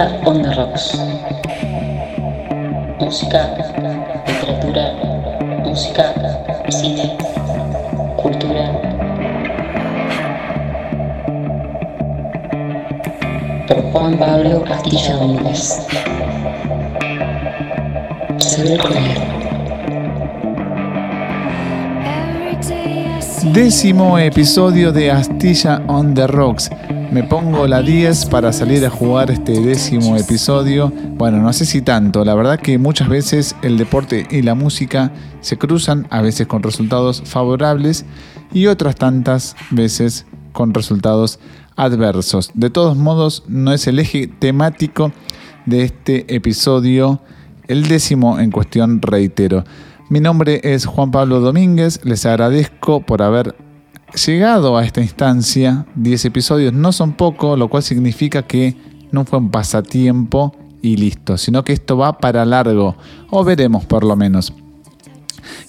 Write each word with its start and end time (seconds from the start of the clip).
On 0.00 0.40
the 0.40 0.54
Rocks. 0.54 0.98
Música, 2.98 3.50
literatura, 4.26 4.94
música, 5.62 6.14
cine, 6.70 7.18
cultura. 8.16 8.72
Por 13.68 13.82
Juan 13.92 14.16
Pablo 14.16 14.64
Castilla 14.64 15.16
Domínguez. 15.16 15.86
Leer. 18.64 18.80
Décimo 23.52 24.18
episodio 24.18 24.92
de 24.92 25.10
Astilla 25.10 25.82
on 25.88 26.14
the 26.14 26.26
Rocks. 26.26 26.70
Me 27.10 27.24
pongo 27.24 27.66
la 27.66 27.82
10 27.82 28.26
para 28.26 28.52
salir 28.52 28.86
a 28.86 28.90
jugar 28.90 29.32
este 29.32 29.60
décimo 29.60 30.16
episodio. 30.16 30.92
Bueno, 31.16 31.38
no 31.38 31.52
sé 31.52 31.66
si 31.66 31.82
tanto. 31.82 32.24
La 32.24 32.36
verdad 32.36 32.60
que 32.60 32.78
muchas 32.78 33.08
veces 33.08 33.56
el 33.62 33.78
deporte 33.78 34.28
y 34.30 34.42
la 34.42 34.54
música 34.54 35.10
se 35.40 35.58
cruzan, 35.58 36.06
a 36.10 36.22
veces 36.22 36.46
con 36.46 36.62
resultados 36.62 37.20
favorables 37.26 38.04
y 38.52 38.66
otras 38.68 38.94
tantas 38.94 39.56
veces 39.72 40.24
con 40.52 40.72
resultados 40.72 41.40
adversos. 41.74 42.52
De 42.54 42.70
todos 42.70 42.96
modos, 42.96 43.42
no 43.48 43.72
es 43.72 43.88
el 43.88 43.98
eje 43.98 44.28
temático 44.28 45.10
de 45.66 45.82
este 45.82 46.32
episodio, 46.32 47.20
el 47.66 47.88
décimo 47.88 48.38
en 48.38 48.52
cuestión, 48.52 49.02
reitero. 49.02 49.64
Mi 50.10 50.20
nombre 50.20 50.60
es 50.62 50.86
Juan 50.86 51.10
Pablo 51.10 51.40
Domínguez, 51.40 52.04
les 52.04 52.24
agradezco 52.24 53.00
por 53.00 53.20
haber 53.20 53.56
llegado 54.14 54.76
a 54.76 54.84
esta 54.84 55.00
instancia. 55.00 55.86
10 55.94 56.24
episodios 56.26 56.72
no 56.72 56.92
son 56.92 57.12
poco, 57.12 57.56
lo 57.56 57.68
cual 57.68 57.82
significa 57.82 58.42
que 58.42 58.76
no 59.12 59.24
fue 59.24 59.38
un 59.38 59.50
pasatiempo 59.50 60.54
y 60.82 60.96
listo, 60.96 61.36
sino 61.36 61.64
que 61.64 61.72
esto 61.72 61.96
va 61.96 62.18
para 62.18 62.44
largo, 62.44 62.96
o 63.30 63.44
veremos 63.44 63.84
por 63.84 64.04
lo 64.04 64.16
menos. 64.16 64.52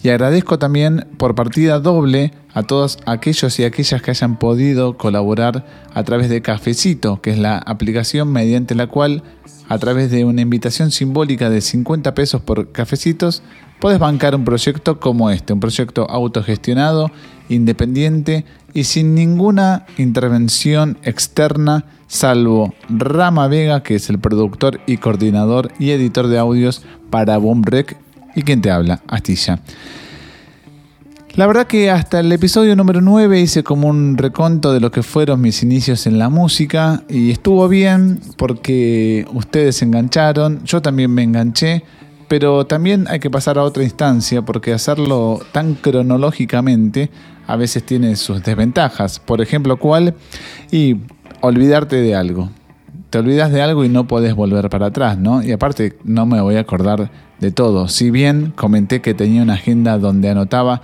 Y 0.03 0.09
agradezco 0.09 0.59
también 0.59 1.07
por 1.17 1.35
partida 1.35 1.79
doble 1.79 2.33
a 2.53 2.63
todos 2.63 2.97
aquellos 3.05 3.59
y 3.59 3.63
aquellas 3.63 4.01
que 4.01 4.11
hayan 4.11 4.37
podido 4.37 4.97
colaborar 4.97 5.65
a 5.93 6.03
través 6.03 6.29
de 6.29 6.41
Cafecito, 6.41 7.21
que 7.21 7.31
es 7.31 7.37
la 7.37 7.57
aplicación 7.57 8.31
mediante 8.31 8.75
la 8.75 8.87
cual, 8.87 9.23
a 9.69 9.77
través 9.77 10.11
de 10.11 10.25
una 10.25 10.41
invitación 10.41 10.91
simbólica 10.91 11.49
de 11.49 11.61
50 11.61 12.13
pesos 12.13 12.41
por 12.41 12.71
cafecitos, 12.71 13.41
puedes 13.79 13.99
bancar 13.99 14.35
un 14.35 14.43
proyecto 14.43 14.99
como 14.99 15.29
este, 15.29 15.53
un 15.53 15.59
proyecto 15.59 16.09
autogestionado, 16.09 17.09
independiente 17.49 18.45
y 18.73 18.83
sin 18.83 19.15
ninguna 19.15 19.85
intervención 19.97 20.97
externa, 21.03 21.85
salvo 22.07 22.73
Rama 22.89 23.47
Vega, 23.47 23.81
que 23.83 23.95
es 23.95 24.09
el 24.09 24.19
productor 24.19 24.81
y 24.85 24.97
coordinador 24.97 25.71
y 25.79 25.91
editor 25.91 26.27
de 26.27 26.37
audios 26.37 26.83
para 27.09 27.37
Boomrec, 27.37 27.97
y 28.35 28.43
quien 28.43 28.61
te 28.61 28.71
habla, 28.71 29.01
Astilla. 29.07 29.59
La 31.35 31.47
verdad 31.47 31.65
que 31.65 31.89
hasta 31.89 32.19
el 32.19 32.31
episodio 32.31 32.75
número 32.75 32.99
9 32.99 33.39
hice 33.39 33.63
como 33.63 33.87
un 33.87 34.17
reconto 34.17 34.73
de 34.73 34.81
lo 34.81 34.91
que 34.91 35.01
fueron 35.01 35.39
mis 35.39 35.63
inicios 35.63 36.05
en 36.05 36.19
la 36.19 36.29
música 36.29 37.03
y 37.07 37.31
estuvo 37.31 37.67
bien 37.69 38.19
porque 38.37 39.25
ustedes 39.33 39.77
se 39.77 39.85
engancharon, 39.85 40.63
yo 40.65 40.81
también 40.81 41.11
me 41.11 41.23
enganché 41.23 41.83
pero 42.31 42.65
también 42.65 43.07
hay 43.09 43.19
que 43.19 43.29
pasar 43.29 43.57
a 43.57 43.63
otra 43.63 43.83
instancia 43.83 44.41
porque 44.41 44.71
hacerlo 44.71 45.41
tan 45.51 45.73
cronológicamente 45.73 47.09
a 47.45 47.57
veces 47.57 47.85
tiene 47.85 48.15
sus 48.15 48.41
desventajas. 48.41 49.19
Por 49.19 49.41
ejemplo, 49.41 49.75
¿cuál? 49.75 50.15
Y 50.71 50.95
olvidarte 51.41 51.97
de 51.97 52.15
algo. 52.15 52.49
Te 53.09 53.17
olvidas 53.17 53.51
de 53.51 53.61
algo 53.61 53.83
y 53.83 53.89
no 53.89 54.07
podés 54.07 54.33
volver 54.33 54.69
para 54.69 54.85
atrás, 54.85 55.17
¿no? 55.17 55.43
Y 55.43 55.51
aparte 55.51 55.97
no 56.05 56.25
me 56.25 56.39
voy 56.39 56.55
a 56.55 56.61
acordar 56.61 57.11
de 57.41 57.51
todo. 57.51 57.89
Si 57.89 58.11
bien 58.11 58.53
comenté 58.55 59.01
que 59.01 59.13
tenía 59.13 59.43
una 59.43 59.55
agenda 59.55 59.97
donde 59.97 60.29
anotaba 60.29 60.81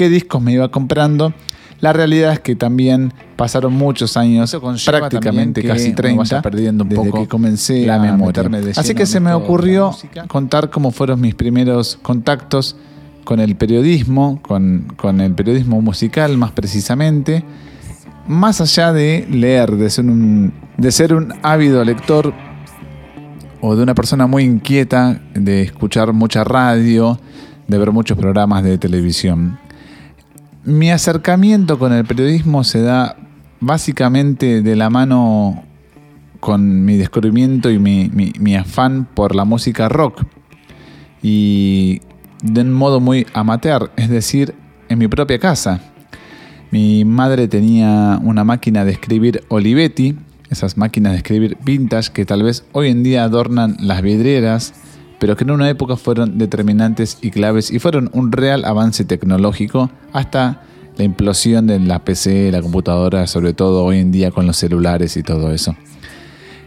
qué 0.00 0.08
discos 0.08 0.40
me 0.40 0.54
iba 0.54 0.70
comprando, 0.70 1.34
la 1.82 1.92
realidad 1.92 2.32
es 2.32 2.40
que 2.40 2.56
también 2.56 3.12
pasaron 3.36 3.74
muchos 3.74 4.16
años, 4.16 4.56
prácticamente 4.86 5.62
casi 5.62 5.92
30, 5.92 6.40
perdiendo 6.40 6.84
un 6.84 6.88
poco 6.88 7.20
que 7.20 7.28
comencé 7.28 7.84
la 7.84 7.98
memoria. 7.98 8.48
Así 8.76 8.94
que 8.94 9.04
se 9.04 9.20
me 9.20 9.34
ocurrió 9.34 9.94
contar 10.26 10.70
cómo 10.70 10.90
fueron 10.90 11.20
mis 11.20 11.34
primeros 11.34 11.98
contactos 12.00 12.76
con 13.24 13.40
el 13.40 13.56
periodismo, 13.56 14.40
con, 14.40 14.86
con 14.96 15.20
el 15.20 15.34
periodismo 15.34 15.82
musical 15.82 16.38
más 16.38 16.52
precisamente, 16.52 17.44
más 18.26 18.62
allá 18.62 18.94
de 18.94 19.26
leer, 19.30 19.72
de 19.72 19.90
ser 19.90 20.06
un, 20.06 20.54
de 20.78 20.92
ser 20.92 21.12
un 21.12 21.34
ávido 21.42 21.84
lector 21.84 22.32
o 23.60 23.76
de 23.76 23.82
una 23.82 23.94
persona 23.94 24.26
muy 24.26 24.44
inquieta, 24.44 25.20
de 25.34 25.60
escuchar 25.60 26.14
mucha 26.14 26.42
radio, 26.42 27.20
de 27.68 27.76
ver 27.76 27.92
muchos 27.92 28.16
programas 28.16 28.64
de 28.64 28.78
televisión. 28.78 29.58
Mi 30.64 30.90
acercamiento 30.90 31.78
con 31.78 31.94
el 31.94 32.04
periodismo 32.04 32.64
se 32.64 32.82
da 32.82 33.16
básicamente 33.60 34.60
de 34.60 34.76
la 34.76 34.90
mano 34.90 35.64
con 36.38 36.84
mi 36.84 36.98
descubrimiento 36.98 37.70
y 37.70 37.78
mi, 37.78 38.56
afán 38.56 39.06
por 39.14 39.34
la 39.34 39.46
música 39.46 39.88
rock. 39.88 40.22
Y 41.22 42.02
de 42.42 42.60
un 42.60 42.72
modo 42.72 43.00
muy 43.00 43.26
amateur, 43.32 43.90
es 43.96 44.10
decir, 44.10 44.54
en 44.90 44.98
mi 44.98 45.08
propia 45.08 45.38
casa. 45.38 45.80
Mi 46.70 47.06
madre 47.06 47.48
tenía 47.48 48.20
una 48.22 48.44
máquina 48.44 48.84
de 48.84 48.92
escribir 48.92 49.44
Olivetti, 49.48 50.16
esas 50.50 50.76
máquinas 50.76 51.12
de 51.12 51.18
escribir 51.18 51.56
vintage 51.64 52.12
que 52.12 52.26
tal 52.26 52.42
vez 52.42 52.64
hoy 52.72 52.88
en 52.88 53.02
día 53.02 53.24
adornan 53.24 53.76
las 53.80 54.02
vidrieras 54.02 54.74
pero 55.20 55.36
que 55.36 55.44
en 55.44 55.52
una 55.52 55.68
época 55.68 55.96
fueron 55.96 56.38
determinantes 56.38 57.18
y 57.20 57.30
claves 57.30 57.70
y 57.70 57.78
fueron 57.78 58.10
un 58.12 58.32
real 58.32 58.64
avance 58.64 59.04
tecnológico 59.04 59.90
hasta 60.12 60.62
la 60.96 61.04
implosión 61.04 61.66
de 61.66 61.78
la 61.78 62.00
PC, 62.00 62.50
la 62.50 62.62
computadora, 62.62 63.26
sobre 63.26 63.52
todo 63.52 63.84
hoy 63.84 63.98
en 63.98 64.10
día 64.10 64.30
con 64.30 64.46
los 64.46 64.56
celulares 64.56 65.16
y 65.16 65.22
todo 65.22 65.52
eso. 65.52 65.76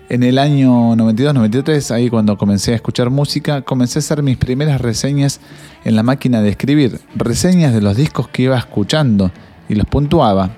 En 0.08 0.22
el 0.22 0.38
año 0.38 0.96
92-93, 0.96 1.92
ahí 1.92 2.10
cuando 2.10 2.38
comencé 2.38 2.74
a 2.74 2.76
escuchar 2.76 3.10
música, 3.10 3.64
comencé 3.64 3.98
a 3.98 4.02
hacer 4.02 4.22
mis 4.22 4.38
primeras 4.38 4.80
reseñas 4.80 5.40
en 5.84 5.96
la 5.96 6.04
máquina 6.04 6.42
de 6.42 6.50
escribir, 6.50 7.00
reseñas 7.16 7.74
de 7.74 7.82
los 7.82 7.98
discos 7.98 8.28
que 8.28 8.44
iba 8.44 8.58
escuchando 8.58 9.32
y 9.68 9.74
los 9.74 9.88
puntuaba. 9.88 10.52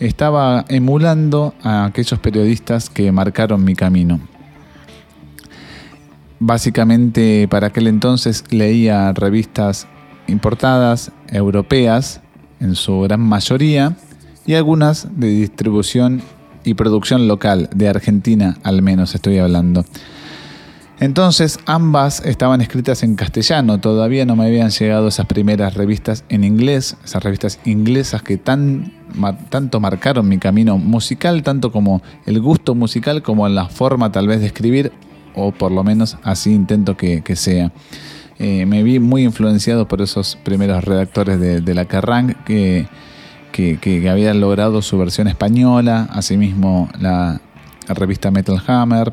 Estaba 0.00 0.64
emulando 0.68 1.54
a 1.62 1.84
aquellos 1.84 2.18
periodistas 2.20 2.88
que 2.88 3.12
marcaron 3.12 3.62
mi 3.62 3.74
camino. 3.74 4.20
Básicamente 6.46 7.48
para 7.48 7.68
aquel 7.68 7.86
entonces 7.86 8.44
leía 8.50 9.10
revistas 9.14 9.86
importadas, 10.26 11.10
europeas, 11.28 12.20
en 12.60 12.74
su 12.74 13.00
gran 13.00 13.20
mayoría, 13.20 13.96
y 14.44 14.52
algunas 14.52 15.08
de 15.18 15.28
distribución 15.28 16.20
y 16.62 16.74
producción 16.74 17.28
local, 17.28 17.70
de 17.74 17.88
Argentina 17.88 18.58
al 18.62 18.82
menos 18.82 19.14
estoy 19.14 19.38
hablando. 19.38 19.86
Entonces 21.00 21.58
ambas 21.64 22.20
estaban 22.26 22.60
escritas 22.60 23.02
en 23.04 23.16
castellano, 23.16 23.80
todavía 23.80 24.26
no 24.26 24.36
me 24.36 24.44
habían 24.44 24.68
llegado 24.68 25.08
esas 25.08 25.24
primeras 25.24 25.72
revistas 25.72 26.24
en 26.28 26.44
inglés, 26.44 26.98
esas 27.02 27.22
revistas 27.22 27.58
inglesas 27.64 28.22
que 28.22 28.36
tan, 28.36 28.92
tanto 29.48 29.80
marcaron 29.80 30.28
mi 30.28 30.36
camino 30.36 30.76
musical, 30.76 31.42
tanto 31.42 31.72
como 31.72 32.02
el 32.26 32.38
gusto 32.42 32.74
musical 32.74 33.22
como 33.22 33.48
la 33.48 33.70
forma 33.70 34.12
tal 34.12 34.28
vez 34.28 34.40
de 34.40 34.46
escribir 34.48 34.92
o 35.34 35.52
por 35.52 35.72
lo 35.72 35.84
menos 35.84 36.16
así 36.22 36.52
intento 36.52 36.96
que, 36.96 37.22
sea. 37.36 37.72
Eh, 38.38 38.66
me 38.66 38.82
vi 38.82 38.98
muy 38.98 39.22
influenciado 39.22 39.86
por 39.86 40.02
esos 40.02 40.36
primeros 40.36 40.82
redactores 40.84 41.38
de, 41.38 41.74
la 41.74 41.84
Kerrang 41.84 42.34
que, 42.44 42.86
que, 43.52 44.08
habían 44.10 44.40
logrado 44.40 44.82
su 44.82 44.98
versión 44.98 45.28
española, 45.28 46.08
asimismo 46.10 46.88
la, 46.98 47.40
revista 47.88 48.30
Metal 48.30 48.60
Hammer, 48.66 49.12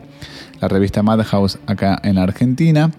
la 0.59 0.67
revista 0.67 1.03
Madhouse 1.03 1.59
acá 1.67 1.99
en 2.03 2.17
Argentina. 2.17 2.91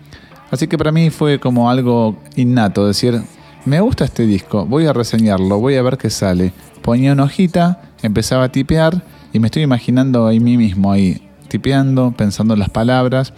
Así 0.51 0.69
que 0.69 0.77
para 0.77 0.93
mí 0.93 1.11
fue 1.11 1.41
como 1.41 1.71
algo 1.71 2.19
innato, 2.37 2.87
decir, 2.87 3.23
me 3.65 3.81
gusta 3.81 4.05
este 4.05 4.27
disco, 4.27 4.67
voy 4.67 4.87
a 4.87 4.93
reseñarlo, 4.93 5.59
voy 5.59 5.77
a 5.77 5.83
ver 5.83 5.97
qué 5.97 6.11
sale. 6.11 6.53
Ponía 6.83 7.13
una 7.13 7.25
hojita, 7.25 7.81
empezaba 8.03 8.45
a 8.45 8.49
tipear 8.53 9.03
y 9.33 9.39
me 9.39 9.47
estoy 9.47 9.63
imaginando 9.63 10.27
a 10.27 10.33
mí 10.33 10.57
mismo 10.57 10.93
ahí 10.93 11.32
tipeando, 11.53 12.15
pensando 12.17 12.55
en 12.55 12.61
las 12.61 12.71
palabras 12.71 13.35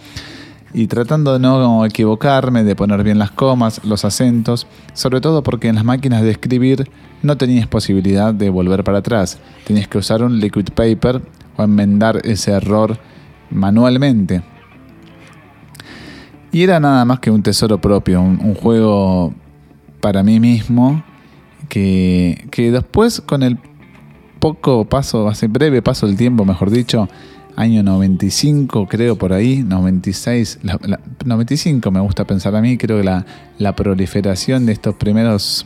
y 0.73 0.87
tratando 0.87 1.33
de 1.33 1.39
no 1.39 1.85
equivocarme, 1.85 2.63
de 2.63 2.73
poner 2.73 3.03
bien 3.03 3.19
las 3.19 3.31
comas, 3.31 3.83
los 3.83 4.05
acentos, 4.05 4.67
sobre 4.93 5.19
todo 5.19 5.43
porque 5.43 5.67
en 5.67 5.75
las 5.75 5.83
máquinas 5.83 6.21
de 6.21 6.31
escribir 6.31 6.89
no 7.23 7.35
tenías 7.35 7.67
posibilidad 7.67 8.33
de 8.33 8.49
volver 8.49 8.85
para 8.85 8.99
atrás, 8.99 9.37
tenías 9.65 9.89
que 9.89 9.97
usar 9.97 10.23
un 10.23 10.39
liquid 10.39 10.69
paper 10.73 11.21
o 11.57 11.63
enmendar 11.63 12.21
ese 12.23 12.51
error 12.51 12.97
manualmente. 13.51 14.43
Y 16.53 16.63
era 16.63 16.79
nada 16.79 17.03
más 17.03 17.19
que 17.19 17.31
un 17.31 17.43
tesoro 17.43 17.81
propio, 17.81 18.21
un, 18.21 18.55
juego 18.55 19.33
para 19.99 20.23
mí 20.23 20.39
mismo 20.39 21.03
que, 21.67 22.47
que 22.49 22.71
después 22.71 23.19
con 23.19 23.43
el 23.43 23.59
poco 24.39 24.85
paso, 24.85 25.27
hace 25.27 25.47
breve 25.47 25.81
paso 25.81 26.07
del 26.07 26.15
tiempo, 26.15 26.45
mejor 26.45 26.69
dicho, 26.69 27.09
año 27.55 27.83
95, 27.83 28.87
creo 28.87 29.17
por 29.17 29.33
ahí, 29.33 29.63
96, 29.63 30.59
95 31.25 31.91
me 31.91 31.99
gusta 31.99 32.25
pensar 32.25 32.55
a 32.55 32.61
mí, 32.61 32.77
creo 32.77 32.97
que 32.97 33.03
la, 33.03 33.25
la 33.57 33.75
proliferación 33.75 34.65
de 34.65 34.73
estos 34.73 34.95
primeros, 34.95 35.65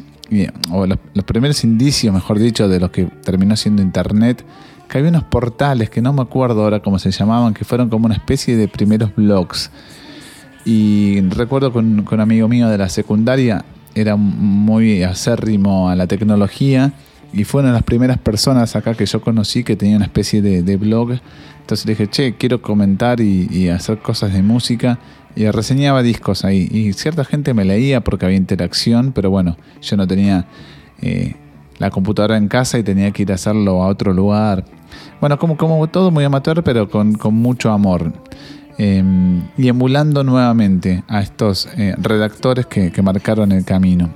o 0.71 0.85
los, 0.85 0.99
los, 1.13 1.25
primeros 1.25 1.63
indicios, 1.63 2.13
mejor 2.13 2.39
dicho, 2.39 2.67
de 2.67 2.79
lo 2.79 2.91
que 2.91 3.05
terminó 3.05 3.55
siendo 3.55 3.81
Internet, 3.81 4.43
que 4.87 4.97
había 4.97 5.09
unos 5.09 5.23
portales 5.23 5.89
que 5.89 6.01
no 6.01 6.13
me 6.13 6.21
acuerdo 6.21 6.63
ahora 6.63 6.81
cómo 6.81 6.99
se 6.99 7.11
llamaban, 7.11 7.53
que 7.53 7.65
fueron 7.65 7.89
como 7.89 8.05
una 8.05 8.15
especie 8.15 8.55
de 8.55 8.67
primeros 8.67 9.15
blogs. 9.15 9.71
Y 10.65 11.21
recuerdo 11.21 11.71
con, 11.71 12.03
con 12.03 12.15
un 12.15 12.21
amigo 12.21 12.47
mío 12.47 12.69
de 12.69 12.77
la 12.77 12.89
secundaria, 12.89 13.65
era 13.95 14.15
muy 14.15 15.03
acérrimo 15.03 15.89
a 15.89 15.95
la 15.95 16.07
tecnología 16.07 16.93
y 17.31 17.43
fue 17.43 17.61
una 17.61 17.69
de 17.69 17.75
las 17.75 17.83
primeras 17.83 18.17
personas 18.17 18.75
acá 18.75 18.95
que 18.95 19.05
yo 19.05 19.21
conocí 19.21 19.63
que 19.63 19.75
tenía 19.75 19.97
una 19.97 20.05
especie 20.05 20.41
de, 20.41 20.77
blog. 20.77 21.19
Entonces 21.69 21.85
dije, 21.85 22.07
che, 22.07 22.33
quiero 22.33 22.63
comentar 22.63 23.19
y, 23.19 23.69
hacer 23.69 23.99
cosas 23.99 24.33
de 24.33 24.41
música. 24.41 24.97
Y 25.35 25.47
reseñaba 25.51 26.01
discos 26.01 26.43
ahí. 26.43 26.67
Y 26.71 26.93
cierta 26.93 27.23
gente 27.23 27.53
me 27.53 27.63
leía 27.63 28.03
porque 28.03 28.25
había 28.25 28.39
interacción, 28.39 29.11
pero 29.11 29.29
bueno, 29.29 29.55
yo 29.79 29.95
no 29.95 30.07
tenía 30.07 30.47
eh, 30.99 31.35
la 31.77 31.91
computadora 31.91 32.37
en 32.37 32.47
casa 32.47 32.79
y 32.79 32.83
tenía 32.83 33.11
que 33.11 33.21
ir 33.21 33.31
a 33.31 33.35
hacerlo 33.35 33.83
a 33.83 33.87
otro 33.87 34.13
lugar. 34.13 34.65
Bueno, 35.21 35.37
como, 35.37 35.57
como 35.57 35.85
todo 35.85 36.09
muy 36.09 36.23
amateur, 36.23 36.63
pero 36.63 36.89
con, 36.89 37.15
mucho 37.33 37.71
amor. 37.71 38.13
Em, 38.79 39.43
y 39.55 39.67
emulando 39.67 40.23
nuevamente 40.23 41.03
a 41.07 41.21
estos 41.21 41.69
eh, 41.77 41.93
redactores 41.99 42.65
que, 42.65 42.91
que 42.91 43.03
marcaron 43.03 43.51
el 43.51 43.63
camino. 43.63 44.09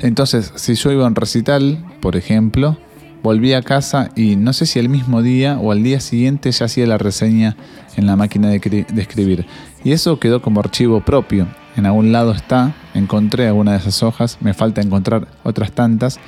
Entonces, 0.00 0.54
si 0.54 0.74
yo 0.74 0.90
iba 0.90 1.04
a 1.04 1.08
un 1.08 1.16
recital, 1.16 1.84
por 2.00 2.16
ejemplo, 2.16 2.78
volví 3.24 3.54
a 3.54 3.62
casa 3.62 4.10
y 4.14 4.36
no 4.36 4.52
sé 4.52 4.66
si 4.66 4.78
el 4.78 4.90
mismo 4.90 5.22
día 5.22 5.58
o 5.58 5.72
al 5.72 5.82
día 5.82 5.98
siguiente 5.98 6.52
ya 6.52 6.66
hacía 6.66 6.86
la 6.86 6.98
reseña 6.98 7.56
en 7.96 8.06
la 8.06 8.16
máquina 8.16 8.50
de, 8.50 8.86
escribir. 8.98 9.46
Y 9.82 9.92
eso 9.92 10.20
quedó 10.20 10.42
como 10.42 10.60
archivo 10.60 11.00
propio. 11.00 11.48
En 11.74 11.86
algún 11.86 12.12
lado 12.12 12.32
está, 12.32 12.74
encontré 12.92 13.46
alguna 13.48 13.72
de 13.72 13.78
esas 13.78 14.02
hojas, 14.02 14.36
me 14.42 14.52
falta 14.52 14.82
encontrar 14.82 15.26
otras 15.42 15.72
tantas. 15.72 16.20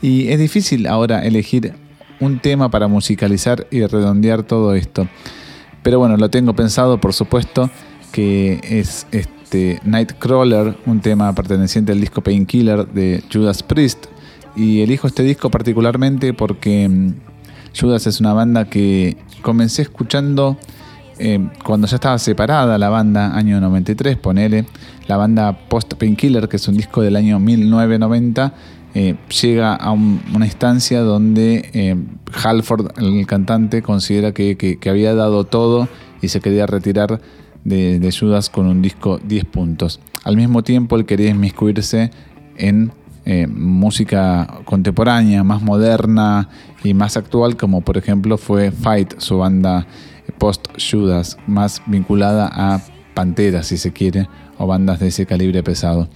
Y 0.00 0.28
es 0.28 0.38
difícil 0.38 0.86
ahora 0.86 1.24
elegir 1.24 1.74
un 2.20 2.38
tema 2.38 2.70
para 2.70 2.86
musicalizar 2.86 3.66
y 3.72 3.84
redondear 3.84 4.44
todo 4.44 4.74
esto. 4.74 5.08
Pero 5.82 5.98
bueno, 5.98 6.16
lo 6.16 6.30
tengo 6.30 6.54
pensado, 6.54 7.00
por 7.00 7.14
supuesto, 7.14 7.68
que 8.12 8.60
es 8.62 9.08
este, 9.10 9.80
Nightcrawler, 9.82 10.76
un 10.86 11.00
tema 11.00 11.34
perteneciente 11.34 11.90
al 11.90 12.00
disco 12.00 12.20
Painkiller 12.20 12.86
de 12.86 13.24
Judas 13.32 13.64
Priest. 13.64 14.06
Y 14.56 14.82
elijo 14.82 15.06
este 15.06 15.22
disco 15.22 15.50
particularmente 15.50 16.32
porque 16.32 16.88
mm, 16.88 17.14
Judas 17.78 18.06
es 18.06 18.20
una 18.20 18.32
banda 18.32 18.66
que 18.66 19.16
comencé 19.42 19.82
escuchando 19.82 20.56
eh, 21.18 21.48
cuando 21.64 21.86
ya 21.86 21.96
estaba 21.96 22.18
separada 22.18 22.76
la 22.78 22.88
banda, 22.88 23.36
año 23.36 23.60
93, 23.60 24.16
ponele. 24.16 24.66
La 25.06 25.16
banda 25.16 25.68
Post 25.68 25.94
Painkiller, 25.94 26.48
que 26.48 26.56
es 26.56 26.66
un 26.66 26.76
disco 26.76 27.02
del 27.02 27.16
año 27.16 27.38
1990, 27.38 28.54
eh, 28.94 29.16
llega 29.42 29.74
a 29.74 29.90
una 29.90 30.46
instancia 30.46 31.00
donde 31.00 31.70
eh, 31.72 31.96
Halford, 32.42 32.98
el 32.98 33.26
cantante, 33.26 33.82
considera 33.82 34.32
que 34.32 34.78
había 34.88 35.14
dado 35.14 35.44
todo 35.44 35.88
y 36.22 36.28
se 36.28 36.40
quería 36.40 36.66
retirar 36.66 37.20
de, 37.64 38.14
Judas 38.18 38.50
con 38.50 38.66
un 38.66 38.82
disco 38.82 39.18
10 39.18 39.44
puntos. 39.46 40.00
Al 40.22 40.36
mismo 40.36 40.62
tiempo, 40.62 40.96
él 40.96 41.06
quería 41.06 41.30
inmiscuirse 41.30 42.10
en 42.56 42.92
eh, 43.24 43.46
música 43.46 44.60
contemporánea, 44.64 45.44
más 45.44 45.62
moderna 45.62 46.48
y 46.82 46.94
más 46.94 47.16
actual, 47.16 47.56
como 47.56 47.80
por 47.80 47.96
ejemplo 47.96 48.36
fue 48.38 48.70
Fight, 48.70 49.14
su 49.18 49.38
banda 49.38 49.86
post-Judas, 50.38 51.38
más 51.46 51.82
vinculada 51.86 52.50
a 52.52 52.80
Pantera, 53.14 53.62
si 53.62 53.78
se 53.78 53.92
quiere, 53.92 54.28
o 54.58 54.66
bandas 54.66 55.00
de 55.00 55.08
ese 55.08 55.26
calibre 55.26 55.62
pesado. 55.62 56.08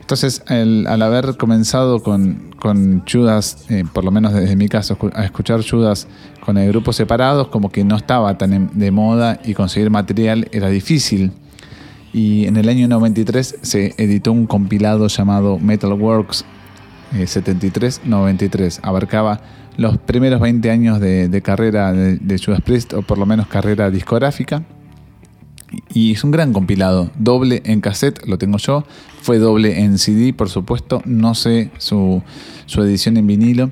Entonces, 0.00 0.42
al 0.48 1.02
haber 1.02 1.36
comenzado 1.36 2.02
con, 2.02 2.54
con 2.58 3.02
Judas, 3.06 3.66
eh, 3.68 3.84
por 3.92 4.04
lo 4.04 4.10
menos 4.10 4.32
desde 4.32 4.56
mi 4.56 4.66
caso, 4.66 4.96
a 5.12 5.24
escuchar 5.24 5.62
Judas 5.68 6.08
con 6.40 6.56
el 6.56 6.68
grupo 6.68 6.94
separados, 6.94 7.48
como 7.48 7.70
que 7.70 7.84
no 7.84 7.96
estaba 7.96 8.38
tan 8.38 8.70
de 8.72 8.90
moda 8.90 9.38
y 9.44 9.52
conseguir 9.52 9.90
material 9.90 10.48
era 10.50 10.70
difícil. 10.70 11.32
Y 12.12 12.46
en 12.46 12.56
el 12.56 12.68
año 12.68 12.88
93 12.88 13.58
se 13.62 13.94
editó 13.98 14.32
un 14.32 14.46
compilado 14.46 15.08
llamado 15.08 15.58
Metal 15.58 15.92
Works 15.92 16.44
73-93. 17.12 18.78
Eh, 18.78 18.80
Abarcaba 18.82 19.40
los 19.76 19.98
primeros 19.98 20.40
20 20.40 20.70
años 20.70 21.00
de, 21.00 21.42
carrera 21.42 21.92
de, 21.92 22.16
de 22.16 22.38
Judas 22.38 22.60
Priest, 22.62 22.94
o 22.94 23.02
por 23.02 23.18
lo 23.18 23.26
menos 23.26 23.46
carrera 23.46 23.90
discográfica 23.90 24.64
y 25.92 26.12
es 26.12 26.24
un 26.24 26.30
gran 26.30 26.52
compilado, 26.52 27.10
doble 27.18 27.62
en 27.64 27.80
cassette, 27.80 28.26
lo 28.26 28.38
tengo 28.38 28.58
yo, 28.58 28.84
fue 29.20 29.38
doble 29.38 29.80
en 29.80 29.98
CD, 29.98 30.32
por 30.32 30.48
supuesto, 30.48 31.02
no 31.04 31.34
sé 31.34 31.70
su, 31.78 32.22
edición 32.78 33.16
en 33.16 33.26
vinilo, 33.26 33.70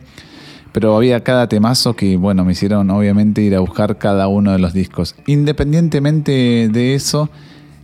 pero 0.73 0.97
había 0.97 1.23
cada 1.25 1.49
temazo 1.49 1.97
que, 1.97 2.17
bueno, 2.17 2.45
me 2.45 2.53
hicieron 2.53 2.91
obviamente 2.91 3.41
ir 3.41 3.55
a 3.55 3.61
buscar 3.61 3.99
cada 3.99 4.29
uno 4.29 4.53
de 4.53 4.59
los 4.59 4.75
discos. 4.75 5.15
Independientemente 5.27 6.69
de 6.71 6.95
eso, 6.95 7.31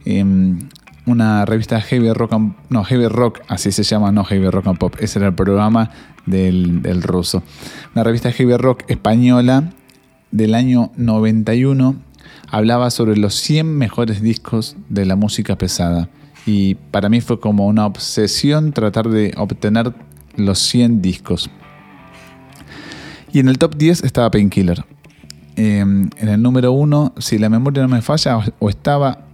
em, 0.05 0.59
una 1.07 1.45
revista 1.45 1.81
Heavy 1.81 2.13
Rock, 2.13 2.33
no, 2.69 2.85
Heavy 2.85 3.09
Rock, 3.09 3.41
así 3.49 3.73
se 3.73 3.83
llama, 3.83 4.13
no 4.13 4.25
Heavy 4.25 4.51
Rock 4.51 4.69
and 4.69 4.79
Pop, 4.79 4.97
ese 5.01 5.19
era 5.19 5.29
el 5.29 5.35
programa 5.35 5.91
del, 6.27 6.83
del 6.83 7.03
ruso. 7.03 7.43
Una 7.95 8.05
revista 8.05 8.31
Heavy 8.31 8.57
Rock 8.57 8.85
española 8.89 9.73
del 10.31 10.55
año 10.55 10.93
91 10.97 11.97
hablaba 12.49 12.91
sobre 12.91 13.17
los 13.17 13.35
100 13.35 13.67
mejores 13.79 14.23
discos 14.23 14.77
de 14.89 15.07
la 15.07 15.17
música 15.17 15.57
pesada. 15.57 16.09
Y 16.45 16.75
para 16.75 17.09
mí 17.09 17.21
fue 17.21 17.41
como 17.41 17.67
una 17.67 17.87
obsesión 17.87 18.73
tratar 18.73 19.09
de 19.09 19.33
obtener 19.37 19.95
los 20.37 20.59
100 20.59 21.03
discos. 21.03 21.51
Y 23.33 23.39
en 23.39 23.49
el 23.49 23.59
top 23.59 23.77
10 23.77 24.05
estaba 24.05 24.31
Painkiller. 24.31 24.85
Em, 25.57 26.11
en 26.17 26.29
el 26.29 26.43
número 26.43 26.73
1, 26.73 27.15
si 27.19 27.39
la 27.39 27.49
memoria 27.49 27.83
no 27.83 27.89
me 27.89 28.03
falla, 28.03 28.39
o 28.59 28.69
estaba 28.69 29.27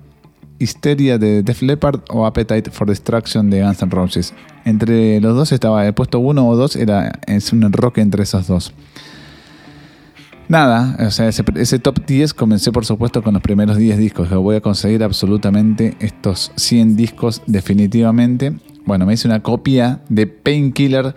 Hysteria 0.59 1.19
de 1.19 1.43
Def 1.43 1.63
Leppard 1.63 2.01
o 2.11 2.27
Appetite 2.27 2.71
for 2.71 2.89
Destruction 2.89 3.51
de 3.51 3.63
Guns 3.63 3.83
N' 3.83 3.91
Roses. 3.91 4.35
Entre 4.65 5.21
los 5.21 5.37
dos 5.37 5.53
estaba 5.53 5.87
el 5.87 5.95
puesto 5.95 6.19
1 6.19 6.49
o 6.49 6.57
2, 6.57 6.77
era, 6.77 7.13
es 7.27 7.53
un 7.53 7.73
rock 7.73 7.99
entre 7.99 8.23
esos 8.23 8.47
dos. 8.47 8.73
Nada, 10.49 10.97
o 11.07 11.11
sea, 11.11 11.29
ese, 11.29 11.79
top 11.79 12.07
10 12.07 12.33
comencé 12.33 12.73
por 12.73 12.87
supuesto 12.87 13.23
con 13.23 13.35
los 13.35 13.43
primeros 13.43 13.77
10 13.77 13.99
discos. 13.99 14.31
Voy 14.31 14.57
a 14.57 14.63
conseguir 14.63 15.03
absolutamente 15.03 15.95
estos 16.01 16.53
100 16.57 16.97
discos 16.97 17.43
definitivamente. 17.47 18.55
Bueno, 18.87 19.05
me 19.05 19.13
hice 19.13 19.29
una 19.29 19.43
copia 19.43 20.01
de 20.09 20.27
Painkiller, 20.27 21.15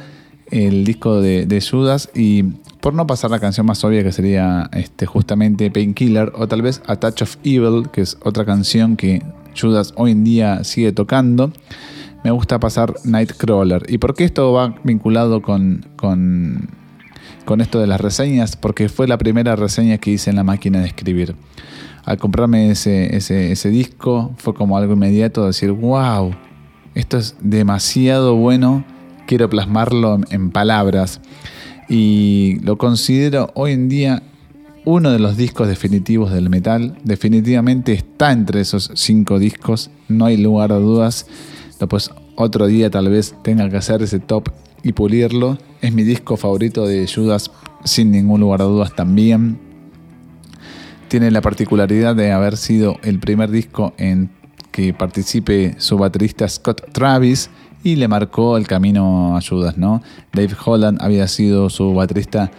el 0.52 0.84
disco 0.84 1.22
de, 1.22 1.66
Judas, 1.68 2.10
y 2.14 2.44
por 2.82 2.94
no 2.94 3.08
pasar 3.08 3.32
la 3.32 3.40
canción 3.40 3.66
más 3.66 3.84
obvia 3.84 4.04
que 4.04 4.12
sería 4.12 4.70
este, 4.74 5.06
justamente 5.06 5.72
Painkiller, 5.72 6.32
o 6.36 6.48
tal 6.48 6.62
vez 6.62 6.82
A 6.86 6.98
Touch 6.98 7.24
of 7.24 7.38
Evil, 7.44 7.90
que 7.92 8.02
es 8.02 8.18
otra 8.24 8.46
canción 8.46 8.98
que 8.98 9.24
Judas 9.60 9.94
hoy 9.96 10.12
en 10.12 10.24
día 10.24 10.64
sigue 10.64 10.92
tocando, 10.92 11.52
me 12.24 12.32
gusta 12.32 12.60
pasar 12.60 12.94
Nightcrawler. 13.04 13.84
¿Y 13.90 13.98
por 13.98 14.14
qué 14.14 14.26
esto 14.26 14.54
va 14.54 14.76
vinculado 14.84 15.42
con, 15.42 15.86
con 17.46 17.62
esto 17.62 17.80
de 17.80 17.88
las 17.88 18.00
reseñas 18.00 18.56
porque 18.56 18.90
fue 18.90 19.08
la 19.08 19.18
primera 19.18 19.56
reseña 19.56 19.98
que 19.98 20.12
hice 20.12 20.30
en 20.30 20.36
la 20.36 20.44
máquina 20.44 20.80
de 20.80 20.88
escribir. 20.88 21.36
Al 22.06 22.18
comprarme 22.18 22.72
ese, 22.72 23.16
ese, 23.16 23.70
disco 23.70 24.34
fue 24.38 24.54
como 24.54 24.78
algo 24.78 24.94
inmediato, 24.94 25.46
decir, 25.46 25.72
wow, 25.72 26.34
esto 26.96 27.18
es 27.18 27.36
demasiado 27.42 28.36
bueno, 28.36 28.84
quiero 29.32 29.50
plasmarlo 29.50 30.20
en 30.30 30.52
palabras. 30.52 31.22
Y 31.88 32.58
lo 32.64 32.78
considero 32.78 33.50
hoy 33.54 33.72
en 33.72 33.88
día 33.88 34.24
uno 34.84 35.10
de 35.10 35.20
los 35.20 35.38
discos 35.38 35.70
definitivos 35.70 36.34
del 36.34 36.50
metal. 36.50 36.98
Definitivamente 37.06 37.94
está 37.94 38.34
entre 38.34 38.60
esos 38.60 38.92
cinco 38.96 39.40
discos, 39.40 39.90
no 40.10 40.26
hay 40.26 40.36
lugar 40.36 40.74
a 40.74 40.80
dudas. 40.80 41.28
Después 41.80 42.12
otro 42.36 42.68
día 42.68 42.90
tal 42.90 43.08
vez 43.08 43.34
tenga 43.42 43.70
que 43.70 43.78
hacer 43.78 44.02
ese 44.02 44.20
top 44.20 44.50
y 44.84 44.92
pulirlo. 44.92 45.58
Es 45.80 45.94
mi 45.94 46.04
disco 46.04 46.36
favorito 46.36 46.86
de 46.86 47.08
Judas, 47.08 47.52
sin 47.86 48.12
ningún 48.12 48.42
lugar 48.42 48.62
a 48.62 48.66
dudas 48.66 48.94
también. 48.98 49.58
Tiene 51.08 51.32
la 51.32 51.40
particularidad 51.40 52.18
de 52.18 52.34
haber 52.34 52.58
sido 52.58 52.98
el 53.02 53.20
primer 53.20 53.50
disco 53.50 53.94
en 53.98 54.30
que 54.74 54.94
participe 54.94 55.76
su 55.78 55.98
baterista 55.98 56.50
Scott 56.50 56.92
Travis 56.92 57.50
y 57.84 57.96
le 57.96 58.08
marcó 58.08 58.58
el 58.58 58.68
camino 58.68 59.36
a 59.36 59.42
Judas, 59.42 59.78
¿no? 59.78 60.02
Dave 60.34 60.56
Holland 60.64 61.02
había 61.02 61.28
sido 61.28 61.70
su 61.70 61.94
baterista 61.94 62.52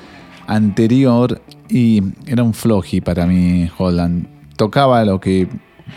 anterior 0.46 1.40
y 1.68 2.02
era 2.26 2.42
un 2.42 2.54
floji 2.54 3.00
para 3.00 3.26
mí 3.26 3.70
Holland. 3.78 4.26
Tocaba 4.56 5.04
lo 5.04 5.20
que 5.20 5.48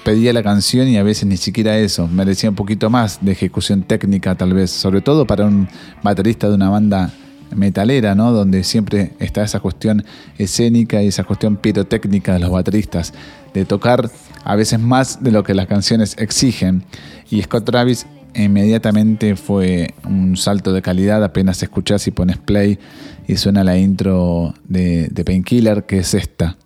pedía 0.03 0.33
la 0.33 0.43
canción 0.43 0.87
y 0.87 0.97
a 0.97 1.03
veces 1.03 1.25
ni 1.25 1.37
siquiera 1.37 1.77
eso, 1.77 2.07
merecía 2.07 2.49
un 2.49 2.55
poquito 2.55 2.89
más 2.89 3.19
de 3.21 3.31
ejecución 3.31 3.83
técnica 3.83 4.35
tal 4.35 4.53
vez, 4.53 4.71
sobre 4.71 5.01
todo 5.01 5.25
para 5.25 5.45
un 5.45 5.67
baterista 6.03 6.49
de 6.49 6.55
una 6.55 6.69
banda 6.69 7.11
metalera, 7.55 8.15
¿no? 8.15 8.31
Donde 8.31 8.63
siempre 8.63 9.13
está 9.19 9.43
esa 9.43 9.59
cuestión 9.59 10.03
escénica 10.37 11.01
y 11.01 11.07
esa 11.07 11.23
cuestión 11.23 11.57
pirotécnica 11.57 12.33
de 12.33 12.39
los 12.39 12.51
bateristas, 12.51 13.13
de 13.53 13.65
tocar 13.65 14.09
a 14.43 14.55
veces 14.55 14.79
más 14.79 15.23
de 15.23 15.31
lo 15.31 15.43
que 15.43 15.53
las 15.53 15.67
canciones 15.67 16.15
exigen. 16.17 16.83
Y 17.29 17.41
Scott 17.41 17.65
Travis 17.65 18.05
inmediatamente 18.35 19.35
fue 19.35 19.93
un 20.03 20.35
salto 20.37 20.73
de 20.73 20.81
calidad, 20.81 21.23
apenas 21.23 21.61
escuchás 21.63 22.07
y 22.07 22.11
pones 22.11 22.37
play 22.37 22.77
y 23.27 23.37
suena 23.37 23.63
la 23.63 23.77
intro 23.77 24.53
de, 24.65 25.09
Painkiller, 25.25 25.85
que 25.85 25.99
es 25.99 26.13
esta. 26.13 26.57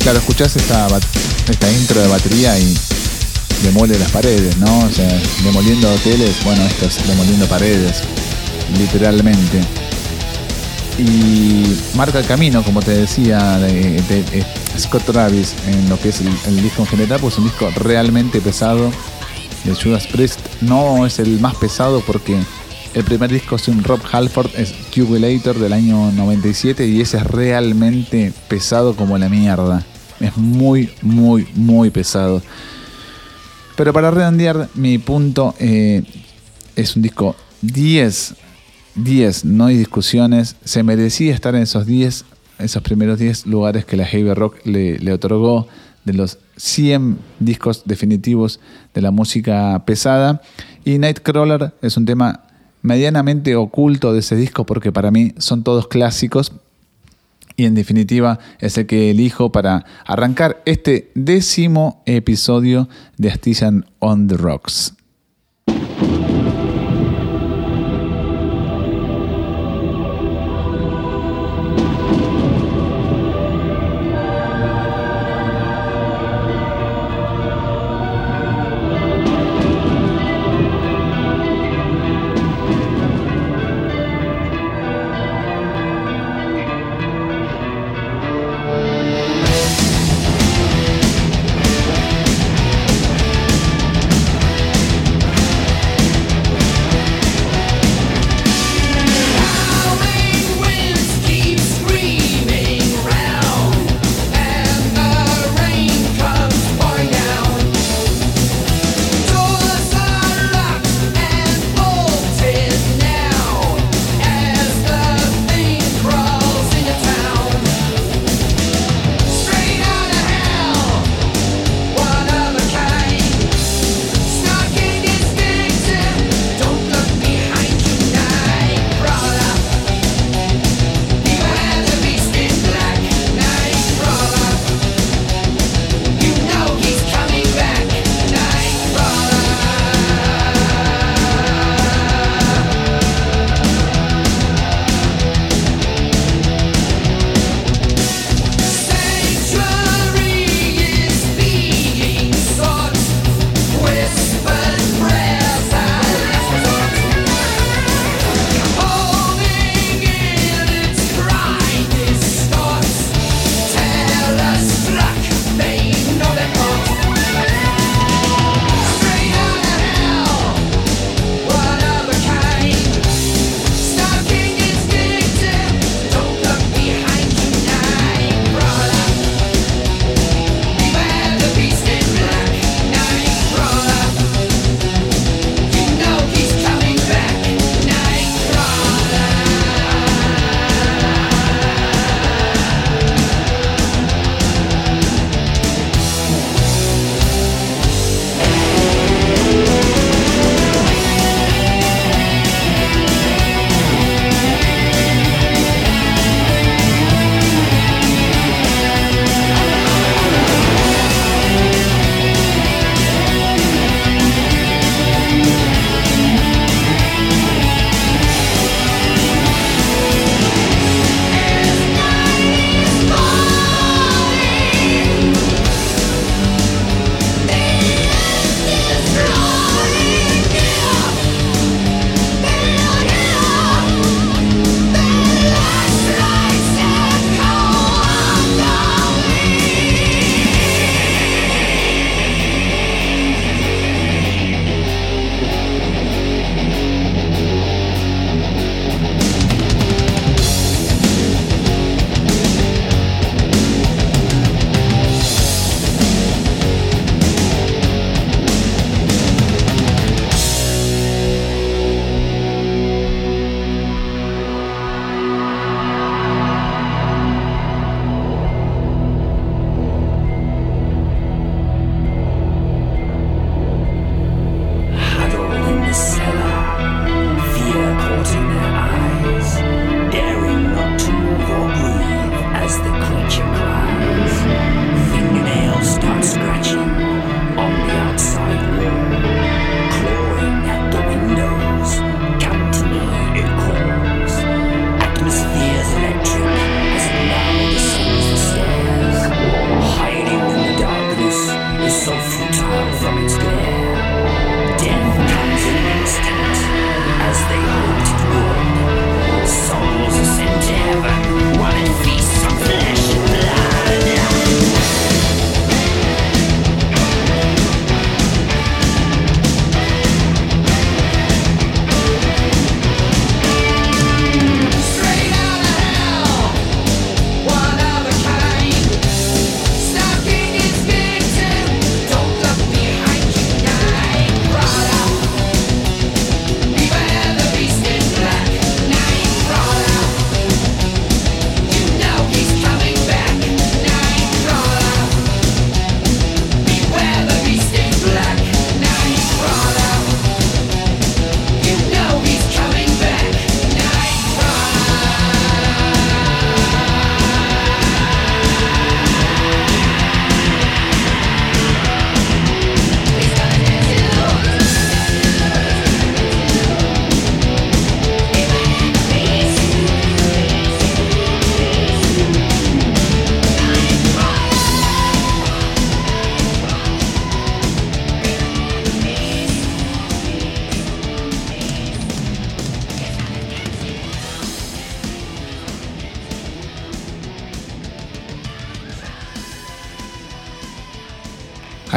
Claro, 0.00 0.18
escuchás 0.18 0.56
esta, 0.56 0.88
esta 1.48 1.72
intro 1.72 2.00
de 2.00 2.08
batería 2.08 2.58
y 2.58 2.74
demole 3.62 3.96
las 3.98 4.10
paredes, 4.10 4.56
¿no? 4.58 4.80
O 4.80 4.90
sea, 4.90 5.08
demoliendo 5.44 5.92
hoteles, 5.92 6.42
bueno, 6.44 6.62
esto 6.64 6.86
es 6.86 7.06
demoliendo 7.06 7.46
paredes, 7.46 8.02
literalmente. 8.76 9.81
Y 10.98 11.64
marca 11.96 12.18
el 12.18 12.26
camino, 12.26 12.62
como 12.62 12.80
te 12.80 12.92
decía, 12.92 13.58
de, 13.58 14.44
Scott 14.78 15.04
Travis 15.04 15.54
en 15.66 15.88
lo 15.88 15.98
que 15.98 16.10
es 16.10 16.20
el, 16.20 16.62
disco 16.62 16.82
en 16.82 16.88
general, 16.88 17.20
pues 17.20 17.38
un 17.38 17.44
disco 17.44 17.70
realmente 17.76 18.40
pesado 18.40 18.90
de 19.64 19.74
Judas 19.74 20.06
Priest. 20.06 20.40
No 20.60 21.06
es 21.06 21.18
el 21.18 21.40
más 21.40 21.54
pesado 21.56 22.02
porque 22.06 22.36
el 22.94 23.04
primer 23.04 23.32
disco 23.32 23.56
es 23.56 23.68
un 23.68 23.82
Rob 23.82 24.00
Halford, 24.10 24.50
es 24.56 24.74
Jubilator 24.94 25.58
del 25.58 25.72
año 25.72 26.12
97 26.12 26.86
y 26.86 27.00
ese 27.00 27.16
es 27.16 27.24
realmente 27.24 28.32
pesado 28.48 28.94
como 28.94 29.16
la 29.18 29.28
mierda. 29.28 29.84
Es 30.20 30.36
muy, 30.36 30.90
muy, 31.00 31.48
muy 31.54 31.90
pesado. 31.90 32.42
Pero 33.76 33.92
para 33.92 34.10
redondear 34.10 34.68
mi 34.74 34.98
punto, 34.98 35.54
eh, 35.58 36.02
es 36.76 36.96
un 36.96 37.02
disco 37.02 37.34
10. 37.62 38.34
10, 38.94 39.44
no 39.44 39.66
hay 39.66 39.76
discusiones. 39.76 40.56
Se 40.64 40.82
merecía 40.82 41.34
estar 41.34 41.54
en 41.54 41.62
esos 41.62 41.86
10, 41.86 42.24
esos 42.58 42.82
primeros 42.82 43.18
10 43.18 43.46
lugares 43.46 43.84
que 43.84 43.96
la 43.96 44.04
Heavy 44.04 44.32
Rock 44.34 44.56
le, 44.64 45.12
otorgó 45.12 45.66
de 46.04 46.12
los 46.14 46.38
100 46.56 47.18
discos 47.38 47.82
definitivos 47.84 48.60
de 48.94 49.02
la 49.02 49.10
música 49.10 49.82
pesada. 49.86 50.42
Y 50.84 50.98
Nightcrawler 50.98 51.74
es 51.82 51.96
un 51.96 52.04
tema 52.04 52.44
medianamente 52.82 53.54
oculto 53.56 54.12
de 54.12 54.20
ese 54.20 54.36
disco 54.36 54.66
porque 54.66 54.92
para 54.92 55.10
mí 55.10 55.34
son 55.38 55.62
todos 55.62 55.86
clásicos, 55.86 56.52
y 57.56 57.66
en 57.66 57.74
definitiva 57.74 58.38
es 58.60 58.78
el 58.78 58.86
que 58.86 59.10
elijo 59.10 59.52
para 59.52 59.84
arrancar 60.06 60.62
este 60.64 61.10
décimo 61.14 62.02
episodio 62.06 62.88
de 63.18 63.30
Astillan 63.30 63.84
on 63.98 64.26
the 64.26 64.36
Rocks. 64.36 64.94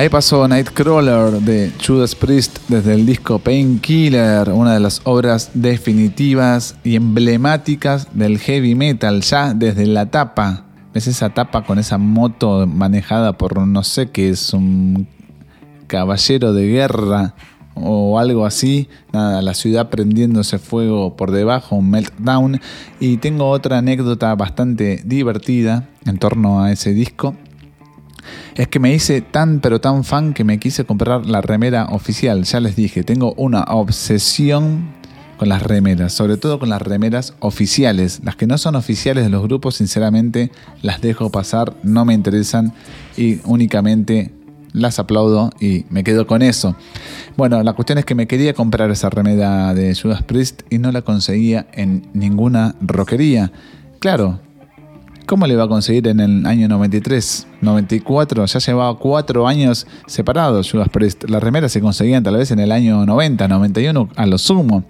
Ahí 0.06 0.10
pasó 0.10 0.48
Nightcrawler 0.48 1.42
de 1.42 1.72
Judas 1.84 2.14
Priest 2.14 2.60
desde 2.68 2.94
el 2.94 3.08
disco 3.08 3.40
Painkiller, 3.40 4.52
una 4.52 4.76
de 4.76 4.80
las 4.80 5.02
obras 5.04 5.50
definitivas 5.56 6.76
y 6.84 6.96
emblemáticas 6.96 8.10
del 8.14 8.38
heavy 8.38 8.76
metal, 8.76 9.22
ya 9.22 9.56
desde 9.56 9.88
la 9.88 10.12
tapa. 10.12 10.66
Es 10.94 11.08
esa 11.08 11.32
tapa 11.32 11.64
con 11.64 11.80
esa 11.80 11.98
moto 11.98 12.68
manejada 12.68 13.36
por 13.36 13.58
no 13.66 13.82
sé 13.82 14.12
qué 14.12 14.30
es 14.30 14.54
un 14.54 15.08
caballero 15.88 16.54
de 16.54 16.68
guerra 16.68 17.34
o 17.74 18.20
algo 18.20 18.46
así. 18.46 18.88
Nada, 19.12 19.42
la 19.42 19.56
ciudad 19.56 19.90
prendiéndose 19.90 20.60
fuego 20.60 21.16
por 21.16 21.32
debajo, 21.32 21.78
un 21.78 21.90
meltdown. 21.90 22.62
Y 23.00 23.18
tengo 23.18 23.50
otra 23.50 23.80
anécdota 23.80 24.36
bastante 24.36 25.02
divertida 25.04 25.90
en 26.06 26.20
torno 26.20 26.62
a 26.62 26.72
ese 26.72 26.94
disco 26.94 27.36
es 28.56 28.68
que 28.68 28.80
me 28.80 28.94
hice 28.94 29.22
tan 29.22 29.60
pero 29.60 29.82
tan 29.82 30.04
fan 30.04 30.34
que 30.34 30.44
me 30.44 30.60
quise 30.60 30.86
comprar 30.86 31.26
la 31.26 31.42
remera 31.42 31.86
oficial. 31.92 32.44
Ya 32.44 32.60
les 32.60 32.76
dije, 32.76 33.04
tengo 33.04 33.34
una 33.38 33.64
obsesión 33.64 34.94
con 35.38 35.50
las 35.50 35.64
remeras, 35.64 36.14
sobre 36.14 36.38
todo 36.38 36.60
con 36.60 36.70
las 36.70 36.82
remeras 36.82 37.34
oficiales. 37.40 38.22
Las 38.24 38.36
que 38.36 38.48
no 38.48 38.58
son 38.58 38.76
oficiales 38.76 39.24
de 39.24 39.30
los 39.30 39.44
grupos, 39.44 39.76
sinceramente, 39.76 40.52
las 40.82 41.02
dejo 41.02 41.30
pasar, 41.30 41.76
no 41.84 42.06
me 42.06 42.14
interesan 42.14 42.74
y 43.18 43.40
únicamente 43.44 44.32
las 44.76 45.00
aplaudo 45.00 45.52
y 45.60 45.86
me 45.90 46.04
quedo 46.04 46.28
con 46.28 46.42
eso. 46.42 46.76
Bueno, 47.38 47.64
la 47.64 47.74
cuestión 47.74 47.98
es 47.98 48.06
que 48.06 48.16
me 48.16 48.28
quería 48.28 48.54
comprar 48.54 48.92
esa 48.92 49.10
remera 49.10 49.74
de 49.74 49.96
Judas 49.96 50.24
Priest 50.24 50.64
y 50.70 50.80
no 50.80 50.92
la 50.92 51.02
conseguía 51.02 51.68
en 51.74 52.08
ninguna 52.14 52.76
roquería. 52.82 53.52
Claro, 54.00 54.40
¿Cómo 55.26 55.48
le 55.48 55.56
va 55.56 55.64
a 55.64 55.68
conseguir 55.68 56.08
en 56.08 56.20
el 56.20 56.46
año 56.46 56.68
93, 56.68 57.48
94? 57.62 58.46
Ya 58.46 58.60
llevaba 58.60 58.96
cuatro 58.98 59.48
años 59.48 59.88
separados. 60.06 60.72
Las 60.74 61.44
remeras 61.44 61.72
se 61.72 61.82
conseguían 61.82 62.24
tal 62.24 62.38
vez 62.38 62.52
en 62.52 62.60
el 62.60 62.72
año 62.72 63.06
90, 63.06 63.48
91 63.48 64.10
a 64.16 64.26
lo 64.28 64.38
sumo. 64.38 64.84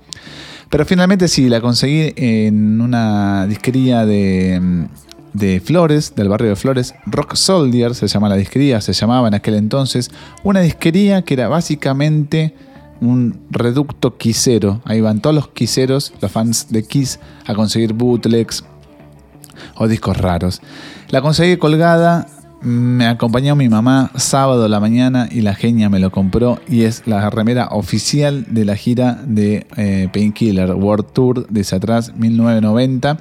Pero 0.70 0.86
finalmente 0.86 1.30
sí, 1.30 1.48
la 1.48 1.62
conseguí 1.62 2.12
en 2.18 2.82
una 2.82 3.48
disquería 3.48 4.06
de, 4.06 4.88
de 5.32 5.62
Flores, 5.62 6.16
del 6.16 6.28
barrio 6.28 6.50
de 6.50 6.56
Flores. 6.58 6.96
Rock 7.06 7.36
Soldier 7.36 7.96
se 7.96 8.08
llama 8.08 8.28
la 8.28 8.36
disquería, 8.36 8.82
se 8.82 8.92
llamaba 8.92 9.30
en 9.30 9.36
aquel 9.36 9.56
entonces. 9.56 10.12
Una 10.44 10.60
disquería 10.60 11.22
que 11.22 11.36
era 11.36 11.48
básicamente 11.48 12.54
un 13.00 13.40
reducto 13.50 14.18
quisero. 14.18 14.82
Ahí 14.86 15.02
van 15.02 15.22
todos 15.22 15.36
los 15.36 15.48
quiseros, 15.50 16.14
los 16.22 16.32
fans 16.32 16.68
de 16.70 16.84
Kiss, 16.84 17.20
a 17.46 17.54
conseguir 17.54 17.94
bootlegs, 17.94 18.66
o 19.76 19.88
discos 19.88 20.18
raros. 20.18 20.62
La 21.10 21.22
conseguí 21.22 21.58
colgada, 21.58 22.28
me 22.66 23.06
acompañó 23.06 23.56
mi 23.56 23.70
mamá 23.70 24.10
sábado 24.16 24.66
a 24.66 24.70
la 24.70 24.80
mañana 24.80 25.30
y 25.30 25.42
la 25.42 25.54
genia 25.54 25.88
me 25.88 26.00
lo 26.00 26.12
compró 26.12 26.60
y 26.68 26.82
es 26.82 27.04
la 27.06 27.30
remera 27.30 27.68
oficial 27.68 28.46
de 28.50 28.66
la 28.66 28.76
gira 28.76 29.22
de 29.24 29.68
eh, 29.78 30.10
Painkiller 30.12 30.72
World 30.74 31.06
Tour 31.14 31.48
desde 31.50 31.78
atrás 31.78 32.16
1990. 32.16 33.20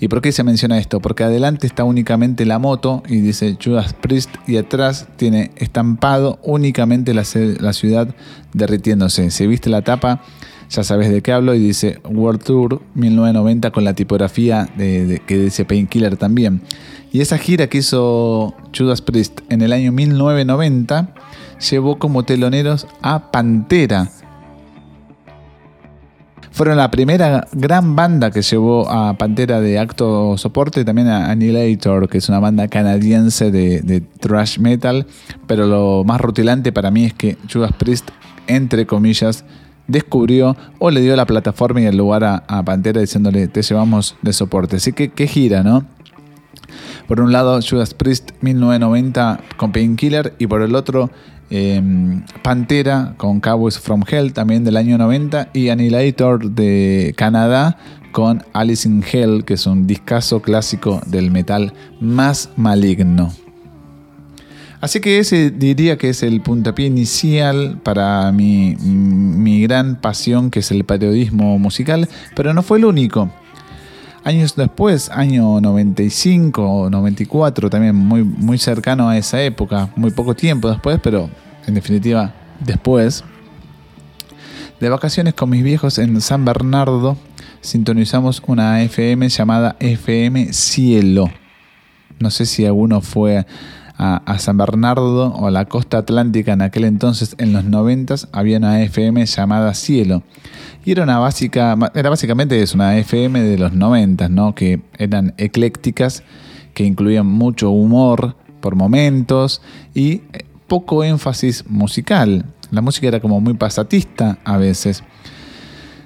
¿Y 0.00 0.08
por 0.08 0.22
qué 0.22 0.32
se 0.32 0.42
menciona 0.42 0.78
esto? 0.78 0.98
Porque 0.98 1.22
adelante 1.22 1.68
está 1.68 1.84
únicamente 1.84 2.44
la 2.46 2.58
moto 2.58 3.02
y 3.06 3.20
dice 3.20 3.56
Judas 3.62 3.92
Priest 3.92 4.30
y 4.48 4.56
atrás 4.56 5.06
tiene 5.16 5.52
estampado 5.56 6.40
únicamente 6.42 7.14
la, 7.14 7.22
la 7.60 7.72
ciudad 7.72 8.08
derritiéndose. 8.54 9.30
Se 9.30 9.46
viste 9.46 9.70
la 9.70 9.82
tapa 9.82 10.22
ya 10.70 10.84
sabes 10.84 11.10
de 11.10 11.20
qué 11.20 11.32
hablo, 11.32 11.54
y 11.54 11.58
dice 11.58 12.00
World 12.04 12.42
Tour 12.44 12.80
1990 12.94 13.72
con 13.72 13.84
la 13.84 13.94
tipografía 13.94 14.68
de, 14.76 15.20
que 15.26 15.36
dice 15.36 15.64
Painkiller 15.64 16.16
también. 16.16 16.62
Y 17.12 17.20
esa 17.20 17.38
gira 17.38 17.66
que 17.68 17.78
hizo 17.78 18.54
Judas 18.76 19.02
Priest 19.02 19.40
en 19.48 19.62
el 19.62 19.72
año 19.72 19.90
1990 19.90 21.12
llevó 21.70 21.98
como 21.98 22.22
teloneros 22.22 22.86
a 23.02 23.32
Pantera. 23.32 24.10
Fueron 26.52 26.76
la 26.76 26.90
primera 26.90 27.48
gran 27.52 27.96
banda 27.96 28.30
que 28.30 28.42
llevó 28.42 28.88
a 28.88 29.14
Pantera 29.18 29.60
de 29.60 29.78
acto 29.78 30.36
soporte, 30.38 30.84
también 30.84 31.08
a 31.08 31.30
Annihilator, 31.30 32.08
que 32.08 32.18
es 32.18 32.28
una 32.28 32.38
banda 32.38 32.68
canadiense 32.68 33.50
de, 33.50 33.80
de 33.80 34.00
thrash 34.00 34.58
metal. 34.58 35.06
Pero 35.48 35.66
lo 35.66 36.04
más 36.04 36.20
rutilante 36.20 36.70
para 36.70 36.92
mí 36.92 37.06
es 37.06 37.14
que 37.14 37.36
Judas 37.52 37.72
Priest, 37.72 38.10
entre 38.46 38.86
comillas, 38.86 39.44
descubrió 39.90 40.56
o 40.78 40.90
le 40.90 41.00
dio 41.00 41.16
la 41.16 41.26
plataforma 41.26 41.80
y 41.80 41.86
el 41.86 41.96
lugar 41.96 42.24
a, 42.24 42.62
Pantera 42.64 43.00
diciéndole 43.00 43.48
te 43.48 43.62
llevamos 43.62 44.16
de 44.22 44.32
soporte. 44.32 44.76
Así 44.76 44.92
que 44.92 45.10
qué 45.10 45.26
gira, 45.26 45.62
¿no? 45.62 45.84
Por 47.06 47.20
un 47.20 47.32
lado 47.32 47.58
Judas 47.60 47.94
Priest 47.94 48.30
1990 48.40 49.40
con 49.56 49.72
Painkiller 49.72 50.34
y 50.38 50.46
por 50.46 50.62
el 50.62 50.74
otro 50.74 51.10
em, 51.50 52.24
Pantera 52.42 53.14
con 53.16 53.40
Cowboys 53.40 53.78
from 53.78 54.04
Hell 54.08 54.32
también 54.32 54.64
del 54.64 54.76
año 54.76 54.96
90 54.96 55.50
y 55.52 55.70
Annihilator 55.70 56.50
de 56.50 57.12
Canadá 57.16 57.76
con 58.12 58.44
Alice 58.52 58.88
in 58.88 59.02
Hell 59.10 59.44
que 59.44 59.54
es 59.54 59.66
un 59.66 59.86
discazo 59.86 60.40
clásico 60.40 61.00
del 61.06 61.30
metal 61.30 61.72
más 62.00 62.50
maligno. 62.56 63.32
Así 64.80 65.00
que 65.00 65.18
ese 65.18 65.50
diría 65.50 65.98
que 65.98 66.08
es 66.08 66.22
el 66.22 66.40
puntapié 66.40 66.86
inicial 66.86 67.78
para 67.82 68.32
mi, 68.32 68.74
gran 69.62 70.00
pasión 70.00 70.50
que 70.50 70.60
es 70.60 70.70
el 70.70 70.84
periodismo 70.84 71.58
musical, 71.58 72.08
pero 72.34 72.54
no 72.54 72.62
fue 72.62 72.78
el 72.78 72.86
único. 72.86 73.30
Años 74.24 74.56
después, 74.56 75.10
año 75.10 75.60
95 75.60 76.62
o 76.62 76.90
94, 76.90 77.68
también 77.68 77.94
muy, 77.94 78.24
muy 78.24 78.58
cercano 78.58 79.08
a 79.08 79.18
esa 79.18 79.42
época, 79.42 79.90
muy 79.96 80.12
poco 80.12 80.34
tiempo 80.34 80.70
después, 80.70 80.98
pero 81.02 81.28
en 81.66 81.74
definitiva 81.74 82.32
después, 82.60 83.22
de 84.78 84.88
vacaciones 84.88 85.34
con 85.34 85.50
mis 85.50 85.62
viejos 85.62 85.98
en 85.98 86.20
San 86.22 86.46
Bernardo, 86.46 87.18
sintonizamos 87.60 88.42
una 88.46 88.82
FM 88.82 89.28
llamada 89.28 89.76
FM 89.78 90.54
Cielo. 90.54 91.30
No 92.18 92.30
sé 92.30 92.46
si 92.46 92.64
alguno 92.64 93.00
fue 93.00 93.46
a, 94.02 94.38
San 94.38 94.56
Bernardo 94.56 95.26
o 95.26 95.46
a 95.46 95.50
la 95.50 95.66
costa 95.66 95.98
atlántica 95.98 96.54
en 96.54 96.62
aquel 96.62 96.84
entonces, 96.84 97.34
en 97.36 97.52
los 97.52 97.64
90 97.64 98.14
había 98.32 98.56
una 98.56 98.82
FM 98.82 99.26
llamada 99.26 99.74
Cielo. 99.74 100.22
Y 100.86 100.92
era 100.92 101.02
una 101.02 101.18
básica, 101.18 101.76
era 101.94 102.08
básicamente 102.08 102.62
es 102.62 102.74
una 102.74 102.96
FM 102.96 103.42
de 103.42 103.58
los 103.58 103.74
90, 103.74 104.30
¿no? 104.30 104.54
Que 104.54 104.80
eran 104.96 105.34
eclécticas, 105.36 106.22
que 106.72 106.84
incluían 106.84 107.26
mucho 107.26 107.70
humor 107.70 108.36
por 108.60 108.74
momentos 108.74 109.60
y 109.92 110.22
eh, 110.32 110.46
poco 110.66 111.04
énfasis 111.04 111.66
musical. 111.68 112.46
La 112.70 112.80
música 112.80 113.08
era 113.08 113.20
como 113.20 113.38
muy 113.42 113.52
pasatista 113.52 114.38
a 114.44 114.56
veces. 114.56 115.04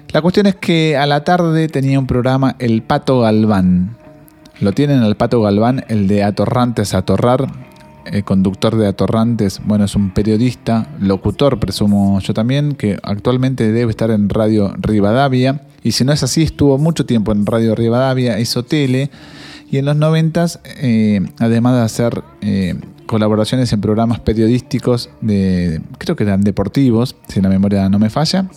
La 0.09 0.21
cuestión 0.21 0.47
es 0.47 0.55
que 0.55 0.97
a 0.97 1.05
la 1.05 1.23
tarde 1.23 1.69
tenía 1.69 1.97
un 1.97 2.07
programa 2.07 2.57
El 2.59 2.81
Pato 2.81 3.21
Galván. 3.21 3.95
Lo 4.59 4.73
tienen 4.73 5.01
el 5.03 5.15
Pato 5.15 5.41
Galván, 5.41 5.85
el 5.87 6.07
de 6.09 6.23
Atorrantes 6.23 6.93
a 6.93 6.99
Atorrar, 6.99 7.47
el 8.05 8.23
conductor 8.23 8.75
de 8.75 8.87
Atorrantes, 8.87 9.61
bueno, 9.63 9.85
es 9.85 9.95
un 9.95 10.11
periodista, 10.11 10.87
locutor, 10.99 11.59
presumo 11.59 12.19
yo 12.19 12.33
también, 12.33 12.73
que 12.73 12.97
actualmente 13.03 13.71
debe 13.71 13.91
estar 13.91 14.11
en 14.11 14.29
Radio 14.29 14.73
Rivadavia. 14.77 15.61
Y 15.83 15.91
si 15.91 16.03
no 16.03 16.13
es 16.13 16.23
así, 16.23 16.43
estuvo 16.43 16.77
mucho 16.77 17.05
tiempo 17.05 17.31
en 17.31 17.45
Radio 17.45 17.75
Rivadavia, 17.75 18.39
hizo 18.39 18.63
tele. 18.63 19.09
Y 19.69 19.77
en 19.77 19.85
los 19.85 19.95
noventas, 19.95 20.59
eh, 20.77 21.21
además 21.39 21.75
de 21.75 21.81
hacer 21.81 22.23
eh, 22.41 22.75
colaboraciones 23.05 23.71
en 23.73 23.81
programas 23.81 24.19
periodísticos, 24.19 25.09
de, 25.21 25.81
creo 25.97 26.15
que 26.15 26.23
eran 26.23 26.41
deportivos, 26.41 27.15
si 27.27 27.41
la 27.41 27.49
memoria 27.49 27.89
no 27.89 27.99
me 27.99 28.09
falla, 28.09 28.47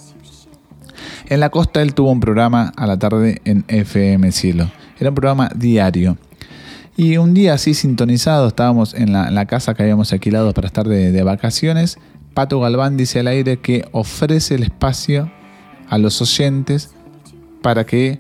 en 1.29 1.41
la 1.41 1.51
costa 1.51 1.83
él 1.83 1.95
tuvo 1.95 2.11
un 2.11 2.21
programa 2.21 2.73
a 2.77 2.87
la 2.87 2.99
tarde 2.99 3.41
en 3.45 3.65
FM 3.69 4.33
Cielo. 4.33 4.71
Era 4.99 5.11
un 5.11 5.15
programa 5.15 5.51
diario. 5.55 6.17
Y 7.01 7.17
un 7.17 7.33
día 7.33 7.55
así 7.55 7.75
sintonizado, 7.75 8.49
estábamos 8.49 8.93
en 8.93 9.13
la, 9.13 9.47
casa 9.47 9.73
que 9.75 9.85
habíamos 9.85 10.13
alquilado 10.13 10.53
para 10.53 10.67
estar 10.67 10.89
de, 10.89 11.23
vacaciones. 11.23 11.97
Pato 12.35 12.59
Galván 12.59 12.97
dice 12.97 13.21
al 13.21 13.29
aire 13.29 13.59
que 13.59 13.87
ofrece 13.93 14.57
el 14.57 14.65
espacio 14.65 15.31
a 15.89 15.97
los 15.97 16.21
oyentes 16.21 16.91
para 17.63 17.87
que 17.87 18.19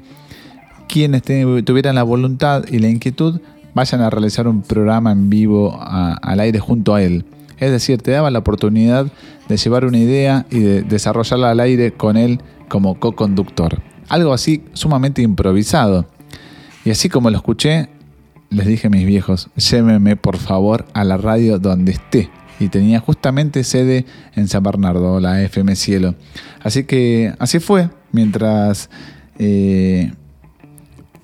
quienes 0.87 1.23
tuvieran 1.64 1.97
la 1.97 2.05
voluntad 2.05 2.67
y 2.71 2.79
la 2.79 2.88
inquietud 2.88 3.41
vayan 3.75 4.01
a 4.01 4.11
realizar 4.11 4.47
un 4.47 4.62
programa 4.62 5.11
en 5.11 5.29
vivo 5.29 5.77
al 5.83 6.38
aire 6.38 6.61
junto 6.61 6.95
a 6.95 7.03
él. 7.03 7.25
Es 7.59 7.73
decir, 7.73 8.01
te 8.01 8.12
daba 8.12 8.31
la 8.31 8.38
oportunidad 8.38 9.09
de 9.49 9.57
llevar 9.57 9.87
una 9.87 9.99
idea 9.99 10.47
y 10.53 10.61
de 10.61 10.83
desarrollarla 10.83 11.51
al 11.51 11.59
aire 11.59 11.95
con 11.95 12.17
él 12.17 12.41
como 12.69 13.01
co-conductor. 13.01 13.83
Algo 14.09 14.33
así 14.33 14.62
sumamente 14.73 15.21
improvisado. 15.21 16.07
Y 16.85 16.91
así 16.93 17.09
como 17.09 17.29
lo 17.29 17.38
escuché, 17.38 17.88
les 18.51 18.67
dije 18.67 18.87
a 18.87 18.91
mis 18.91 19.07
viejos, 19.07 19.51
llévenme 19.57 20.17
por 20.17 20.37
favor 20.37 20.87
a 20.95 21.05
la 21.05 21.17
radio 21.17 21.59
donde 21.59 21.93
esté. 21.93 22.31
Y 22.61 22.69
tenía 22.69 22.99
justamente 22.99 23.63
sede 23.63 24.05
en 24.35 24.49
San 24.49 24.65
Bernardo, 24.65 25.21
la 25.21 25.41
FM 25.43 25.77
Cielo. 25.77 26.17
Así 26.63 26.85
que 26.85 27.33
así 27.39 27.61
fue, 27.61 27.89
mientras 28.11 28.91
eh, 29.39 30.13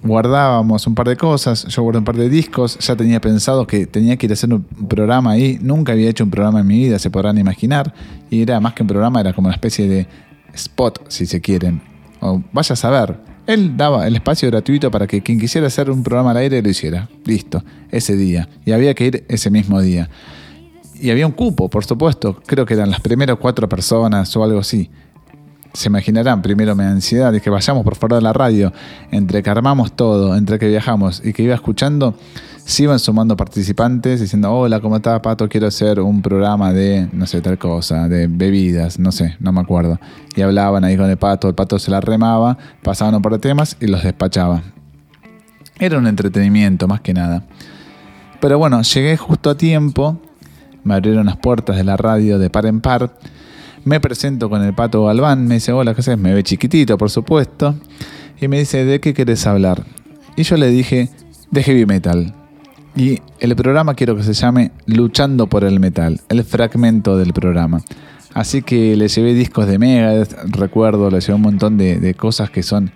guardábamos 0.05 0.87
un 0.87 0.95
par 0.95 1.09
de 1.09 1.17
cosas, 1.17 1.67
yo 1.67 1.83
guardé 1.83 1.99
un 1.99 2.05
par 2.05 2.17
de 2.17 2.29
discos, 2.29 2.79
ya 2.79 2.95
tenía 2.95 3.21
pensado 3.21 3.67
que 3.67 3.87
tenía 3.87 4.17
que 4.17 4.27
ir 4.27 4.33
a 4.33 4.35
hacer 4.35 4.53
un 4.53 4.63
programa 4.63 5.33
ahí, 5.33 5.59
nunca 5.61 5.93
había 5.93 6.11
hecho 6.11 6.23
un 6.23 6.31
programa 6.31 6.61
en 6.61 6.67
mi 6.67 6.79
vida, 6.79 6.99
se 6.99 7.11
podrán 7.11 7.39
imaginar, 7.39 7.95
y 8.31 8.43
era 8.43 8.61
más 8.61 8.75
que 8.75 8.83
un 8.83 8.89
programa, 8.89 9.21
era 9.21 9.33
como 9.33 9.49
una 9.49 9.55
especie 9.55 9.89
de 9.89 10.07
spot, 10.53 11.07
si 11.09 11.27
se 11.27 11.41
quieren, 11.41 11.81
o 12.21 12.43
vaya 12.53 12.75
a 12.75 12.77
saber. 12.77 13.34
Él 13.47 13.77
daba 13.77 14.07
el 14.07 14.17
espacio 14.17 14.51
gratuito 14.51 14.91
para 14.91 15.07
que 15.07 15.23
quien 15.23 15.39
quisiera 15.39 15.67
hacer 15.67 15.91
un 15.91 16.03
programa 16.03 16.31
al 16.31 16.39
aire 16.39 16.63
lo 16.63 16.69
hiciera, 16.71 17.09
listo, 17.25 17.63
ese 17.91 18.17
día, 18.17 18.49
y 18.65 18.73
había 18.73 18.95
que 18.95 19.07
ir 19.07 19.25
ese 19.29 19.51
mismo 19.51 19.81
día. 19.81 20.09
Y 20.99 21.11
había 21.11 21.27
un 21.27 21.33
cupo, 21.33 21.69
por 21.69 21.85
supuesto, 21.85 22.41
creo 22.47 22.65
que 22.65 22.75
eran 22.75 22.91
las 22.91 23.01
primeras 23.01 23.37
cuatro 23.39 23.69
personas 23.69 24.35
o 24.37 24.45
algo 24.45 24.61
así. 24.61 24.89
Se 25.75 25.89
imaginarán, 25.89 26.41
primero 26.41 26.75
me 26.75 26.85
da 26.85 26.91
ansiedad, 26.91 27.33
de 27.33 27.41
que 27.41 27.51
vayamos 27.51 27.85
por 27.85 27.97
fuera 27.97 28.17
de 28.17 28.23
la 28.23 28.33
radio, 28.33 28.73
entre 29.11 29.43
que 29.43 29.51
armamos 29.51 29.93
todo, 29.95 30.37
entre 30.37 30.59
que 30.59 30.69
viajamos 30.69 31.21
y 31.23 31.33
que 31.33 31.43
iba 31.43 31.55
escuchando, 31.55 32.15
se 32.64 32.85
iban 32.85 32.98
sumando 32.98 33.37
participantes 33.37 34.20
diciendo, 34.20 34.53
hola, 34.53 34.81
¿cómo 34.81 34.96
está 34.96 35.20
Pato? 35.20 35.48
Quiero 35.48 35.66
hacer 35.66 36.00
un 36.00 36.22
programa 36.22 36.72
de, 36.72 37.09
no 37.12 37.27
sé, 37.27 37.40
tal 37.40 37.59
cosa, 37.59 38.09
de 38.09 38.27
bebidas, 38.27 38.98
no 38.98 39.12
sé, 39.12 39.37
no 39.40 39.53
me 39.53 39.61
acuerdo. 39.61 39.98
Y 40.35 40.42
hablaban 40.42 40.83
ahí 40.85 40.96
con 40.96 41.11
el 41.11 41.16
Pato, 41.16 41.48
el 41.48 41.55
Pato 41.55 41.79
se 41.79 41.90
la 41.90 42.00
remaba, 42.00 42.57
pasaban 42.83 43.14
un 43.14 43.22
par 43.22 43.33
de 43.33 43.38
temas 43.38 43.77
y 43.81 43.87
los 43.87 44.03
despachaba. 44.03 44.62
Era 45.79 45.98
un 45.98 46.07
entretenimiento, 46.07 46.88
más 46.88 47.00
que 47.00 47.12
nada. 47.12 47.44
Pero 48.40 48.59
bueno, 48.59 48.81
llegué 48.83 49.16
justo 49.16 49.50
a 49.50 49.57
tiempo, 49.57 50.20
me 50.85 50.94
abrieron 50.94 51.27
las 51.27 51.37
puertas 51.37 51.77
de 51.77 51.85
la 51.85 51.96
radio 51.96 52.38
de 52.38 52.50
par 52.50 52.66
en 52.66 52.81
par 52.81 53.11
me 53.85 54.00
presento 54.00 54.48
con 54.48 54.62
el 54.62 54.74
pato 54.74 55.05
Galván, 55.05 55.46
me 55.46 55.57
dice, 55.57 55.72
hola, 55.72 55.94
¿qué 55.94 56.00
haces? 56.00 56.16
Me 56.16 56.33
ve 56.33 56.42
chiquitito, 56.42 56.96
por 56.96 57.11
supuesto. 57.11 57.74
Y 58.40 58.48
me 58.48 58.59
dice, 58.59 58.85
¿de 58.85 58.98
qué 58.98 59.12
querés 59.12 59.46
hablar? 59.46 59.85
Y 60.37 60.42
yo 60.42 60.57
le 60.57 60.68
dije, 60.68 61.11
de 61.50 61.62
heavy 61.62 61.85
metal. 61.85 62.35
Y 62.97 63.21
el 63.41 63.57
programa 63.57 63.95
quiero 63.95 64.17
que 64.17 64.23
se 64.23 64.35
llame 64.35 64.71
Luchando 64.87 65.49
por 65.49 65.65
el 65.65 65.81
Metal, 65.81 66.21
el 66.29 66.45
fragmento 66.45 67.17
del 67.17 67.33
programa. 67.33 67.83
Así 68.35 68.63
que 68.63 68.97
le 68.97 69.09
llevé 69.09 69.35
discos 69.35 69.67
de 69.67 69.79
Megadeth, 69.79 70.33
recuerdo, 70.51 71.11
le 71.11 71.21
llevé 71.21 71.35
un 71.35 71.43
montón 71.43 71.77
de, 71.77 71.99
de, 71.99 72.15
cosas 72.15 72.51
que 72.51 72.63
son 72.63 72.93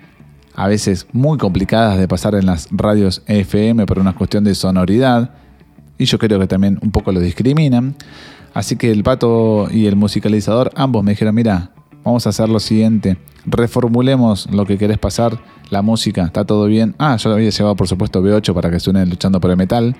a 0.54 0.68
veces 0.68 1.06
muy 1.12 1.36
complicadas 1.36 1.98
de 1.98 2.06
pasar 2.06 2.36
en 2.36 2.46
las 2.46 2.68
radios 2.70 3.22
FM 3.26 3.86
por 3.86 3.98
una 3.98 4.14
cuestión 4.14 4.44
de 4.44 4.54
sonoridad. 4.54 5.30
Y 5.98 6.04
yo 6.04 6.18
creo 6.18 6.38
que 6.38 6.46
también 6.46 6.78
un 6.80 6.92
poco 6.92 7.10
lo 7.10 7.20
discriminan. 7.20 7.96
Así 8.54 8.76
que 8.76 8.92
el 8.92 9.02
pato 9.02 9.68
y 9.70 9.86
el 9.86 9.96
musicalizador 9.96 10.70
ambos 10.76 11.02
me 11.02 11.12
dijeron, 11.12 11.34
mira, 11.34 11.70
vamos 12.04 12.26
a 12.26 12.30
hacer 12.30 12.48
lo 12.48 12.60
siguiente, 12.60 13.18
reformulemos 13.46 14.50
lo 14.50 14.66
que 14.66 14.78
querés 14.78 14.98
pasar, 14.98 15.38
la 15.70 15.82
música, 15.82 16.24
está 16.24 16.44
todo 16.44 16.66
bien. 16.66 16.94
Ah, 16.98 17.16
yo 17.16 17.32
había 17.32 17.50
llevado 17.50 17.76
por 17.76 17.88
supuesto 17.88 18.22
B8 18.22 18.54
para 18.54 18.70
que 18.70 18.80
suene 18.80 19.04
luchando 19.06 19.40
por 19.40 19.50
el 19.50 19.56
metal. 19.56 19.96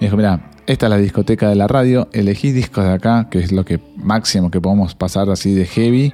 Me 0.00 0.06
dijo, 0.06 0.16
mira, 0.16 0.50
esta 0.66 0.86
es 0.86 0.90
la 0.90 0.98
discoteca 0.98 1.48
de 1.48 1.54
la 1.54 1.66
radio, 1.66 2.08
elegí 2.12 2.52
discos 2.52 2.84
de 2.84 2.92
acá, 2.92 3.28
que 3.30 3.38
es 3.38 3.52
lo 3.52 3.64
que 3.64 3.80
máximo 3.96 4.50
que 4.50 4.60
podemos 4.60 4.94
pasar 4.94 5.30
así 5.30 5.54
de 5.54 5.66
heavy. 5.66 6.12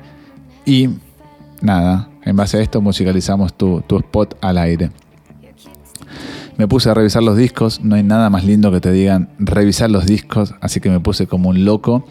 Y 0.65 0.91
nada, 1.61 2.09
en 2.25 2.37
base 2.37 2.59
a 2.59 2.61
esto 2.61 2.81
musicalizamos 2.81 3.55
tu, 3.55 3.83
tu 3.83 3.97
spot 3.97 4.37
al 4.41 4.59
aire. 4.59 4.91
Me 6.57 6.67
puse 6.67 6.91
a 6.91 6.95
revisar 6.95 7.23
los 7.23 7.37
discos, 7.37 7.81
no 7.83 7.95
hay 7.95 8.03
nada 8.03 8.31
más 8.31 8.45
lindo 8.45 8.73
que 8.73 8.81
te 8.81 8.91
digan 8.91 9.31
revisar 9.39 9.91
los 9.91 10.07
discos, 10.07 10.55
así 10.61 10.81
que 10.81 10.91
me 10.91 10.99
puse 10.99 11.27
como 11.27 11.51
un 11.51 11.65
loco. 11.65 12.05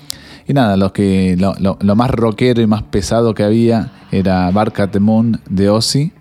Y 0.48 0.54
nada, 0.54 0.78
lo, 0.78 0.94
que, 0.94 1.36
lo, 1.38 1.96
más 1.96 2.12
rockero 2.12 2.62
y 2.62 2.68
más 2.68 2.84
pesado 2.84 3.34
que 3.34 3.44
había 3.44 3.92
era 4.12 4.50
Bark 4.52 4.80
at 4.80 4.90
the 4.90 5.00
Moon 5.00 5.42
de 5.50 5.70
Ozzy 5.70 6.14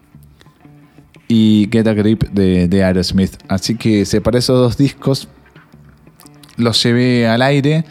y 1.29 1.69
Get 1.71 1.87
a 1.87 1.95
Grip 1.95 2.25
de, 2.31 2.67
de 2.67 2.85
Aerosmith. 2.85 3.37
Así 3.49 3.77
que 3.77 4.05
separé 4.05 4.41
esos 4.41 4.59
dos 4.59 4.77
discos, 4.77 5.29
los 6.57 6.83
llevé 6.83 7.29
al 7.29 7.41
aire 7.41 7.85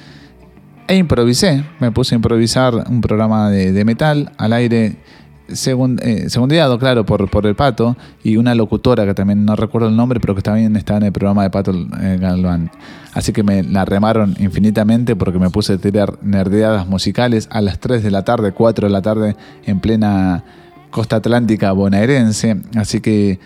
e 0.88 0.98
improvisé. 0.98 1.64
Me 1.80 1.92
puse 1.92 2.16
a 2.16 2.18
improvisar 2.18 2.84
un 2.90 3.00
programa 3.00 3.50
de 3.50 3.86
metal 3.86 4.34
al 4.38 4.52
aire 4.52 4.98
segund, 5.48 6.02
eh, 6.04 6.30
segundiado, 6.30 6.78
claro, 6.80 7.06
por, 7.06 7.30
por 7.30 7.46
el 7.46 7.56
Pato 7.56 7.96
y 8.24 8.38
una 8.38 8.56
locutora 8.56 9.06
que 9.06 9.14
también 9.14 9.46
no 9.46 9.56
recuerdo 9.56 9.88
el 9.88 9.96
nombre, 9.96 10.20
pero 10.20 10.36
que 10.36 10.42
también 10.42 10.76
estaba 10.76 10.98
en 10.98 11.06
el 11.06 11.12
programa 11.12 11.44
de 11.44 11.50
Pato 11.50 11.72
eh, 11.72 12.18
Galván. 12.20 12.72
Así 13.14 13.32
que 13.32 13.44
me 13.44 13.64
la 13.64 13.86
remaron 13.86 14.36
infinitamente 14.40 15.16
porque 15.16 15.40
me 15.40 15.50
puse 15.50 15.74
a 15.74 15.78
tirar 15.78 16.18
nerdeadas 16.22 16.88
musicales 16.88 17.48
a 17.52 17.62
las 17.62 17.80
3 17.80 18.04
de 18.04 18.12
la 18.12 18.24
tarde, 18.24 18.52
4 18.52 18.88
de 18.88 18.92
la 18.92 19.02
tarde, 19.02 19.36
en 19.66 19.80
plena 19.80 20.44
costa 20.90 21.18
atlántica 21.18 21.72
bonaerense. 21.72 22.58
Así 22.76 23.02
que 23.02 23.40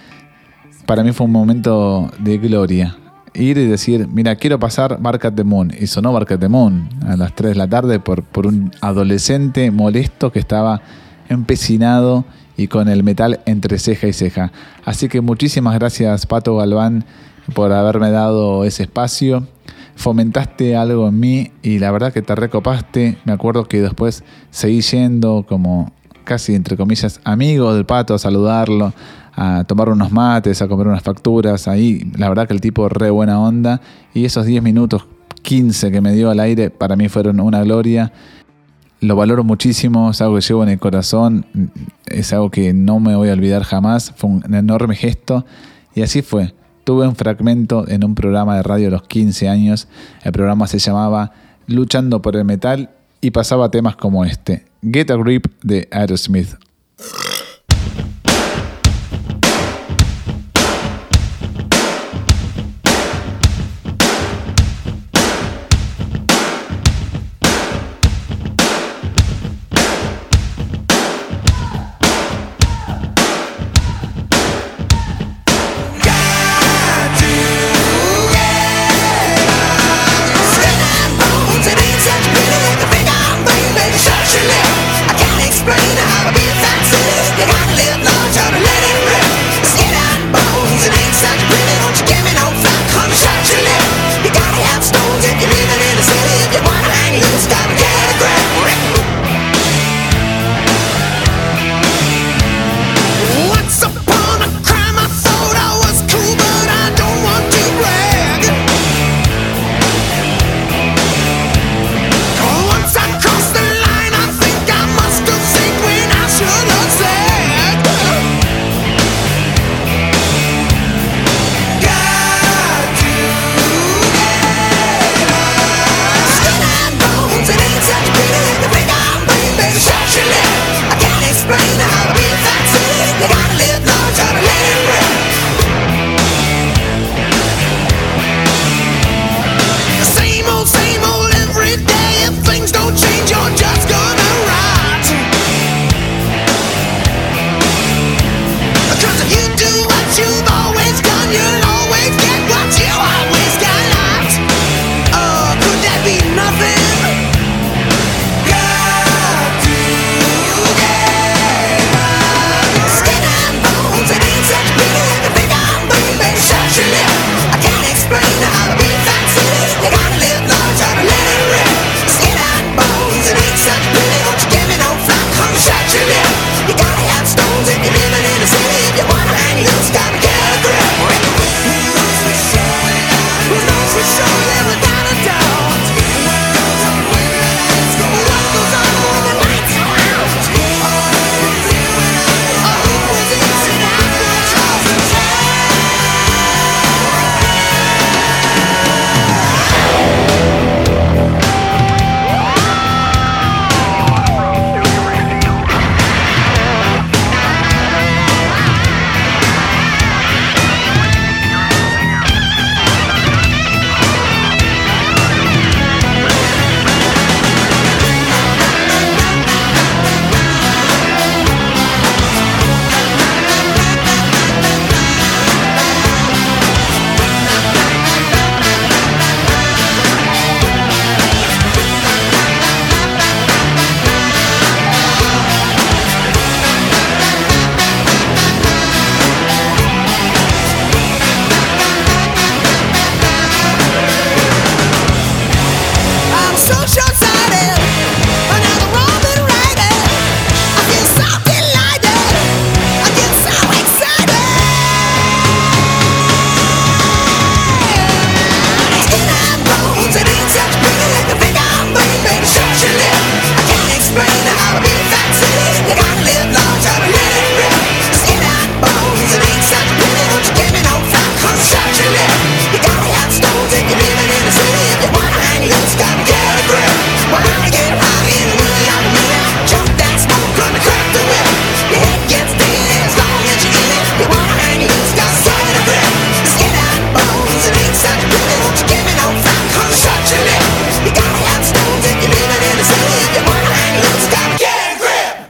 para 0.85 1.03
mí 1.03 1.11
fue 1.11 1.25
un 1.25 1.31
momento 1.31 2.09
de 2.19 2.37
gloria. 2.37 2.95
Ir 3.35 3.59
y 3.59 3.67
decir, 3.67 4.07
mira, 4.07 4.35
quiero 4.35 4.57
pasar 4.57 4.99
Barcat 4.99 5.35
de 5.35 5.43
Moon. 5.43 5.71
Y 5.79 5.85
sonó 5.85 6.11
Barcat 6.11 6.39
de 6.39 6.49
Moon 6.49 6.89
a 7.07 7.15
las 7.15 7.35
3 7.35 7.51
de 7.51 7.57
la 7.57 7.67
tarde 7.67 7.99
por, 7.99 8.23
por 8.23 8.47
un 8.47 8.71
adolescente 8.81 9.69
molesto 9.69 10.31
que 10.31 10.39
estaba 10.39 10.81
empecinado 11.29 12.25
y 12.57 12.67
con 12.67 12.89
el 12.89 13.03
metal 13.03 13.39
entre 13.45 13.79
ceja 13.79 14.07
y 14.07 14.13
ceja. 14.13 14.51
Así 14.83 15.07
que 15.07 15.21
muchísimas 15.21 15.75
gracias 15.75 16.25
Pato 16.25 16.57
Galván 16.57 17.05
por 17.53 17.71
haberme 17.71 18.11
dado 18.11 18.65
ese 18.65 18.83
espacio. 18.83 19.47
Fomentaste 19.95 20.75
algo 20.75 21.07
en 21.07 21.19
mí 21.19 21.51
y 21.61 21.79
la 21.79 21.91
verdad 21.91 22.11
que 22.11 22.21
te 22.21 22.35
recopaste. 22.35 23.17
Me 23.25 23.33
acuerdo 23.33 23.65
que 23.65 23.81
después 23.81 24.23
seguí 24.49 24.81
yendo 24.81 25.45
como 25.47 25.91
casi 26.23 26.53
entre 26.53 26.77
comillas 26.77 27.21
amigo 27.23 27.73
del 27.73 27.85
Pato 27.85 28.13
a 28.13 28.19
saludarlo, 28.19 28.93
a 29.35 29.63
tomar 29.63 29.89
unos 29.89 30.11
mates, 30.11 30.61
a 30.61 30.67
comer 30.67 30.87
unas 30.87 31.01
facturas. 31.01 31.67
Ahí 31.67 32.11
la 32.17 32.29
verdad 32.29 32.47
que 32.47 32.53
el 32.53 32.61
tipo 32.61 32.87
re 32.89 33.09
buena 33.09 33.39
onda 33.39 33.81
y 34.13 34.25
esos 34.25 34.45
10 34.45 34.61
minutos 34.61 35.05
15 35.41 35.91
que 35.91 36.01
me 36.01 36.13
dio 36.13 36.29
al 36.29 36.39
aire 36.39 36.69
para 36.69 36.95
mí 36.95 37.09
fueron 37.09 37.39
una 37.39 37.63
gloria 37.63 38.11
lo 39.01 39.15
valoro 39.15 39.43
muchísimo, 39.43 40.11
es 40.11 40.21
algo 40.21 40.35
que 40.35 40.41
llevo 40.41 40.63
en 40.63 40.69
el 40.69 40.79
corazón, 40.79 41.45
es 42.05 42.33
algo 42.33 42.49
que 42.49 42.73
no 42.73 42.99
me 42.99 43.15
voy 43.15 43.29
a 43.29 43.33
olvidar 43.33 43.63
jamás, 43.63 44.13
fue 44.15 44.29
un 44.29 44.53
enorme 44.53 44.95
gesto 44.95 45.45
y 45.95 46.01
así 46.01 46.21
fue. 46.21 46.53
Tuve 46.83 47.07
un 47.07 47.15
fragmento 47.15 47.87
en 47.87 48.03
un 48.03 48.15
programa 48.15 48.55
de 48.55 48.63
radio 48.63 48.87
a 48.87 48.91
los 48.91 49.03
15 49.03 49.47
años, 49.47 49.87
el 50.23 50.31
programa 50.31 50.67
se 50.67 50.79
llamaba 50.79 51.31
Luchando 51.67 52.21
por 52.21 52.35
el 52.35 52.45
Metal 52.45 52.89
y 53.21 53.31
pasaba 53.31 53.69
temas 53.71 53.95
como 53.95 54.25
este, 54.25 54.65
Get 54.81 55.11
a 55.11 55.15
Grip 55.15 55.45
de 55.63 55.87
Aerosmith. 55.91 56.68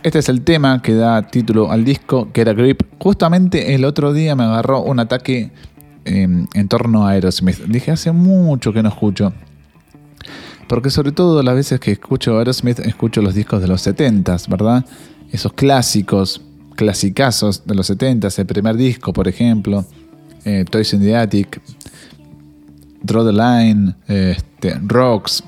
Este 0.09 0.17
es 0.17 0.29
el 0.29 0.41
tema 0.41 0.81
que 0.81 0.95
da 0.95 1.21
título 1.27 1.71
al 1.71 1.85
disco, 1.85 2.31
que 2.33 2.41
era 2.41 2.53
Grip. 2.53 2.81
Justamente 2.97 3.75
el 3.75 3.85
otro 3.85 4.11
día 4.11 4.35
me 4.35 4.43
agarró 4.43 4.81
un 4.81 4.99
ataque 4.99 5.51
em, 6.03 6.47
en 6.55 6.67
torno 6.67 7.05
a 7.05 7.11
Aerosmith. 7.11 7.59
Dije, 7.67 7.91
hace 7.91 8.11
mucho 8.11 8.73
que 8.73 8.81
no 8.81 8.89
escucho. 8.89 9.33
Porque 10.67 10.89
sobre 10.89 11.11
todo 11.11 11.43
las 11.43 11.53
veces 11.53 11.79
que 11.79 11.91
escucho 11.91 12.39
Aerosmith, 12.39 12.79
escucho 12.79 13.21
los 13.21 13.35
discos 13.35 13.61
de 13.61 13.67
los 13.67 13.85
70s, 13.85 14.49
¿verdad? 14.49 14.83
Esos 15.31 15.53
clásicos, 15.53 16.41
clasicazos 16.75 17.67
de 17.67 17.75
los 17.75 17.91
70s, 17.91 18.39
el 18.39 18.47
primer 18.47 18.77
disco, 18.77 19.13
por 19.13 19.27
ejemplo, 19.27 19.85
eh, 20.43 20.65
Toys 20.67 20.91
in 20.93 21.01
the 21.01 21.15
Attic, 21.15 21.61
Draw 23.03 23.25
the 23.27 23.33
Line, 23.33 23.93
este, 24.07 24.73
Rocks. 24.87 25.43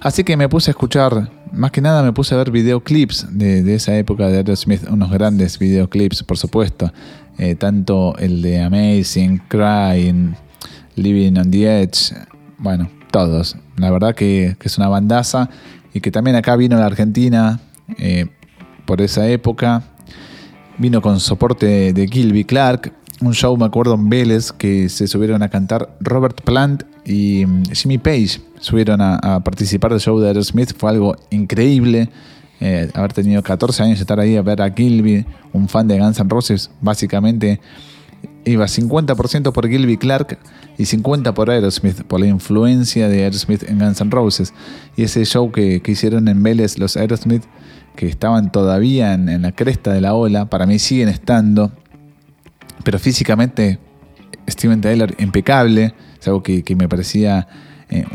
Así 0.00 0.22
que 0.22 0.36
me 0.36 0.48
puse 0.48 0.70
a 0.70 0.72
escuchar 0.72 1.41
más 1.52 1.70
que 1.70 1.80
nada 1.80 2.02
me 2.02 2.12
puse 2.12 2.34
a 2.34 2.38
ver 2.38 2.50
videoclips 2.50 3.26
de, 3.30 3.74
esa 3.74 3.96
época 3.96 4.28
de 4.28 4.38
Aerosmith, 4.38 4.88
unos 4.88 5.10
grandes 5.10 5.58
videoclips, 5.58 6.22
por 6.22 6.38
supuesto. 6.38 6.92
Eh, 7.38 7.54
tanto 7.54 8.16
el 8.18 8.42
de 8.42 8.62
Amazing, 8.62 9.42
Crying, 9.48 10.34
Living 10.96 11.38
on 11.38 11.50
the 11.50 11.82
Edge, 11.82 12.14
bueno, 12.58 12.90
todos. 13.10 13.56
La 13.76 13.90
verdad 13.90 14.14
que, 14.14 14.56
es 14.62 14.78
una 14.78 14.88
bandaza 14.88 15.48
y 15.92 16.00
que 16.00 16.10
también 16.10 16.36
acá 16.36 16.56
vino 16.56 16.76
la 16.78 16.86
Argentina 16.86 17.60
eh, 17.98 18.26
por 18.86 19.00
esa 19.00 19.26
época. 19.28 19.82
Vino 20.78 21.02
con 21.02 21.20
soporte 21.20 21.92
de 21.92 22.08
Gilby 22.08 22.44
Clark, 22.44 22.92
un 23.22 23.34
show, 23.34 23.56
me 23.56 23.64
acuerdo, 23.64 23.94
en 23.94 24.08
Vélez, 24.08 24.52
que 24.52 24.88
se 24.88 25.06
subieron 25.06 25.42
a 25.42 25.48
cantar 25.48 25.96
Robert 26.00 26.40
Plant 26.42 26.84
y 27.04 27.46
mm, 27.46 27.62
Jimmy 27.72 27.98
Page. 27.98 28.40
Subieron 28.60 29.00
a, 29.00 29.40
participar 29.44 29.90
del 29.90 30.00
show 30.00 30.18
de 30.18 30.28
Aerosmith. 30.28 30.76
Fue 30.76 30.90
algo 30.90 31.16
increíble. 31.30 32.10
Eh, 32.60 32.90
haber 32.94 33.12
tenido 33.12 33.42
14 33.42 33.82
años 33.82 34.00
estar 34.00 34.20
ahí 34.20 34.36
a 34.36 34.42
ver 34.42 34.62
a 34.62 34.70
Gilby, 34.70 35.26
un 35.52 35.68
fan 35.68 35.88
de 35.88 35.98
Guns 35.98 36.20
N' 36.20 36.28
Roses, 36.28 36.70
básicamente 36.80 37.60
iba 38.44 38.64
50% 38.66 39.52
por 39.52 39.68
Gilby 39.68 39.96
Clark 39.96 40.38
y 40.78 40.84
50% 40.84 41.34
por 41.34 41.50
Aerosmith, 41.50 42.02
por 42.02 42.20
la 42.20 42.26
influencia 42.26 43.08
de 43.08 43.24
Aerosmith 43.24 43.64
en 43.64 43.78
Guns 43.78 44.00
N' 44.00 44.10
Roses. 44.10 44.54
Y 44.96 45.02
ese 45.02 45.24
show 45.24 45.50
que, 45.50 45.82
hicieron 45.84 46.28
en 46.28 46.42
Vélez 46.42 46.78
los 46.78 46.96
Aerosmith, 46.96 47.42
que 47.96 48.06
estaban 48.06 48.52
todavía 48.52 49.12
en, 49.12 49.42
la 49.42 49.52
cresta 49.52 49.92
de 49.92 50.00
la 50.00 50.14
ola, 50.14 50.46
para 50.46 50.66
mí 50.66 50.78
siguen 50.78 51.08
estando 51.08 51.72
pero 52.84 52.98
físicamente 52.98 53.78
Steven 54.48 54.80
Tyler 54.80 55.14
impecable, 55.18 55.94
es 56.20 56.28
algo 56.28 56.42
que, 56.42 56.64
me 56.76 56.88
parecía 56.88 57.46
eh, 57.88 58.06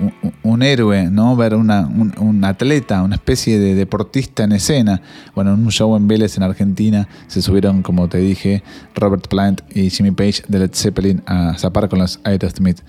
un, 0.44 0.64
héroe, 0.64 1.10
¿no? 1.10 1.36
Ver 1.36 1.56
una, 1.56 1.88
un, 1.88 2.44
atleta, 2.44 3.04
una 3.04 3.16
especie 3.16 3.60
de 3.60 3.76
deportista 3.76 4.44
en 4.44 4.54
escena. 4.54 5.02
Bueno, 5.36 5.54
en 5.54 5.60
un 5.60 5.72
show 5.72 5.96
en 5.96 6.08
Vélez, 6.08 6.38
en 6.38 6.44
Argentina, 6.44 7.08
se 7.28 7.42
subieron, 7.42 7.84
como 7.84 8.08
te 8.08 8.18
dije, 8.18 8.64
Robert 8.96 9.28
Plant 9.28 9.62
y 9.74 9.90
Jimmy 9.90 10.12
Page 10.12 10.44
de 10.48 10.60
Led 10.60 10.72
Zeppelin 10.74 11.22
a 11.26 11.58
zapar 11.58 11.90
con 11.90 12.00
los 12.00 12.20
Aerosmith. 12.24 12.80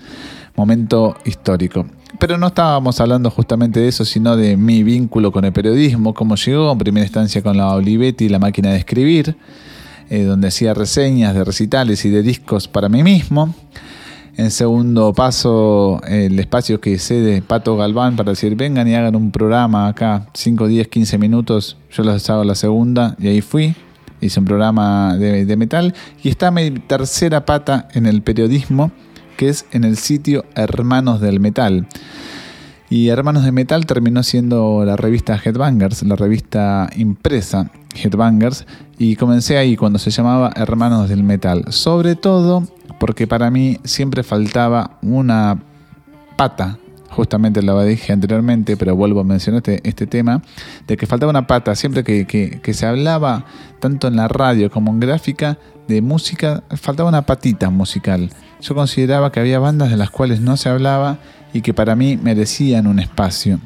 Momento 0.55 1.15
histórico. 1.25 1.85
Pero 2.17 2.37
no 2.37 2.47
estábamos 2.47 2.99
hablando 2.99 3.29
justamente 3.29 3.79
de 3.79 3.87
eso, 3.87 4.03
sino 4.03 4.35
de 4.35 4.57
mi 4.57 4.83
vínculo 4.83 5.31
con 5.31 5.45
el 5.45 5.53
periodismo, 5.53 6.13
cómo 6.13 6.35
llegó 6.35 6.71
en 6.71 6.77
primera 6.77 7.05
instancia 7.05 7.41
con 7.43 7.55
la 7.55 7.73
Olivetti 7.73 8.25
y 8.25 8.29
la 8.29 8.39
máquina 8.39 8.71
de 8.71 8.77
escribir. 8.77 9.37
Eh, 10.11 10.23
donde 10.23 10.47
hacía 10.47 10.73
reseñas 10.73 11.35
de 11.35 11.43
recitales 11.43 12.03
y 12.03 12.09
de 12.09 12.23
discos 12.23 12.67
para 12.67 12.89
mí 12.89 13.03
mismo. 13.03 13.53
En 14.37 14.49
segundo 14.49 15.13
paso, 15.13 16.01
el 16.07 16.39
espacio 16.39 16.81
que 16.81 16.97
cede 16.97 17.43
Pato 17.43 17.77
Galván 17.77 18.15
para 18.15 18.31
decir, 18.31 18.55
vengan 18.55 18.87
y 18.87 18.95
hagan 18.95 19.15
un 19.15 19.29
programa 19.29 19.87
acá, 19.87 20.25
5, 20.33 20.67
10, 20.67 20.87
15 20.87 21.17
minutos, 21.19 21.77
yo 21.91 22.03
los 22.03 22.27
hago 22.27 22.43
la 22.43 22.55
segunda 22.55 23.15
y 23.19 23.27
ahí 23.27 23.41
fui. 23.41 23.75
Hice 24.19 24.39
un 24.39 24.47
programa 24.47 25.15
de, 25.15 25.45
de 25.45 25.57
metal 25.57 25.93
y 26.23 26.29
está 26.29 26.49
mi 26.49 26.71
tercera 26.71 27.45
pata 27.45 27.87
en 27.93 28.07
el 28.07 28.23
periodismo, 28.23 28.91
que 29.37 29.49
es 29.49 29.67
en 29.71 29.83
el 29.83 29.95
sitio 29.97 30.43
Hermanos 30.55 31.21
del 31.21 31.39
Metal. 31.39 31.85
Y 32.89 33.09
Hermanos 33.09 33.43
de 33.43 33.51
Metal 33.51 33.85
terminó 33.85 34.23
siendo 34.23 34.83
la 34.85 34.95
revista 34.95 35.39
Headbangers, 35.43 36.01
la 36.01 36.15
revista 36.15 36.89
impresa 36.95 37.69
Headbangers, 37.95 38.65
y 38.97 39.15
comencé 39.15 39.57
ahí 39.57 39.75
cuando 39.75 39.99
se 39.99 40.11
llamaba 40.11 40.51
Hermanos 40.55 41.09
del 41.09 41.23
Metal. 41.23 41.65
Sobre 41.69 42.15
todo 42.15 42.63
porque 42.99 43.27
para 43.27 43.49
mí 43.49 43.79
siempre 43.83 44.23
faltaba 44.23 44.97
una 45.01 45.61
pata, 46.35 46.77
justamente 47.09 47.61
lo 47.61 47.81
dije 47.83 48.13
anteriormente, 48.13 48.77
pero 48.77 48.95
vuelvo 48.95 49.21
a 49.21 49.23
mencionar 49.23 49.59
este, 49.59 49.87
este 49.87 50.07
tema, 50.07 50.41
de 50.87 50.97
que 50.97 51.07
faltaba 51.07 51.29
una 51.29 51.47
pata, 51.47 51.75
siempre 51.75 52.03
que, 52.03 52.25
que 52.25 52.73
se 52.73 52.85
hablaba 52.85 53.45
tanto 53.79 54.07
en 54.07 54.15
la 54.15 54.27
radio 54.27 54.69
como 54.69 54.91
en 54.91 54.99
gráfica 54.99 55.57
de 55.87 56.01
música, 56.01 56.63
faltaba 56.69 57.09
una 57.09 57.23
patita 57.23 57.69
musical. 57.69 58.29
Yo 58.61 58.75
consideraba 58.75 59.31
que 59.31 59.39
había 59.39 59.59
bandas 59.59 59.89
de 59.89 59.97
las 59.97 60.11
cuales 60.11 60.41
no 60.41 60.57
se 60.57 60.69
hablaba 60.69 61.17
y 61.53 61.61
que 61.61 61.73
para 61.73 61.95
mí 61.95 62.17
merecían 62.17 62.87
un 62.87 62.99
espacio. 62.99 63.59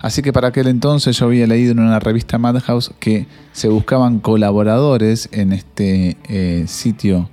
Así 0.00 0.22
que 0.22 0.32
para 0.32 0.48
aquel 0.48 0.66
entonces 0.66 1.18
yo 1.18 1.26
había 1.26 1.46
leído 1.46 1.72
en 1.72 1.80
una 1.80 2.00
revista 2.00 2.38
Madhouse 2.38 2.92
que 2.98 3.26
se 3.52 3.68
buscaban 3.68 4.20
colaboradores 4.20 5.28
en 5.32 5.52
este 5.52 6.16
eh, 6.28 6.64
sitio, 6.66 7.28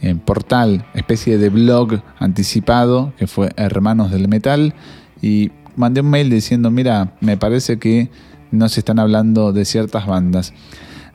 en 0.00 0.18
portal, 0.18 0.84
especie 0.94 1.38
de 1.38 1.48
blog 1.48 2.00
anticipado 2.18 3.12
que 3.16 3.26
fue 3.26 3.50
Hermanos 3.56 4.10
del 4.10 4.28
Metal 4.28 4.74
y 5.20 5.50
mandé 5.76 6.00
un 6.00 6.10
mail 6.10 6.30
diciendo, 6.30 6.70
mira, 6.70 7.14
me 7.20 7.36
parece 7.36 7.78
que 7.78 8.10
no 8.50 8.68
se 8.68 8.80
están 8.80 8.98
hablando 8.98 9.52
de 9.52 9.64
ciertas 9.64 10.06
bandas. 10.06 10.52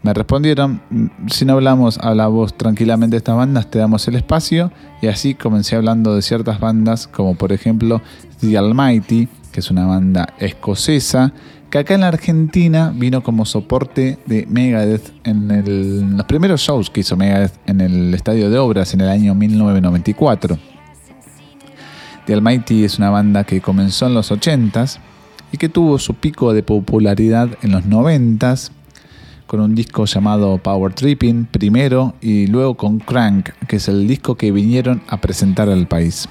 Me 0.03 0.13
respondieron, 0.13 0.81
si 1.27 1.43
no 1.45 1.53
hablamos 1.53 1.97
a 1.97 2.13
la 2.15 2.27
voz 2.27 2.55
tranquilamente 2.55 3.15
de 3.15 3.17
estas 3.17 3.35
bandas, 3.35 3.69
te 3.69 3.79
damos 3.79 4.07
el 4.07 4.15
espacio. 4.15 4.71
Y 5.01 5.07
así 5.07 5.33
comencé 5.33 5.75
hablando 5.75 6.15
de 6.15 6.21
ciertas 6.21 6.59
bandas, 6.59 7.07
como 7.07 7.35
por 7.35 7.51
ejemplo 7.51 8.01
The 8.39 8.57
Almighty, 8.57 9.27
que 9.57 9.61
es 9.61 9.71
una 9.71 9.87
banda 9.87 10.35
escocesa, 10.37 11.33
que 11.71 11.79
acá 11.79 11.95
en 11.95 12.01
la 12.01 12.09
Argentina 12.09 12.93
vino 12.95 13.23
como 13.23 13.43
soporte 13.43 14.19
de 14.27 14.45
Megadeth 14.47 15.11
en 15.23 16.15
los 16.15 16.27
primeros 16.27 16.61
shows 16.61 16.91
que 16.91 16.99
hizo 16.99 17.17
Megadeth 17.17 17.53
en 17.65 17.81
el 17.81 18.13
Estadio 18.13 18.51
de 18.51 18.59
Obras 18.59 18.93
en 18.93 19.01
el 19.01 19.09
año 19.09 19.33
1994. 19.33 20.59
The 22.27 22.35
Almighty 22.35 22.83
es 22.83 22.99
una 22.99 23.09
banda 23.09 23.45
que 23.45 23.59
comenzó 23.59 24.05
en 24.05 24.13
los 24.13 24.31
80s 24.31 24.99
y 25.51 25.57
que 25.57 25.69
tuvo 25.69 25.97
su 25.97 26.13
pico 26.13 26.53
de 26.53 26.61
popularidad 26.61 27.49
en 27.63 27.71
los 27.71 27.83
90s 27.83 28.69
con 29.47 29.59
un 29.59 29.73
disco 29.73 30.05
llamado 30.05 30.59
Power 30.59 30.93
Tripping 30.93 31.45
primero 31.45 32.13
y 32.21 32.45
luego 32.45 32.77
con 32.77 32.99
Crank, 32.99 33.49
que 33.67 33.77
es 33.77 33.87
el 33.87 34.07
disco 34.07 34.35
que 34.35 34.51
vinieron 34.51 35.01
a 35.07 35.19
presentar 35.19 35.67
al 35.67 35.87
país. 35.87 36.29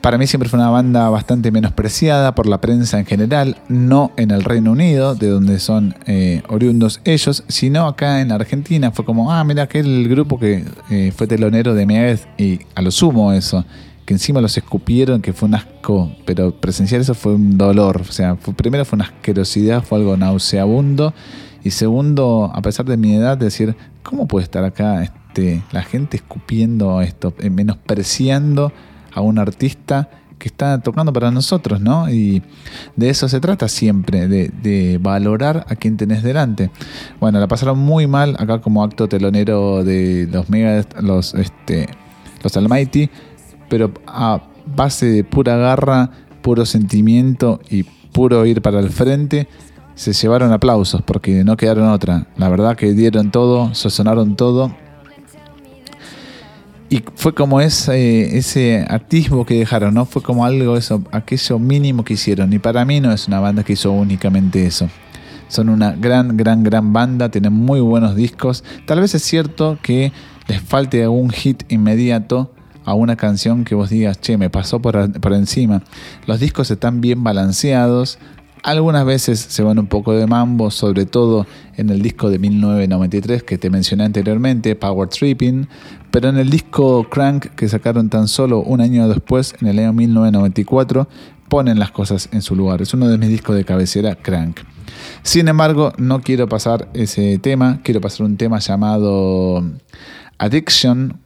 Para 0.00 0.18
mí 0.18 0.26
siempre 0.26 0.48
fue 0.48 0.58
una 0.58 0.70
banda 0.70 1.08
bastante 1.08 1.50
menospreciada 1.50 2.34
por 2.34 2.46
la 2.46 2.60
prensa 2.60 2.98
en 2.98 3.06
general, 3.06 3.56
no 3.68 4.12
en 4.16 4.30
el 4.30 4.44
Reino 4.44 4.72
Unido, 4.72 5.14
de 5.16 5.28
donde 5.28 5.58
son 5.58 5.96
eh, 6.06 6.42
oriundos 6.48 7.00
ellos, 7.04 7.42
sino 7.48 7.86
acá 7.86 8.20
en 8.20 8.30
Argentina. 8.30 8.92
Fue 8.92 9.04
como, 9.04 9.32
ah, 9.32 9.42
mira, 9.42 9.64
aquel 9.64 10.08
grupo 10.08 10.38
que 10.38 10.64
eh, 10.90 11.12
fue 11.16 11.26
telonero 11.26 11.74
de 11.74 11.86
Megadeth 11.86 12.28
y 12.38 12.60
a 12.74 12.82
lo 12.82 12.90
sumo 12.92 13.32
eso 13.32 13.64
que 14.06 14.14
encima 14.14 14.40
los 14.40 14.56
escupieron, 14.56 15.20
que 15.20 15.32
fue 15.32 15.48
un 15.48 15.56
asco, 15.56 16.12
pero 16.24 16.52
presenciar 16.52 17.00
eso 17.00 17.14
fue 17.14 17.34
un 17.34 17.58
dolor. 17.58 18.02
O 18.08 18.12
sea, 18.12 18.36
primero 18.36 18.84
fue 18.84 18.96
una 18.96 19.06
asquerosidad, 19.06 19.82
fue 19.82 19.98
algo 19.98 20.16
nauseabundo. 20.16 21.12
Y 21.64 21.72
segundo, 21.72 22.52
a 22.54 22.62
pesar 22.62 22.86
de 22.86 22.96
mi 22.96 23.16
edad, 23.16 23.36
decir, 23.36 23.74
¿cómo 24.04 24.28
puede 24.28 24.44
estar 24.44 24.62
acá 24.62 25.02
este, 25.02 25.64
la 25.72 25.82
gente 25.82 26.16
escupiendo 26.16 27.02
esto, 27.02 27.34
eh, 27.40 27.50
menospreciando 27.50 28.72
a 29.16 29.22
un 29.22 29.40
artista 29.40 30.08
que 30.38 30.48
está 30.48 30.80
tocando 30.80 31.12
para 31.12 31.30
nosotros, 31.30 31.80
¿no? 31.80 32.10
Y 32.10 32.42
de 32.94 33.08
eso 33.08 33.28
se 33.28 33.40
trata 33.40 33.68
siempre, 33.68 34.28
de, 34.28 34.50
de, 34.62 34.98
valorar 34.98 35.64
a 35.68 35.76
quien 35.76 35.96
tenés 35.96 36.22
delante. 36.22 36.70
Bueno, 37.18 37.40
la 37.40 37.48
pasaron 37.48 37.78
muy 37.78 38.06
mal 38.06 38.36
acá 38.38 38.60
como 38.60 38.84
acto 38.84 39.08
telonero 39.08 39.82
de 39.82 40.28
los 40.30 40.50
Mega, 40.50 40.84
los, 41.00 41.34
este, 41.34 41.88
los 42.42 42.56
Almighty 42.56 43.10
pero 43.68 43.92
a 44.06 44.40
base 44.74 45.06
de 45.06 45.24
pura 45.24 45.56
garra, 45.56 46.10
puro 46.42 46.66
sentimiento 46.66 47.60
y 47.70 47.84
puro 48.12 48.46
ir 48.46 48.62
para 48.62 48.80
el 48.80 48.90
frente, 48.90 49.48
se 49.94 50.12
llevaron 50.12 50.52
aplausos 50.52 51.02
porque 51.02 51.44
no 51.44 51.56
quedaron 51.56 51.88
otra. 51.88 52.26
La 52.36 52.48
verdad 52.48 52.76
que 52.76 52.92
dieron 52.92 53.30
todo, 53.30 53.74
sonaron 53.74 54.36
todo. 54.36 54.74
Y 56.88 57.02
fue 57.16 57.34
como 57.34 57.60
ese, 57.60 58.36
ese 58.36 58.84
atisbo 58.88 59.44
que 59.44 59.58
dejaron, 59.58 59.94
¿no? 59.94 60.04
Fue 60.04 60.22
como 60.22 60.44
algo, 60.44 60.76
eso, 60.76 61.02
aquello 61.10 61.58
mínimo 61.58 62.04
que 62.04 62.14
hicieron. 62.14 62.52
Y 62.52 62.58
para 62.58 62.84
mí 62.84 63.00
no 63.00 63.12
es 63.12 63.26
una 63.26 63.40
banda 63.40 63.64
que 63.64 63.72
hizo 63.72 63.90
únicamente 63.90 64.64
eso. 64.66 64.88
Son 65.48 65.68
una 65.68 65.92
gran, 65.92 66.36
gran, 66.36 66.62
gran 66.62 66.92
banda, 66.92 67.28
tienen 67.28 67.52
muy 67.52 67.80
buenos 67.80 68.14
discos. 68.14 68.62
Tal 68.86 69.00
vez 69.00 69.14
es 69.14 69.22
cierto 69.22 69.78
que 69.82 70.12
les 70.46 70.60
falte 70.60 71.02
algún 71.02 71.30
hit 71.30 71.64
inmediato, 71.68 72.52
a 72.86 72.94
una 72.94 73.16
canción 73.16 73.64
que 73.64 73.74
vos 73.74 73.90
digas, 73.90 74.20
che, 74.20 74.38
me 74.38 74.48
pasó 74.48 74.80
por, 74.80 75.20
por 75.20 75.32
encima. 75.32 75.82
Los 76.26 76.38
discos 76.40 76.70
están 76.70 77.00
bien 77.02 77.22
balanceados, 77.22 78.18
Algunas 78.62 79.04
veces 79.04 79.38
se 79.38 79.62
van 79.62 79.78
un 79.78 79.86
poco 79.86 80.12
de 80.12 80.26
mambo, 80.26 80.70
sobre 80.70 81.04
todo 81.04 81.46
en 81.76 81.90
el 81.90 82.00
disco 82.02 82.30
de 82.30 82.38
1993 82.38 83.42
que 83.42 83.58
te 83.58 83.70
mencioné 83.70 84.04
anteriormente, 84.04 84.74
Power 84.74 85.08
Tripping, 85.08 85.68
pero 86.16 86.30
en 86.30 86.38
el 86.38 86.48
disco 86.48 87.06
Crank 87.10 87.48
que 87.56 87.68
sacaron 87.68 88.08
tan 88.08 88.26
solo 88.26 88.60
un 88.60 88.80
año 88.80 89.06
después, 89.06 89.54
en 89.60 89.68
el 89.68 89.78
año 89.80 89.92
1994, 89.92 91.06
ponen 91.50 91.78
las 91.78 91.90
cosas 91.90 92.30
en 92.32 92.40
su 92.40 92.56
lugar. 92.56 92.80
Es 92.80 92.94
uno 92.94 93.06
de 93.06 93.18
mis 93.18 93.28
discos 93.28 93.54
de 93.54 93.66
cabecera, 93.66 94.14
Crank. 94.14 94.60
Sin 95.22 95.46
embargo, 95.46 95.92
no 95.98 96.22
quiero 96.22 96.48
pasar 96.48 96.88
ese 96.94 97.38
tema, 97.38 97.80
quiero 97.82 98.00
pasar 98.00 98.24
un 98.24 98.38
tema 98.38 98.60
llamado 98.60 99.62
Addiction. 100.38 101.20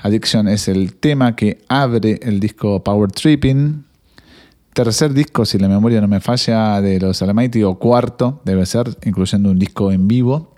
Addiction 0.00 0.48
es 0.48 0.66
el 0.66 0.96
tema 0.96 1.36
que 1.36 1.62
abre 1.68 2.18
el 2.20 2.40
disco 2.40 2.82
Power 2.82 3.12
Tripping 3.12 3.84
tercer 4.74 5.14
disco, 5.14 5.44
si 5.44 5.56
la 5.58 5.68
memoria 5.68 6.00
no 6.00 6.08
me 6.08 6.20
falla, 6.20 6.82
de 6.82 6.98
los 6.98 7.22
Almighty, 7.22 7.62
o 7.62 7.76
cuarto, 7.76 8.42
debe 8.44 8.66
ser, 8.66 8.98
incluyendo 9.04 9.50
un 9.52 9.58
disco 9.60 9.92
en 9.92 10.08
vivo. 10.08 10.53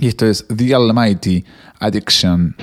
Y 0.00 0.08
esto 0.08 0.26
es 0.26 0.46
The 0.54 0.74
Almighty 0.74 1.44
Addiction. 1.80 2.54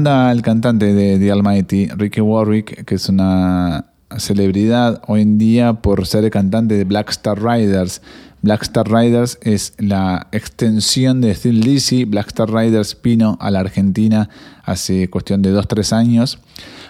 Onda 0.00 0.32
el 0.32 0.40
cantante 0.40 0.94
de 0.94 1.18
The 1.18 1.30
Almighty, 1.30 1.88
Ricky 1.88 2.22
Warwick, 2.22 2.86
que 2.86 2.94
es 2.94 3.10
una 3.10 3.84
celebridad 4.16 5.02
hoy 5.06 5.20
en 5.20 5.36
día 5.36 5.74
por 5.74 6.06
ser 6.06 6.24
el 6.24 6.30
cantante 6.30 6.74
de 6.74 6.84
Black 6.84 7.10
Star 7.10 7.38
Riders. 7.38 8.00
Black 8.40 8.62
Star 8.62 8.90
Riders 8.90 9.38
es 9.42 9.74
la 9.76 10.28
extensión 10.32 11.20
de 11.20 11.34
Steel 11.34 11.60
Lizzy. 11.60 12.06
Black 12.06 12.28
Star 12.28 12.50
Riders 12.50 12.96
vino 13.02 13.36
a 13.42 13.50
la 13.50 13.60
Argentina 13.60 14.30
hace 14.64 15.10
cuestión 15.10 15.42
de 15.42 15.52
2-3 15.52 15.92
años 15.92 16.38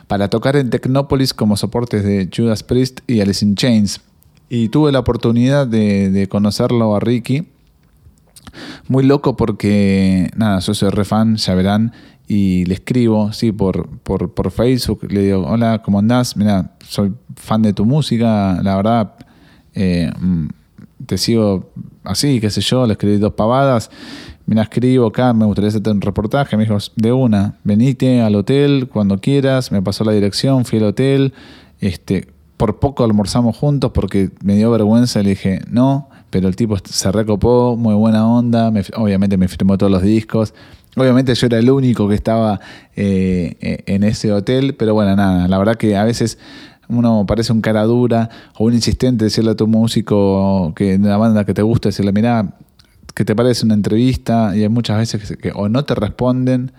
para 0.07 0.31
tocar 0.31 0.55
en 0.55 0.71
Tecnópolis 0.71 1.35
como 1.35 1.57
soportes 1.57 2.05
de 2.05 2.31
Judas 2.33 2.63
Priest 2.63 3.01
y 3.09 3.21
Alice 3.21 3.45
in 3.45 3.57
Chains. 3.57 4.03
Y 4.49 4.69
tuve 4.69 4.93
la 4.93 5.01
oportunidad 5.01 5.67
de, 5.67 6.29
conocerlo 6.31 6.95
a 6.95 7.01
Ricky. 7.01 7.49
Muy 8.87 9.03
loco 9.03 9.37
porque, 9.37 10.31
nada, 10.37 10.61
yo 10.61 10.75
soy 10.75 10.91
re 10.91 11.05
fan, 11.05 11.37
ya 11.37 11.55
verán, 11.57 11.93
y 12.33 12.65
le 12.67 12.75
escribo, 12.75 13.33
sí, 13.33 13.51
por, 13.51 13.89
por, 14.05 14.33
por, 14.33 14.53
Facebook, 14.53 15.01
le 15.11 15.23
digo, 15.23 15.45
hola, 15.49 15.83
¿cómo 15.83 15.99
andás? 15.99 16.37
Mira, 16.37 16.77
soy 16.79 17.13
fan 17.35 17.61
de 17.61 17.73
tu 17.73 17.85
música, 17.85 18.63
la 18.63 18.77
verdad, 18.77 19.15
eh, 19.75 20.13
mm, 20.17 20.47
te 21.07 21.19
sigo 21.19 21.73
así, 22.05 22.39
qué 22.41 22.49
sé 22.49 22.61
yo, 22.61 22.87
le 22.87 22.93
escribí 22.93 23.17
dos 23.17 23.33
pavadas, 23.33 23.91
mira, 24.47 24.63
escribo 24.63 25.09
acá, 25.09 25.33
me 25.33 25.45
gustaría 25.45 25.71
hacerte 25.71 25.91
un 25.91 26.01
reportaje, 26.01 26.57
me 26.57 26.63
dijo, 26.63 26.79
de 26.95 27.13
una, 27.13 27.57
venite 27.65 28.21
al 28.21 28.37
hotel 28.37 28.89
cuando 28.89 29.19
quieras, 29.19 29.73
me 29.73 29.83
pasó 29.83 30.05
la 30.05 30.13
dirección, 30.13 30.65
fui 30.65 30.79
al 30.79 30.85
hotel, 30.85 31.35
este, 31.81 32.29
por 32.57 32.79
poco 32.79 33.03
almorzamos 33.03 33.57
juntos 33.57 33.91
porque 33.93 34.31
me 34.45 34.55
dio 34.55 34.71
vergüenza, 34.71 35.21
le 35.25 35.31
dije, 35.31 35.63
no, 35.69 36.09
pero 36.31 36.47
el 36.47 36.55
tipo 36.55 36.77
se 36.85 37.11
recopó, 37.11 37.77
muy 37.77 37.95
buena 37.95 38.25
onda, 38.25 38.73
obviamente 38.95 39.37
me 39.37 39.49
firmó 39.49 39.77
todos 39.77 39.91
los 39.91 40.03
discos, 40.03 40.55
Obviamente 40.97 41.35
yo 41.35 41.47
era 41.47 41.59
el 41.59 41.71
único 41.71 42.09
que 42.09 42.15
estaba 42.15 42.61
eh, 42.97 43.57
eh, 43.61 43.83
en 43.87 44.03
ese 44.03 44.33
hotel, 44.33 44.75
pero 44.75 44.95
bueno, 44.95 45.15
nada, 45.15 45.47
la 45.47 45.59
verdad 45.59 45.77
que 45.77 45.97
a 45.97 46.05
veces 46.05 46.39
uno 46.89 47.25
parece 47.27 47.53
un 47.53 47.61
cara 47.61 47.85
dura 47.85 48.29
o 48.59 48.65
un 48.65 48.75
insistente 48.75 49.25
decirle 49.25 49.53
a 49.53 49.55
tu 49.55 49.67
músico 49.67 50.73
que 50.75 50.99
de 50.99 51.09
la 51.09 51.17
banda 51.17 51.45
que 51.45 51.55
te 51.55 51.63
gusta, 51.63 51.91
decirle, 51.91 52.13
mira, 52.13 52.55
que 53.15 53.25
te 53.25 53.37
parece 53.37 53.65
una 53.65 53.75
entrevista 53.75 54.57
y 54.57 54.63
hay 54.63 54.69
muchas 54.69 54.99
veces 54.99 55.37
que, 55.37 55.53
o 55.55 55.69
no 55.69 55.85
te 55.85 55.95
responden, 55.95 56.73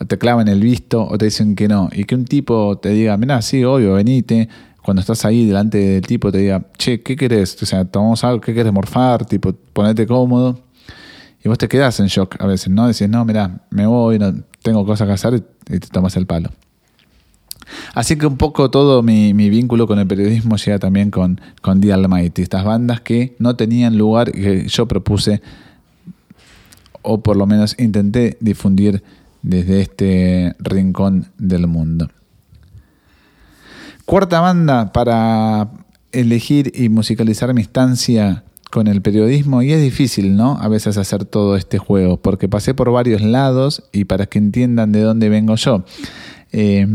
o 0.00 0.04
te 0.06 0.18
clavan 0.18 0.48
el 0.48 0.60
visto, 0.60 1.06
o 1.06 1.18
te 1.18 1.26
dicen 1.26 1.56
que 1.56 1.68
no. 1.68 1.88
Y 1.92 2.04
que 2.04 2.14
un 2.14 2.24
tipo 2.24 2.78
te 2.78 2.90
diga, 2.90 3.16
mira, 3.16 3.42
sí, 3.42 3.64
obvio, 3.64 3.94
venite, 3.94 4.48
cuando 4.82 5.00
estás 5.00 5.24
ahí 5.24 5.46
delante 5.46 5.78
del 5.78 6.02
tipo 6.02 6.32
te 6.32 6.38
diga, 6.38 6.66
che, 6.78 7.02
¿qué 7.02 7.16
querés? 7.16 7.60
O 7.62 7.66
sea, 7.66 7.84
tomamos 7.84 8.24
algo, 8.24 8.40
¿qué 8.40 8.54
querés 8.54 8.72
morfar? 8.72 9.26
Tipo, 9.26 9.52
ponete 9.72 10.06
cómodo. 10.06 10.58
Y 11.42 11.48
vos 11.48 11.58
te 11.58 11.68
quedás 11.68 12.00
en 12.00 12.06
shock 12.06 12.36
a 12.40 12.46
veces, 12.46 12.68
¿no? 12.68 12.86
Decís, 12.86 13.08
no, 13.08 13.24
mira, 13.24 13.60
me 13.70 13.86
voy, 13.86 14.18
no, 14.18 14.34
tengo 14.62 14.84
cosas 14.84 15.06
que 15.06 15.14
hacer 15.14 15.42
y 15.68 15.78
te 15.78 15.88
tomas 15.88 16.16
el 16.16 16.26
palo. 16.26 16.50
Así 17.94 18.16
que 18.16 18.26
un 18.26 18.36
poco 18.36 18.70
todo 18.70 19.02
mi, 19.02 19.32
vínculo 19.32 19.86
con 19.86 19.98
el 19.98 20.06
periodismo 20.06 20.56
llega 20.56 20.78
también 20.78 21.10
con, 21.10 21.40
con 21.62 21.80
The 21.80 21.92
Almighty, 21.92 22.42
estas 22.42 22.64
bandas 22.64 23.00
que 23.00 23.36
no 23.38 23.56
tenían 23.56 23.96
lugar 23.96 24.30
y 24.30 24.42
que 24.42 24.68
yo 24.68 24.86
propuse, 24.86 25.40
o 27.02 27.22
por 27.22 27.36
lo 27.36 27.46
menos 27.46 27.76
intenté 27.78 28.36
difundir 28.40 29.02
desde 29.42 29.80
este 29.80 30.54
rincón 30.58 31.28
del 31.38 31.66
mundo. 31.66 32.10
Cuarta 34.04 34.40
banda 34.40 34.92
para 34.92 35.70
elegir 36.12 36.72
y 36.74 36.88
musicalizar 36.88 37.54
mi 37.54 37.62
instancia 37.62 38.44
con 38.70 38.86
el 38.86 39.02
periodismo 39.02 39.62
y 39.62 39.72
es 39.72 39.82
difícil, 39.82 40.36
¿no? 40.36 40.58
A 40.60 40.68
veces 40.68 40.96
hacer 40.96 41.24
todo 41.24 41.56
este 41.56 41.78
juego, 41.78 42.16
porque 42.16 42.48
pasé 42.48 42.72
por 42.74 42.90
varios 42.90 43.20
lados 43.20 43.82
y 43.92 44.04
para 44.04 44.26
que 44.26 44.38
entiendan 44.38 44.92
de 44.92 45.02
dónde 45.02 45.28
vengo 45.28 45.56
yo. 45.56 45.84
Eh, 46.52 46.86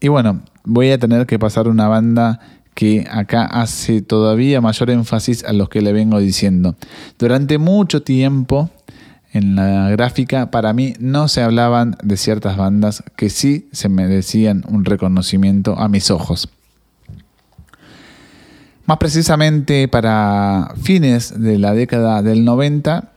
y 0.00 0.08
bueno, 0.08 0.40
voy 0.64 0.90
a 0.90 0.98
tener 0.98 1.26
que 1.26 1.38
pasar 1.38 1.68
una 1.68 1.88
banda 1.88 2.40
que 2.74 3.06
acá 3.10 3.44
hace 3.44 4.00
todavía 4.00 4.60
mayor 4.60 4.90
énfasis 4.90 5.44
a 5.44 5.52
los 5.52 5.68
que 5.68 5.82
le 5.82 5.92
vengo 5.92 6.18
diciendo. 6.18 6.76
Durante 7.18 7.58
mucho 7.58 8.02
tiempo 8.02 8.70
en 9.32 9.56
la 9.56 9.90
gráfica, 9.90 10.50
para 10.50 10.72
mí 10.72 10.94
no 10.98 11.28
se 11.28 11.42
hablaban 11.42 11.96
de 12.02 12.16
ciertas 12.16 12.56
bandas 12.56 13.02
que 13.16 13.28
sí 13.28 13.68
se 13.72 13.88
merecían 13.88 14.64
un 14.68 14.84
reconocimiento 14.84 15.78
a 15.78 15.88
mis 15.88 16.10
ojos. 16.10 16.48
Más 18.90 18.98
precisamente 18.98 19.86
para 19.86 20.74
fines 20.82 21.40
de 21.40 21.60
la 21.60 21.74
década 21.74 22.22
del 22.22 22.44
90, 22.44 23.12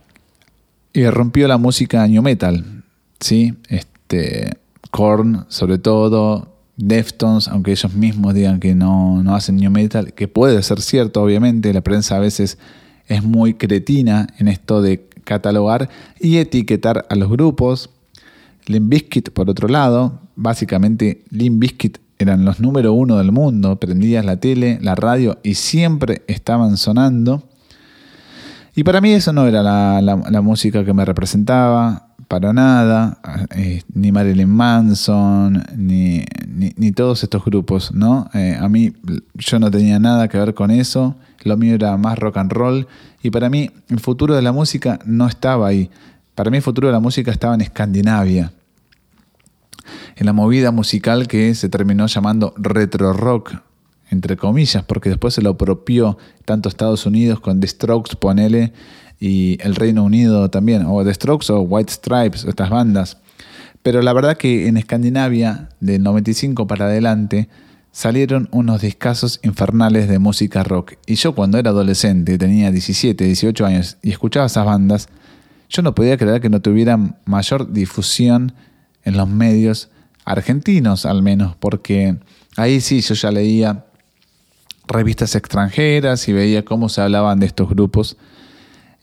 y 0.92 1.04
rompió 1.06 1.48
la 1.48 1.58
música 1.58 2.06
new 2.06 2.22
metal, 2.22 2.84
¿sí? 3.18 3.54
Este, 3.68 4.52
Korn 4.92 5.46
sobre 5.48 5.78
todo, 5.78 6.60
Deftones, 6.76 7.48
aunque 7.48 7.72
ellos 7.72 7.92
mismos 7.92 8.34
digan 8.34 8.60
que 8.60 8.76
no, 8.76 9.20
no 9.24 9.34
hacen 9.34 9.56
new 9.56 9.72
metal, 9.72 10.12
que 10.12 10.28
puede 10.28 10.62
ser 10.62 10.80
cierto, 10.80 11.20
obviamente, 11.20 11.74
la 11.74 11.80
prensa 11.80 12.18
a 12.18 12.20
veces 12.20 12.56
es 13.08 13.24
muy 13.24 13.54
cretina 13.54 14.28
en 14.38 14.46
esto 14.46 14.80
de 14.80 15.08
catalogar 15.24 15.90
y 16.20 16.36
etiquetar 16.36 17.04
a 17.10 17.16
los 17.16 17.28
grupos. 17.28 17.90
Limp 18.66 18.90
Bizkit, 18.90 19.30
por 19.30 19.50
otro 19.50 19.66
lado, 19.66 20.20
básicamente 20.36 21.24
Limp 21.30 21.58
Bizkit 21.58 22.03
eran 22.18 22.44
los 22.44 22.60
número 22.60 22.92
uno 22.92 23.18
del 23.18 23.32
mundo, 23.32 23.76
prendías 23.76 24.24
la 24.24 24.36
tele, 24.36 24.78
la 24.80 24.94
radio 24.94 25.38
y 25.42 25.54
siempre 25.54 26.22
estaban 26.26 26.76
sonando. 26.76 27.42
Y 28.76 28.82
para 28.84 29.00
mí 29.00 29.12
eso 29.12 29.32
no 29.32 29.46
era 29.46 29.62
la, 29.62 30.40
música 30.40 30.84
que 30.84 30.92
me 30.92 31.04
representaba, 31.04 32.08
para 32.26 32.52
nada, 32.52 33.18
eh, 33.54 33.82
ni 33.94 34.10
Marilyn 34.10 34.48
Manson, 34.48 35.62
ni, 35.76 36.24
ni, 36.48 36.92
todos 36.92 37.22
estos 37.22 37.44
grupos, 37.44 37.92
¿no? 37.94 38.28
Eh, 38.34 38.56
a 38.58 38.68
mí 38.68 38.92
yo 39.34 39.58
no 39.60 39.70
tenía 39.70 40.00
nada 40.00 40.26
que 40.26 40.38
ver 40.38 40.54
con 40.54 40.72
eso, 40.72 41.14
lo 41.44 41.56
mío 41.56 41.74
era 41.74 41.96
más 41.96 42.18
rock 42.18 42.38
and 42.38 42.52
roll, 42.52 42.88
y 43.22 43.30
para 43.30 43.48
mí 43.48 43.70
el 43.88 44.00
futuro 44.00 44.34
de 44.34 44.42
la 44.42 44.50
música 44.50 44.98
no 45.04 45.28
estaba 45.28 45.68
ahí, 45.68 45.90
para 46.34 46.50
mí 46.50 46.56
el 46.56 46.62
futuro 46.62 46.88
de 46.88 46.92
la 46.92 47.00
música 47.00 47.30
estaba 47.30 47.54
en 47.54 47.60
Escandinavia 47.60 48.50
en 50.16 50.26
la 50.26 50.32
movida 50.32 50.70
musical 50.70 51.28
que 51.28 51.54
se 51.54 51.68
terminó 51.68 52.06
llamando 52.06 52.54
retro 52.56 53.12
rock, 53.12 53.56
entre 54.10 54.36
comillas, 54.36 54.84
porque 54.84 55.08
después 55.08 55.34
se 55.34 55.42
lo 55.42 55.50
apropió 55.50 56.18
tanto 56.44 56.68
Estados 56.68 57.06
Unidos 57.06 57.40
con 57.40 57.60
The 57.60 57.66
Strokes, 57.66 58.16
ponele, 58.16 58.72
y 59.20 59.58
el 59.62 59.74
Reino 59.74 60.04
Unido 60.04 60.50
también, 60.50 60.84
o 60.86 61.04
The 61.04 61.14
Strokes 61.14 61.52
o 61.52 61.60
White 61.60 61.92
Stripes, 61.92 62.44
estas 62.44 62.70
bandas. 62.70 63.18
Pero 63.82 64.02
la 64.02 64.12
verdad 64.12 64.36
que 64.36 64.66
en 64.66 64.76
Escandinavia, 64.76 65.68
del 65.80 66.02
95 66.02 66.66
para 66.66 66.86
adelante, 66.86 67.48
salieron 67.92 68.48
unos 68.50 68.80
discazos 68.80 69.40
infernales 69.42 70.08
de 70.08 70.18
música 70.18 70.64
rock. 70.64 70.94
Y 71.06 71.14
yo 71.14 71.34
cuando 71.34 71.58
era 71.58 71.70
adolescente, 71.70 72.38
tenía 72.38 72.70
17, 72.70 73.24
18 73.24 73.66
años, 73.66 73.96
y 74.02 74.10
escuchaba 74.10 74.46
esas 74.46 74.66
bandas, 74.66 75.08
yo 75.68 75.82
no 75.82 75.94
podía 75.94 76.16
creer 76.16 76.40
que 76.40 76.50
no 76.50 76.60
tuvieran 76.60 77.16
mayor 77.24 77.72
difusión 77.72 78.52
en 79.04 79.16
los 79.16 79.28
medios 79.28 79.90
argentinos 80.24 81.06
al 81.06 81.22
menos, 81.22 81.54
porque 81.56 82.16
ahí 82.56 82.80
sí 82.80 83.00
yo 83.00 83.14
ya 83.14 83.30
leía 83.30 83.84
revistas 84.86 85.34
extranjeras 85.34 86.28
y 86.28 86.32
veía 86.32 86.64
cómo 86.64 86.88
se 86.88 87.00
hablaban 87.00 87.40
de 87.40 87.46
estos 87.46 87.68
grupos 87.68 88.16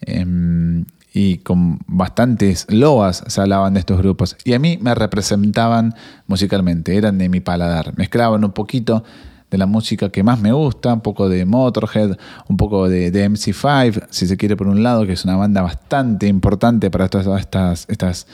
em, 0.01 0.85
y 1.13 1.37
con 1.39 1.79
bastantes 1.87 2.65
loas 2.69 3.23
se 3.27 3.41
hablaban 3.41 3.73
de 3.73 3.81
estos 3.81 3.97
grupos. 3.97 4.37
Y 4.45 4.53
a 4.53 4.59
mí 4.59 4.77
me 4.81 4.95
representaban 4.95 5.93
musicalmente, 6.27 6.95
eran 6.95 7.17
de 7.17 7.29
mi 7.29 7.39
paladar, 7.39 7.97
mezclaban 7.97 8.43
un 8.43 8.51
poquito 8.51 9.03
de 9.49 9.57
la 9.57 9.65
música 9.65 10.09
que 10.09 10.23
más 10.23 10.39
me 10.39 10.53
gusta, 10.53 10.93
un 10.93 11.01
poco 11.01 11.27
de 11.27 11.45
Motorhead, 11.45 12.17
un 12.47 12.55
poco 12.55 12.87
de, 12.87 13.11
de 13.11 13.29
MC5, 13.29 14.07
si 14.09 14.25
se 14.25 14.37
quiere 14.37 14.55
por 14.55 14.67
un 14.67 14.81
lado, 14.81 15.05
que 15.05 15.11
es 15.11 15.25
una 15.25 15.35
banda 15.35 15.61
bastante 15.61 16.27
importante 16.27 16.89
para 16.89 17.09
todas 17.09 17.27
estas, 17.41 17.85
estas 17.89 18.27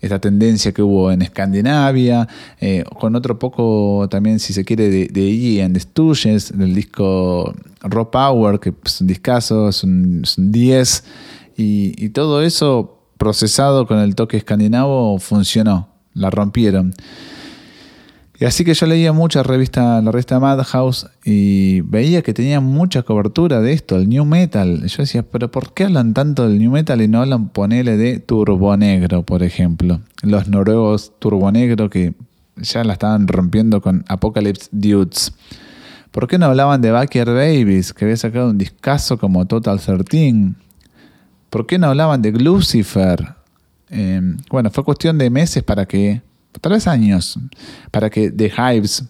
esta 0.00 0.18
tendencia 0.18 0.72
que 0.72 0.82
hubo 0.82 1.10
en 1.10 1.22
Escandinavia, 1.22 2.28
eh, 2.60 2.84
con 2.98 3.16
otro 3.16 3.38
poco 3.38 4.08
también, 4.10 4.38
si 4.38 4.52
se 4.52 4.64
quiere, 4.64 4.88
de, 4.88 5.08
de 5.08 5.20
Iggy 5.20 5.60
and 5.60 5.74
the 5.74 5.80
Stooges, 5.80 6.56
del 6.56 6.74
disco 6.74 7.54
Raw 7.80 8.10
Power, 8.10 8.60
que 8.60 8.72
es 8.84 9.00
un 9.00 9.06
discazo, 9.06 9.68
es 9.68 9.82
un, 9.84 10.24
10, 10.36 11.04
y, 11.56 12.04
y 12.04 12.08
todo 12.10 12.42
eso 12.42 12.98
procesado 13.16 13.86
con 13.86 13.98
el 13.98 14.14
toque 14.14 14.36
escandinavo 14.36 15.18
funcionó, 15.18 15.88
la 16.14 16.30
rompieron. 16.30 16.94
Y 18.38 18.44
así 18.44 18.64
que 18.64 18.74
yo 18.74 18.86
leía 18.86 19.12
mucha 19.12 19.42
revista, 19.42 20.02
la 20.02 20.12
revista 20.12 20.38
Madhouse 20.38 21.06
y 21.24 21.80
veía 21.80 22.20
que 22.20 22.34
tenía 22.34 22.60
mucha 22.60 23.02
cobertura 23.02 23.60
de 23.60 23.72
esto, 23.72 23.96
el 23.96 24.08
new 24.08 24.26
metal. 24.26 24.86
Yo 24.86 24.96
decía, 24.98 25.22
pero 25.22 25.50
¿por 25.50 25.72
qué 25.72 25.84
hablan 25.84 26.12
tanto 26.12 26.46
del 26.46 26.58
new 26.58 26.70
metal 26.70 27.00
y 27.00 27.08
no 27.08 27.22
hablan, 27.22 27.48
ponele, 27.48 27.96
de 27.96 28.18
Turbo 28.18 28.76
Negro, 28.76 29.22
por 29.22 29.42
ejemplo? 29.42 30.00
Los 30.22 30.48
noruegos 30.48 31.12
Turbo 31.18 31.50
Negro 31.50 31.88
que 31.88 32.14
ya 32.56 32.84
la 32.84 32.92
estaban 32.92 33.26
rompiendo 33.26 33.80
con 33.80 34.04
Apocalypse 34.08 34.68
Dudes. 34.70 35.32
¿Por 36.10 36.28
qué 36.28 36.38
no 36.38 36.46
hablaban 36.46 36.82
de 36.82 36.90
Backyard 36.90 37.34
Babies, 37.34 37.94
que 37.94 38.04
había 38.04 38.16
sacado 38.16 38.50
un 38.50 38.58
discazo 38.58 39.18
como 39.18 39.46
Total 39.46 39.80
13? 39.80 40.52
¿Por 41.48 41.66
qué 41.66 41.78
no 41.78 41.86
hablaban 41.86 42.20
de 42.20 42.32
Lucifer? 42.32 43.36
eh, 43.90 44.20
bueno, 44.50 44.70
fue 44.70 44.84
cuestión 44.84 45.18
de 45.18 45.30
meses 45.30 45.62
para 45.62 45.86
que, 45.86 46.22
tal 46.60 46.72
vez 46.72 46.86
años, 46.86 47.38
para 47.90 48.10
que 48.10 48.30
The 48.30 48.52
Hives 48.56 49.04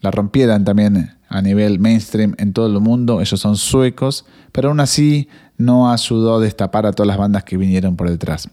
la 0.00 0.10
rompieran 0.10 0.64
también 0.64 1.12
a 1.28 1.40
nivel 1.40 1.78
mainstream 1.78 2.34
en 2.38 2.52
todo 2.52 2.66
el 2.66 2.78
mundo. 2.80 3.20
Ellos 3.20 3.40
son 3.40 3.56
suecos, 3.56 4.26
pero 4.52 4.68
aún 4.68 4.80
así 4.80 5.28
no 5.56 5.90
ayudó 5.90 6.36
a 6.36 6.40
destapar 6.40 6.86
a 6.86 6.92
todas 6.92 7.06
las 7.06 7.16
bandas 7.16 7.44
que 7.44 7.56
vinieron 7.56 7.96
por 7.96 8.10
detrás. 8.10 8.48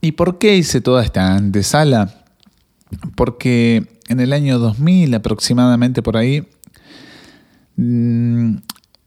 ¿Y 0.00 0.12
por 0.12 0.38
qué 0.38 0.56
hice 0.56 0.80
toda 0.80 1.04
esta 1.04 1.34
antesala? 1.34 2.14
Porque 3.14 3.86
en 4.08 4.20
el 4.20 4.32
año 4.32 4.58
2000 4.58 5.14
aproximadamente 5.14 6.02
por 6.02 6.16
ahí 6.16 6.46
mm, 7.76 8.56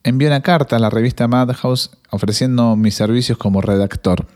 envié 0.03 0.27
una 0.27 0.41
carta 0.41 0.75
a 0.75 0.79
la 0.79 0.89
revista 0.89 1.27
Madhouse 1.27 1.91
ofreciendo 2.09 2.75
mis 2.75 2.95
servicios 2.95 3.37
como 3.37 3.61
redactor. 3.61 4.27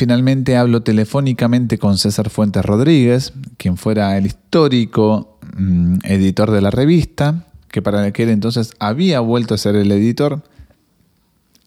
Finalmente 0.00 0.56
hablo 0.56 0.82
telefónicamente 0.82 1.76
con 1.76 1.98
César 1.98 2.30
Fuentes 2.30 2.64
Rodríguez, 2.64 3.34
quien 3.58 3.76
fuera 3.76 4.16
el 4.16 4.24
histórico 4.24 5.38
mm, 5.58 5.96
editor 6.04 6.50
de 6.52 6.62
la 6.62 6.70
revista, 6.70 7.44
que 7.70 7.82
para 7.82 8.02
aquel 8.04 8.30
entonces 8.30 8.72
había 8.78 9.20
vuelto 9.20 9.52
a 9.52 9.58
ser 9.58 9.76
el 9.76 9.92
editor, 9.92 10.42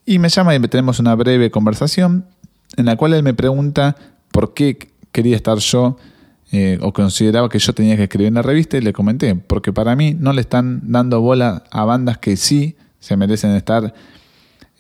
y 0.03 0.17
me 0.17 0.29
llama 0.29 0.55
y 0.55 0.59
tenemos 0.61 0.97
una 0.97 1.13
breve 1.13 1.51
conversación 1.51 2.25
en 2.75 2.88
la 2.88 2.95
cual 2.95 3.13
él 3.13 3.21
me 3.21 3.36
pregunta 3.36 3.97
por 4.31 4.55
qué 4.55 4.79
quería 5.11 5.36
estar 5.36 5.59
yo 5.59 5.97
eh, 6.51 6.79
o 6.81 6.91
consideraba 6.91 7.49
que 7.49 7.59
yo 7.59 7.73
tenía 7.73 7.95
que 7.97 8.05
escribir 8.05 8.29
en 8.29 8.34
la 8.34 8.41
revista 8.41 8.77
y 8.77 8.81
le 8.81 8.93
comenté, 8.93 9.36
porque 9.36 9.71
para 9.71 9.95
mí 9.95 10.17
no 10.19 10.34
le 10.34 10.41
están 10.41 10.81
dando 10.91 11.21
bola 11.21 11.65
a 11.69 11.86
bandas 11.86 12.17
que 12.17 12.36
sí 12.36 12.77
se 12.99 13.15
merecen 13.15 13.51
estar 13.51 13.93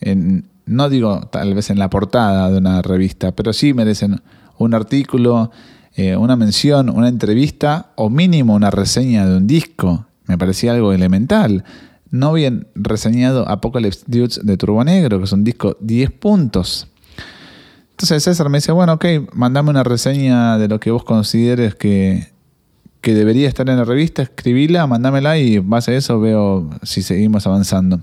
en, 0.01 0.43
no 0.65 0.89
digo 0.89 1.27
tal 1.31 1.53
vez 1.53 1.69
en 1.69 1.79
la 1.79 1.89
portada 1.89 2.49
de 2.49 2.57
una 2.57 2.81
revista, 2.81 3.31
pero 3.31 3.53
sí 3.53 3.73
merecen 3.73 4.21
un 4.57 4.73
artículo, 4.73 5.51
eh, 5.95 6.15
una 6.15 6.35
mención, 6.35 6.89
una 6.89 7.09
entrevista 7.09 7.91
o 7.95 8.09
mínimo 8.09 8.55
una 8.55 8.71
reseña 8.71 9.27
de 9.27 9.37
un 9.37 9.47
disco. 9.47 10.05
Me 10.27 10.37
parecía 10.37 10.73
algo 10.73 10.93
elemental. 10.93 11.63
No 12.09 12.33
bien 12.33 12.67
reseñado 12.75 13.47
Apocalypse 13.49 14.03
Dudes 14.07 14.39
de 14.43 14.57
Turbo 14.57 14.83
Negro, 14.83 15.17
que 15.17 15.25
es 15.25 15.31
un 15.31 15.43
disco 15.43 15.77
10 15.81 16.11
puntos. 16.11 16.87
Entonces 17.91 18.23
César 18.23 18.49
me 18.49 18.59
dice, 18.59 18.71
bueno, 18.71 18.93
ok, 18.93 19.05
mandame 19.33 19.69
una 19.69 19.83
reseña 19.83 20.57
de 20.57 20.67
lo 20.67 20.79
que 20.79 20.91
vos 20.91 21.03
consideres 21.03 21.75
que, 21.75 22.27
que 23.01 23.13
debería 23.13 23.47
estar 23.47 23.69
en 23.69 23.77
la 23.77 23.83
revista, 23.83 24.21
escribíla, 24.21 24.87
mandámela 24.87 25.37
y 25.37 25.59
base 25.59 25.91
a 25.91 25.97
eso 25.97 26.19
veo 26.19 26.69
si 26.83 27.01
seguimos 27.01 27.45
avanzando. 27.45 27.99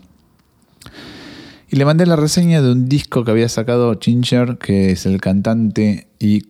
Y 1.73 1.77
le 1.77 1.85
mandé 1.85 2.05
la 2.05 2.17
reseña 2.17 2.61
de 2.63 2.73
un 2.73 2.89
disco 2.89 3.25
que 3.25 3.31
había 3.31 3.49
sacado 3.49 3.97
Ginger, 4.01 4.59
que 4.59 4.91
es 4.91 5.07
el 5.07 5.21
cantante 5.21 6.09
y 6.19 6.43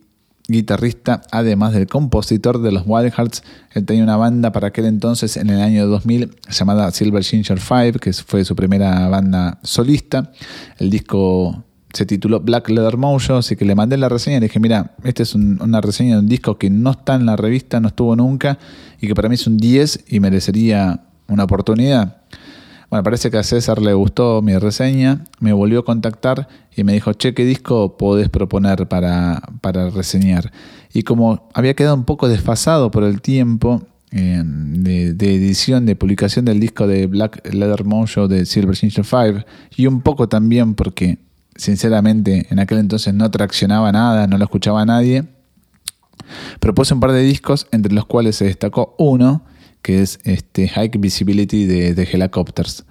guitarrista, 0.47 1.21
además 1.31 1.73
del 1.73 1.85
compositor 1.85 2.59
de 2.59 2.71
los 2.71 2.83
Wild 2.87 3.13
Hearts. 3.13 3.43
Él 3.75 3.85
tenía 3.85 4.03
una 4.03 4.17
banda 4.17 4.51
para 4.51 4.69
aquel 4.69 4.85
entonces, 4.85 5.37
en 5.37 5.51
el 5.51 5.61
año 5.61 5.85
2000, 5.85 6.37
llamada 6.49 6.89
Silver 6.89 7.23
Ginger 7.23 7.59
5, 7.59 7.99
que 7.99 8.13
fue 8.13 8.43
su 8.43 8.55
primera 8.55 9.07
banda 9.09 9.59
solista. 9.61 10.31
El 10.79 10.89
disco 10.89 11.65
se 11.93 12.07
tituló 12.07 12.39
Black 12.39 12.69
Leather 12.69 12.97
Mojo, 12.97 13.35
así 13.35 13.55
que 13.55 13.63
le 13.63 13.75
mandé 13.75 13.97
la 13.97 14.09
reseña 14.09 14.37
y 14.37 14.39
le 14.39 14.47
dije, 14.47 14.59
mira, 14.59 14.95
esta 15.03 15.21
es 15.21 15.35
una 15.35 15.81
reseña 15.81 16.15
de 16.15 16.21
un 16.21 16.29
disco 16.29 16.57
que 16.57 16.71
no 16.71 16.89
está 16.89 17.13
en 17.13 17.27
la 17.27 17.35
revista, 17.35 17.79
no 17.79 17.89
estuvo 17.89 18.15
nunca, 18.15 18.57
y 18.99 19.05
que 19.05 19.13
para 19.13 19.29
mí 19.29 19.35
es 19.35 19.45
un 19.45 19.57
10 19.57 20.05
y 20.07 20.19
merecería 20.19 21.01
una 21.27 21.43
oportunidad. 21.43 22.23
Bueno, 22.91 23.03
parece 23.03 23.31
que 23.31 23.37
a 23.37 23.43
César 23.43 23.81
le 23.81 23.93
gustó 23.93 24.41
mi 24.41 24.57
reseña, 24.57 25.23
me 25.39 25.53
volvió 25.53 25.79
a 25.79 25.85
contactar 25.85 26.49
y 26.75 26.83
me 26.83 26.91
dijo, 26.91 27.13
che, 27.13 27.33
¿qué 27.33 27.45
disco 27.45 27.95
podés 27.95 28.27
proponer 28.27 28.85
para, 28.89 29.41
para 29.61 29.89
reseñar? 29.89 30.51
Y 30.91 31.03
como 31.03 31.47
había 31.53 31.73
quedado 31.73 31.95
un 31.95 32.03
poco 32.03 32.27
desfasado 32.27 32.91
por 32.91 33.05
el 33.05 33.21
tiempo 33.21 33.81
eh, 34.11 34.43
de, 34.43 35.35
edición, 35.35 35.85
de 35.85 35.95
publicación 35.95 36.43
del 36.43 36.59
disco 36.59 36.85
de 36.85 37.07
Black 37.07 37.47
Leather 37.53 37.85
Mojo 37.85 38.27
de 38.27 38.45
Silver 38.45 38.75
Ginger 38.75 39.05
5, 39.05 39.47
y 39.77 39.87
un 39.87 40.01
poco 40.01 40.27
también 40.27 40.75
porque, 40.75 41.17
sinceramente, 41.55 42.47
en 42.49 42.59
aquel 42.59 42.79
entonces 42.79 43.13
no 43.13 43.31
traccionaba 43.31 43.93
nada, 43.93 44.27
no 44.27 44.37
lo 44.37 44.43
escuchaba 44.43 44.83
nadie, 44.83 45.23
propuse 46.59 46.93
un 46.93 46.99
par 46.99 47.13
de 47.13 47.21
discos, 47.21 47.67
entre 47.71 47.93
los 47.93 48.05
cuales 48.05 48.35
se 48.35 48.43
destacó 48.43 48.95
uno, 48.97 49.45
que 49.81 50.01
es 50.01 50.19
este 50.23 50.67
High 50.67 50.91
Visibility 50.97 51.65
de, 51.65 52.03
Helicopters. 52.03 52.85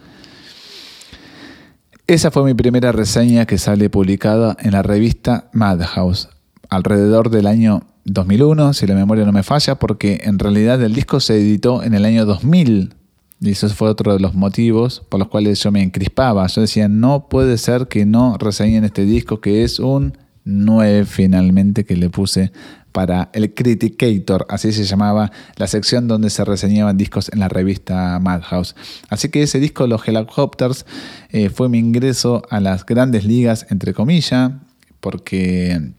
Esa 2.07 2.31
fue 2.31 2.45
mi 2.45 2.55
primera 2.55 2.91
reseña 2.93 3.47
que 3.47 3.59
sale 3.59 3.89
publicada 3.89 4.57
en 4.61 4.73
la 4.73 4.83
revista 4.83 5.49
Madhouse, 5.53 6.29
alrededor 6.69 7.31
del 7.31 7.47
año 7.47 7.83
2001, 8.05 8.73
si 8.75 8.87
la 8.87 8.95
memoria 8.95 9.25
no 9.25 9.33
me 9.33 9.45
falla, 9.45 9.77
porque 9.77 10.23
en 10.25 10.39
realidad 10.39 10.83
el 10.83 10.95
disco 10.95 11.21
se 11.21 11.37
editó 11.37 11.83
en 11.83 11.95
el 11.95 12.05
año 12.05 12.27
2000. 12.27 12.95
Y 13.43 13.51
eso 13.51 13.69
fue 13.71 13.89
otro 13.89 14.13
de 14.13 14.21
los 14.21 14.35
motivos 14.35 15.03
por 15.09 15.19
los 15.19 15.29
cuales 15.29 15.63
yo 15.63 15.71
me 15.71 15.83
encrispaba. 15.83 16.47
Yo 16.49 16.61
decía, 16.61 16.89
no 16.89 17.29
puede 17.29 17.57
ser 17.59 17.87
que 17.89 18.05
no 18.05 18.37
reseñen 18.39 18.85
este 18.85 19.05
disco, 19.05 19.41
que 19.41 19.63
es 19.65 19.79
un 19.79 20.19
9 20.45 21.05
finalmente 21.05 21.85
que 21.85 21.97
le 21.97 22.11
puse 22.11 22.53
para 22.93 23.31
el 23.33 23.55
Criticator, 23.55 24.47
así 24.49 24.73
se 24.73 24.85
llamaba 24.85 25.31
la 25.57 25.67
sección 25.67 26.09
donde 26.09 26.31
se 26.31 26.45
reseñaban 26.45 26.97
discos 26.97 27.31
en 27.33 27.39
la 27.39 27.49
revista 27.49 28.19
Madhouse. 28.21 28.75
Así 29.09 29.29
que 29.29 29.43
ese 29.43 29.61
disco, 29.61 29.87
Los 29.87 30.07
Helicopters, 30.07 30.87
eh, 31.31 31.51
fue 31.51 31.69
mi 31.69 31.79
ingreso 31.79 32.43
a 32.51 32.61
las 32.61 32.85
grandes 32.85 33.25
ligas, 33.25 33.67
entre 33.71 33.95
comillas, 33.95 34.53
porque 35.01 35.93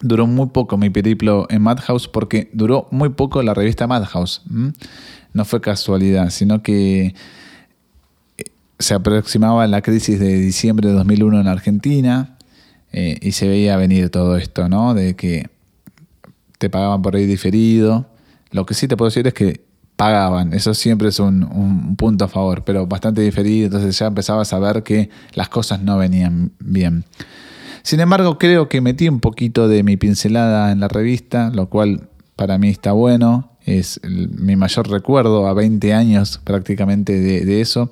duró 0.00 0.26
muy 0.26 0.48
poco 0.48 0.76
mi 0.76 0.90
periplo 0.90 1.46
en 1.50 1.62
Madhouse, 1.62 2.08
porque 2.08 2.50
duró 2.52 2.88
muy 2.90 3.10
poco 3.10 3.42
la 3.42 3.54
revista 3.54 3.86
Madhouse. 3.86 4.42
No 5.32 5.44
fue 5.44 5.60
casualidad, 5.60 6.30
sino 6.30 6.62
que 6.62 7.14
eh, 8.38 8.44
se 8.78 8.94
aproximaba 8.94 9.66
la 9.66 9.82
crisis 9.82 10.18
de 10.18 10.34
diciembre 10.40 10.88
de 10.88 10.94
2001 10.94 11.40
en 11.40 11.48
Argentina 11.48 12.36
eh, 12.92 13.18
y 13.20 13.32
se 13.32 13.48
veía 13.48 13.76
venir 13.76 14.10
todo 14.10 14.36
esto, 14.36 14.68
¿no? 14.68 14.94
De 14.94 15.16
que 15.16 15.50
te 16.58 16.70
pagaban 16.70 17.02
por 17.02 17.16
ahí 17.16 17.26
diferido. 17.26 18.06
Lo 18.50 18.66
que 18.66 18.74
sí 18.74 18.88
te 18.88 18.96
puedo 18.96 19.08
decir 19.08 19.26
es 19.26 19.34
que 19.34 19.64
pagaban, 19.96 20.52
eso 20.52 20.74
siempre 20.74 21.08
es 21.08 21.18
un, 21.18 21.96
punto 21.96 22.26
a 22.26 22.28
favor, 22.28 22.64
pero 22.64 22.86
bastante 22.86 23.22
diferido, 23.22 23.66
entonces 23.66 23.98
ya 23.98 24.06
empezabas 24.06 24.52
a 24.52 24.58
ver 24.58 24.82
que 24.82 25.08
las 25.32 25.48
cosas 25.48 25.80
no 25.80 25.96
venían 25.96 26.52
bien. 26.60 27.04
Sin 27.82 28.00
embargo, 28.00 28.38
creo 28.38 28.68
que 28.68 28.80
metí 28.80 29.08
un 29.08 29.20
poquito 29.20 29.68
de 29.68 29.82
mi 29.82 29.96
pincelada 29.96 30.70
en 30.70 30.80
la 30.80 30.88
revista, 30.88 31.50
lo 31.50 31.68
cual 31.70 32.08
para 32.34 32.58
mí 32.58 32.68
está 32.68 32.92
bueno, 32.92 33.55
es 33.66 34.00
mi 34.02 34.56
mayor 34.56 34.88
recuerdo 34.88 35.46
a 35.46 35.52
20 35.52 35.92
años 35.92 36.40
prácticamente 36.42 37.20
de 37.20 37.60
eso. 37.60 37.90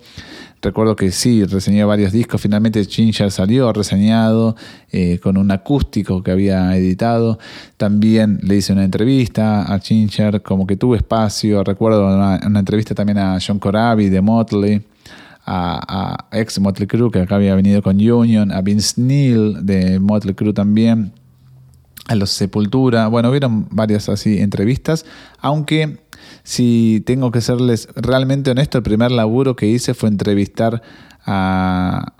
Recuerdo 0.64 0.96
que 0.96 1.10
sí, 1.12 1.44
reseñé 1.44 1.84
varios 1.84 2.10
discos. 2.10 2.40
Finalmente 2.40 2.82
Ginger 2.86 3.30
salió 3.30 3.70
reseñado 3.74 4.56
eh, 4.90 5.18
con 5.22 5.36
un 5.36 5.50
acústico 5.50 6.22
que 6.22 6.30
había 6.30 6.74
editado. 6.74 7.38
También 7.76 8.40
le 8.42 8.56
hice 8.56 8.72
una 8.72 8.82
entrevista 8.82 9.62
a 9.62 9.78
Ginger, 9.78 10.40
como 10.40 10.66
que 10.66 10.76
tuve 10.78 10.96
espacio. 10.96 11.62
Recuerdo 11.62 12.06
una, 12.06 12.40
entrevista 12.58 12.94
también 12.94 13.18
a 13.18 13.36
John 13.46 13.58
Corabi 13.58 14.08
de 14.08 14.22
Motley. 14.22 14.82
A, 15.44 16.28
ex 16.32 16.58
Motley 16.58 16.86
Crue 16.86 17.10
que 17.10 17.20
acá 17.20 17.34
había 17.34 17.54
venido 17.54 17.82
con 17.82 17.96
Union, 17.96 18.50
a 18.50 18.62
Vince 18.62 18.98
Neil 18.98 19.66
de 19.66 20.00
Motley 20.00 20.34
Crue 20.34 20.54
también, 20.54 21.12
a 22.06 22.14
los 22.14 22.30
Sepultura, 22.30 23.08
bueno, 23.08 23.30
hubieron 23.30 23.66
varias 23.70 24.08
así 24.08 24.38
entrevistas, 24.38 25.06
aunque 25.40 25.98
si 26.42 27.02
tengo 27.06 27.30
que 27.30 27.40
serles 27.40 27.88
realmente 27.96 28.50
honesto, 28.50 28.78
el 28.78 28.84
primer 28.84 29.10
laburo 29.10 29.56
que 29.56 29.66
hice 29.66 29.94
fue 29.94 30.08
entrevistar 30.08 30.82
a, 31.26 32.12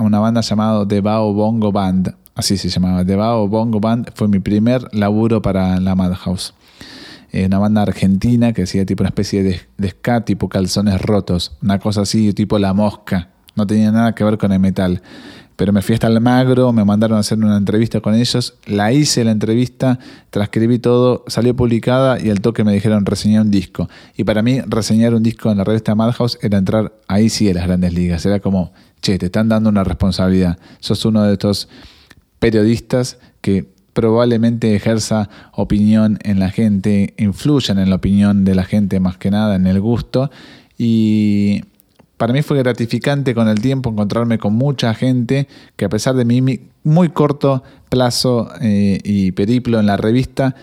una 0.00 0.18
banda 0.18 0.40
llamada 0.42 0.86
The 0.86 1.00
Bao 1.00 1.32
Bongo 1.32 1.72
Band. 1.72 2.14
Así 2.34 2.56
se 2.56 2.68
llamaba. 2.68 3.04
The 3.04 3.16
Bao 3.16 3.48
Bongo 3.48 3.80
Band 3.80 4.10
fue 4.14 4.28
mi 4.28 4.40
primer 4.40 4.88
laburo 4.92 5.42
para 5.42 5.80
la 5.80 5.94
Madhouse. 5.94 6.54
Eh, 7.30 7.46
una 7.46 7.58
banda 7.58 7.82
argentina 7.82 8.52
que 8.52 8.64
hacía 8.64 8.84
tipo 8.84 9.02
una 9.02 9.08
especie 9.08 9.42
de, 9.42 9.60
de 9.78 9.90
ska, 9.90 10.24
tipo 10.24 10.48
calzones 10.48 11.00
rotos. 11.00 11.56
Una 11.62 11.78
cosa 11.78 12.02
así, 12.02 12.32
tipo 12.34 12.58
la 12.58 12.74
mosca. 12.74 13.30
No 13.54 13.66
tenía 13.66 13.90
nada 13.90 14.14
que 14.14 14.24
ver 14.24 14.38
con 14.38 14.52
el 14.52 14.60
metal. 14.60 15.02
Pero 15.56 15.72
me 15.72 15.82
fui 15.82 15.94
hasta 15.94 16.06
Almagro, 16.06 16.72
me 16.72 16.84
mandaron 16.84 17.16
a 17.16 17.20
hacer 17.20 17.38
una 17.38 17.56
entrevista 17.56 18.00
con 18.00 18.14
ellos, 18.14 18.54
la 18.66 18.92
hice 18.92 19.24
la 19.24 19.30
entrevista, 19.30 19.98
transcribí 20.30 20.78
todo, 20.78 21.24
salió 21.26 21.54
publicada 21.54 22.20
y 22.20 22.30
al 22.30 22.40
toque 22.40 22.64
me 22.64 22.72
dijeron 22.72 23.04
reseñar 23.04 23.42
un 23.42 23.50
disco. 23.50 23.88
Y 24.16 24.24
para 24.24 24.42
mí 24.42 24.60
reseñar 24.66 25.14
un 25.14 25.22
disco 25.22 25.50
en 25.50 25.58
la 25.58 25.64
revista 25.64 25.94
Madhouse 25.94 26.38
era 26.42 26.58
entrar 26.58 26.92
ahí 27.08 27.28
sí 27.28 27.50
a 27.50 27.54
las 27.54 27.66
grandes 27.66 27.92
ligas, 27.92 28.24
era 28.26 28.40
como, 28.40 28.72
che, 29.02 29.18
te 29.18 29.26
están 29.26 29.48
dando 29.48 29.68
una 29.68 29.84
responsabilidad, 29.84 30.58
sos 30.80 31.04
uno 31.04 31.22
de 31.24 31.34
estos 31.34 31.68
periodistas 32.38 33.18
que 33.40 33.72
probablemente 33.92 34.74
ejerza 34.74 35.28
opinión 35.52 36.18
en 36.22 36.38
la 36.38 36.50
gente, 36.50 37.14
influyan 37.18 37.78
en 37.78 37.90
la 37.90 37.96
opinión 37.96 38.44
de 38.44 38.54
la 38.54 38.64
gente 38.64 39.00
más 39.00 39.16
que 39.18 39.30
nada, 39.30 39.56
en 39.56 39.66
el 39.66 39.80
gusto. 39.80 40.30
Y 40.78 41.62
para 42.22 42.32
mí 42.32 42.42
fue 42.42 42.56
gratificante 42.58 43.34
con 43.34 43.48
el 43.48 43.60
tiempo 43.60 43.90
encontrarme 43.90 44.38
con 44.38 44.54
mucha 44.54 44.94
gente 44.94 45.48
que 45.74 45.86
a 45.86 45.88
pesar 45.88 46.14
de 46.14 46.24
mi 46.24 46.60
muy 46.84 47.08
corto 47.08 47.64
plazo 47.88 48.48
eh, 48.60 49.00
y 49.02 49.32
periplo 49.32 49.80
en 49.80 49.86
la 49.86 49.96
revista, 49.96 50.54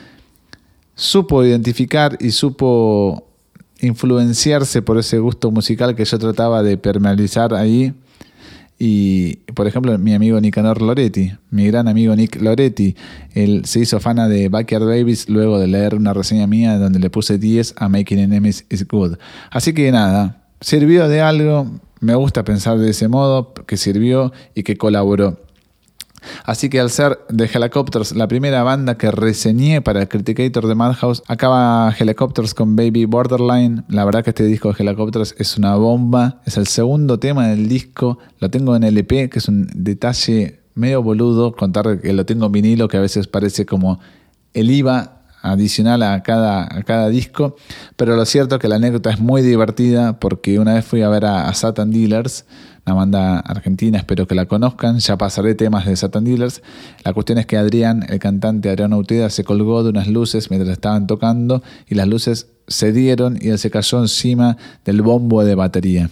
supo 0.95 1.43
identificar 1.43 2.15
y 2.21 2.31
supo 2.31 3.27
influenciarse 3.81 4.81
por 4.81 4.99
ese 4.99 5.19
gusto 5.19 5.51
musical 5.51 5.95
que 5.95 6.05
yo 6.05 6.17
trataba 6.17 6.63
de 6.63 6.77
permeabilizar 6.77 7.53
ahí. 7.53 7.93
Y, 8.77 9.35
por 9.53 9.67
ejemplo, 9.67 9.97
mi 9.97 10.13
amigo 10.13 10.39
Nicanor 10.39 10.81
Loretti, 10.81 11.33
mi 11.51 11.67
gran 11.67 11.89
amigo 11.89 12.15
Nick 12.15 12.41
Loretti, 12.41 12.95
él 13.33 13.63
se 13.65 13.81
hizo 13.81 13.99
fana 13.99 14.29
de 14.29 14.47
Backyard 14.47 14.85
Babies 14.85 15.27
luego 15.27 15.59
de 15.59 15.67
leer 15.67 15.95
una 15.95 16.13
reseña 16.13 16.47
mía 16.47 16.77
donde 16.77 16.99
le 16.99 17.09
puse 17.09 17.37
10 17.37 17.73
a 17.75 17.89
Making 17.89 18.19
Enemies 18.19 18.65
is 18.69 18.87
Good. 18.87 19.17
Así 19.51 19.73
que 19.73 19.91
nada, 19.91 20.39
sirvió 20.61 21.07
de 21.07 21.21
algo, 21.21 21.67
me 21.99 22.15
gusta 22.15 22.43
pensar 22.43 22.77
de 22.77 22.89
ese 22.89 23.07
modo, 23.07 23.53
que 23.53 23.77
sirvió 23.77 24.31
y 24.55 24.63
que 24.63 24.77
colaboró. 24.77 25.37
Así 26.43 26.69
que 26.69 26.79
al 26.79 26.89
ser 26.89 27.19
The 27.35 27.49
Helicopters 27.53 28.15
la 28.15 28.27
primera 28.27 28.63
banda 28.63 28.97
que 28.97 29.11
reseñé 29.11 29.81
para 29.81 30.01
el 30.01 30.07
Criticator 30.07 30.67
de 30.67 30.75
Madhouse, 30.75 31.23
acaba 31.27 31.93
Helicopters 31.97 32.53
con 32.53 32.75
Baby 32.75 33.05
Borderline. 33.05 33.83
La 33.87 34.05
verdad 34.05 34.23
que 34.23 34.31
este 34.31 34.45
disco 34.45 34.73
de 34.73 34.83
Helicopters 34.83 35.35
es 35.37 35.57
una 35.57 35.75
bomba. 35.75 36.41
Es 36.45 36.57
el 36.57 36.67
segundo 36.67 37.19
tema 37.19 37.47
del 37.47 37.69
disco. 37.69 38.19
Lo 38.39 38.49
tengo 38.49 38.75
en 38.75 38.83
LP, 38.83 39.29
que 39.29 39.39
es 39.39 39.47
un 39.47 39.69
detalle 39.73 40.59
medio 40.75 41.03
boludo 41.03 41.55
contar 41.55 42.01
que 42.01 42.13
lo 42.13 42.25
tengo 42.25 42.47
en 42.47 42.51
vinilo, 42.51 42.87
que 42.87 42.97
a 42.97 43.01
veces 43.01 43.27
parece 43.27 43.65
como 43.65 43.99
el 44.53 44.71
IVA 44.71 45.18
adicional 45.41 46.03
a 46.03 46.21
cada, 46.23 46.63
a 46.63 46.83
cada 46.83 47.09
disco. 47.09 47.55
Pero 47.95 48.15
lo 48.15 48.25
cierto 48.25 48.55
es 48.55 48.61
que 48.61 48.67
la 48.67 48.75
anécdota 48.75 49.09
es 49.09 49.19
muy 49.19 49.41
divertida 49.41 50.19
porque 50.19 50.59
una 50.59 50.73
vez 50.73 50.85
fui 50.85 51.01
a 51.01 51.09
ver 51.09 51.25
a, 51.25 51.47
a 51.47 51.53
Satan 51.53 51.91
Dealers 51.91 52.45
una 52.89 52.95
banda 52.95 53.39
argentina, 53.39 53.97
espero 53.97 54.27
que 54.27 54.35
la 54.35 54.45
conozcan. 54.45 54.99
Ya 54.99 55.17
pasaré 55.17 55.55
temas 55.55 55.85
de 55.85 55.95
Satan 55.95 56.23
Dealers. 56.23 56.61
La 57.03 57.13
cuestión 57.13 57.37
es 57.37 57.45
que 57.45 57.57
Adrián, 57.57 58.05
el 58.09 58.19
cantante 58.19 58.69
Adrián 58.69 58.93
Auteda, 58.93 59.29
se 59.29 59.43
colgó 59.43 59.83
de 59.83 59.89
unas 59.89 60.07
luces 60.07 60.49
mientras 60.49 60.73
estaban 60.73 61.07
tocando 61.07 61.61
y 61.87 61.95
las 61.95 62.07
luces 62.07 62.47
se 62.67 62.91
dieron 62.91 63.37
y 63.39 63.49
él 63.49 63.59
se 63.59 63.69
cayó 63.69 63.99
encima 63.99 64.57
del 64.85 65.01
bombo 65.01 65.43
de 65.43 65.55
batería. 65.55 66.09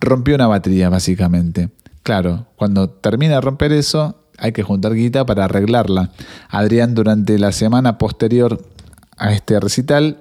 Rompió 0.00 0.34
una 0.34 0.46
batería, 0.46 0.88
básicamente. 0.88 1.70
Claro, 2.02 2.46
cuando 2.56 2.90
termina 2.90 3.34
de 3.34 3.40
romper 3.40 3.72
eso, 3.72 4.25
hay 4.38 4.52
que 4.52 4.62
juntar 4.62 4.94
guita 4.94 5.24
para 5.26 5.44
arreglarla. 5.44 6.10
Adrián, 6.48 6.94
durante 6.94 7.38
la 7.38 7.52
semana 7.52 7.98
posterior 7.98 8.64
a 9.16 9.32
este 9.32 9.58
recital, 9.60 10.18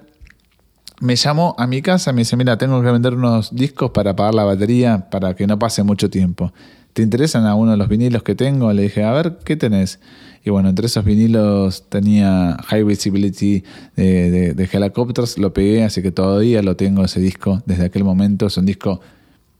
me 0.99 1.16
llamó 1.16 1.55
a 1.57 1.68
mi 1.68 1.82
casa, 1.82 2.13
me 2.13 2.22
dice, 2.22 2.38
mira, 2.38 2.57
tengo 2.57 2.82
que 2.82 2.89
vender 2.89 3.16
unos 3.16 3.53
discos 3.53 3.91
para 3.91 4.16
pagar 4.16 4.34
la 4.34 4.43
batería 4.45 5.09
para 5.09 5.36
que 5.36 5.45
no 5.47 5.59
pase 5.59 5.84
mucho 5.84 6.09
tiempo. 6.09 6.53
¿Te 6.93 7.01
interesan 7.01 7.45
algunos 7.45 7.74
de 7.74 7.78
los 7.78 7.89
vinilos 7.89 8.24
que 8.24 8.36
tengo? 8.36 8.72
Le 8.72 8.84
dije, 8.84 9.03
a 9.03 9.11
ver, 9.11 9.39
¿qué 9.43 9.57
tenés? 9.57 9.99
Y 10.45 10.49
bueno, 10.51 10.70
entre 10.70 10.86
esos 10.86 11.03
vinilos 11.03 11.89
tenía 11.89 12.55
High 12.68 12.84
Visibility 12.84 13.63
de, 13.97 14.32
de, 14.32 14.53
de 14.53 14.70
Helicopters, 14.72 15.38
lo 15.38 15.53
pegué, 15.53 15.84
así 15.84 16.01
que 16.01 16.11
todavía 16.11 16.61
lo 16.61 16.78
tengo 16.78 17.03
ese 17.03 17.20
disco 17.20 17.61
desde 17.66 17.86
aquel 17.86 18.05
momento. 18.05 18.45
Es 18.45 18.57
un 18.57 18.66
disco 18.66 19.01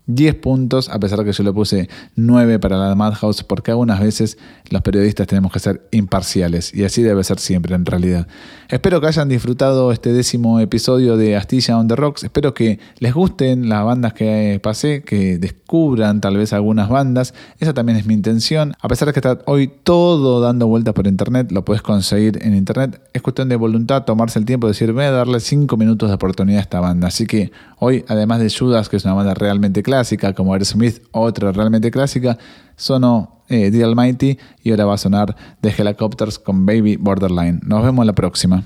10 0.08 0.36
puntos, 0.36 0.90
a 0.90 1.00
pesar 1.00 1.20
de 1.20 1.26
que 1.26 1.32
yo 1.32 1.44
le 1.44 1.52
puse 1.52 1.90
9 2.16 2.60
para 2.60 2.78
la 2.78 2.96
Madhouse, 2.96 3.44
porque 3.44 3.72
algunas 3.72 4.00
veces 4.00 4.38
los 4.70 4.82
periodistas 4.82 5.28
tenemos 5.28 5.52
que 5.52 5.60
ser 5.60 5.88
imparciales, 5.92 6.74
y 6.74 6.84
así 6.84 7.02
debe 7.02 7.24
ser 7.24 7.40
siempre 7.40 7.76
en 7.76 7.86
realidad. 7.86 8.28
Espero 8.70 9.02
que 9.02 9.08
hayan 9.08 9.30
disfrutado 9.30 9.92
este 9.92 10.14
décimo 10.14 10.60
episodio 10.60 11.18
de 11.18 11.36
Astilla 11.36 11.78
on 11.78 11.88
the 11.88 11.96
Rocks, 11.96 12.24
espero 12.24 12.54
que 12.54 12.80
les 13.00 13.14
gusten 13.14 13.70
las 13.70 13.84
bandas 13.84 14.14
que 14.14 14.60
pasé, 14.62 15.04
que 15.04 15.38
descubran 15.38 16.22
tal 16.22 16.38
vez 16.38 16.54
algunas 16.54 16.90
bandas, 16.90 17.34
esa 17.60 17.74
también 17.74 17.98
es 17.98 18.06
mi 18.06 18.14
intención, 18.14 18.74
a 18.82 18.88
pesar 18.88 19.08
de 19.08 19.14
que 19.14 19.20
está 19.20 19.40
hoy 19.46 19.72
todo 19.84 20.40
dando 20.40 20.68
vueltas 20.68 20.94
por 20.94 21.08
internet, 21.08 21.52
lo 21.52 21.66
puedes 21.66 21.82
conseguir 21.82 22.40
en 22.42 22.56
internet, 22.56 23.02
es 23.14 23.22
cuestión 23.22 23.50
de 23.50 23.56
voluntad, 23.56 24.04
tomarse 24.04 24.40
el 24.40 24.46
tiempo 24.46 24.68
de 24.68 24.74
decir, 24.74 24.92
voy 24.94 25.06
a 25.06 25.12
darle 25.12 25.40
5 25.40 25.78
minutos 25.78 26.10
de 26.10 26.16
oportunidad 26.16 26.60
a 26.60 26.62
esta 26.62 26.80
banda, 26.80 27.08
así 27.08 27.26
que 27.26 27.52
hoy, 27.80 28.06
además 28.08 28.40
de 28.40 28.50
Judas, 28.50 28.90
que 28.90 28.98
es 28.98 29.06
una 29.06 29.14
banda 29.14 29.34
realmente 29.34 29.84
clásica, 29.84 30.34
como 30.34 30.54
Aerosmith, 30.54 31.02
otra 31.12 31.52
realmente 31.52 31.92
clásica, 31.92 32.38
sonó 32.76 33.42
eh, 33.48 33.72
The 33.72 33.84
Almighty 33.84 34.38
y 34.64 34.72
ahora 34.72 34.86
va 34.86 34.96
a 34.96 34.98
sonar 34.98 35.36
The 35.62 35.74
Helicopters 35.78 36.40
con 36.40 36.66
Baby 36.66 36.98
Borderline. 36.98 37.60
Nos 37.64 37.84
vemos 37.84 38.06
la 38.06 38.14
próxima. 38.14 38.64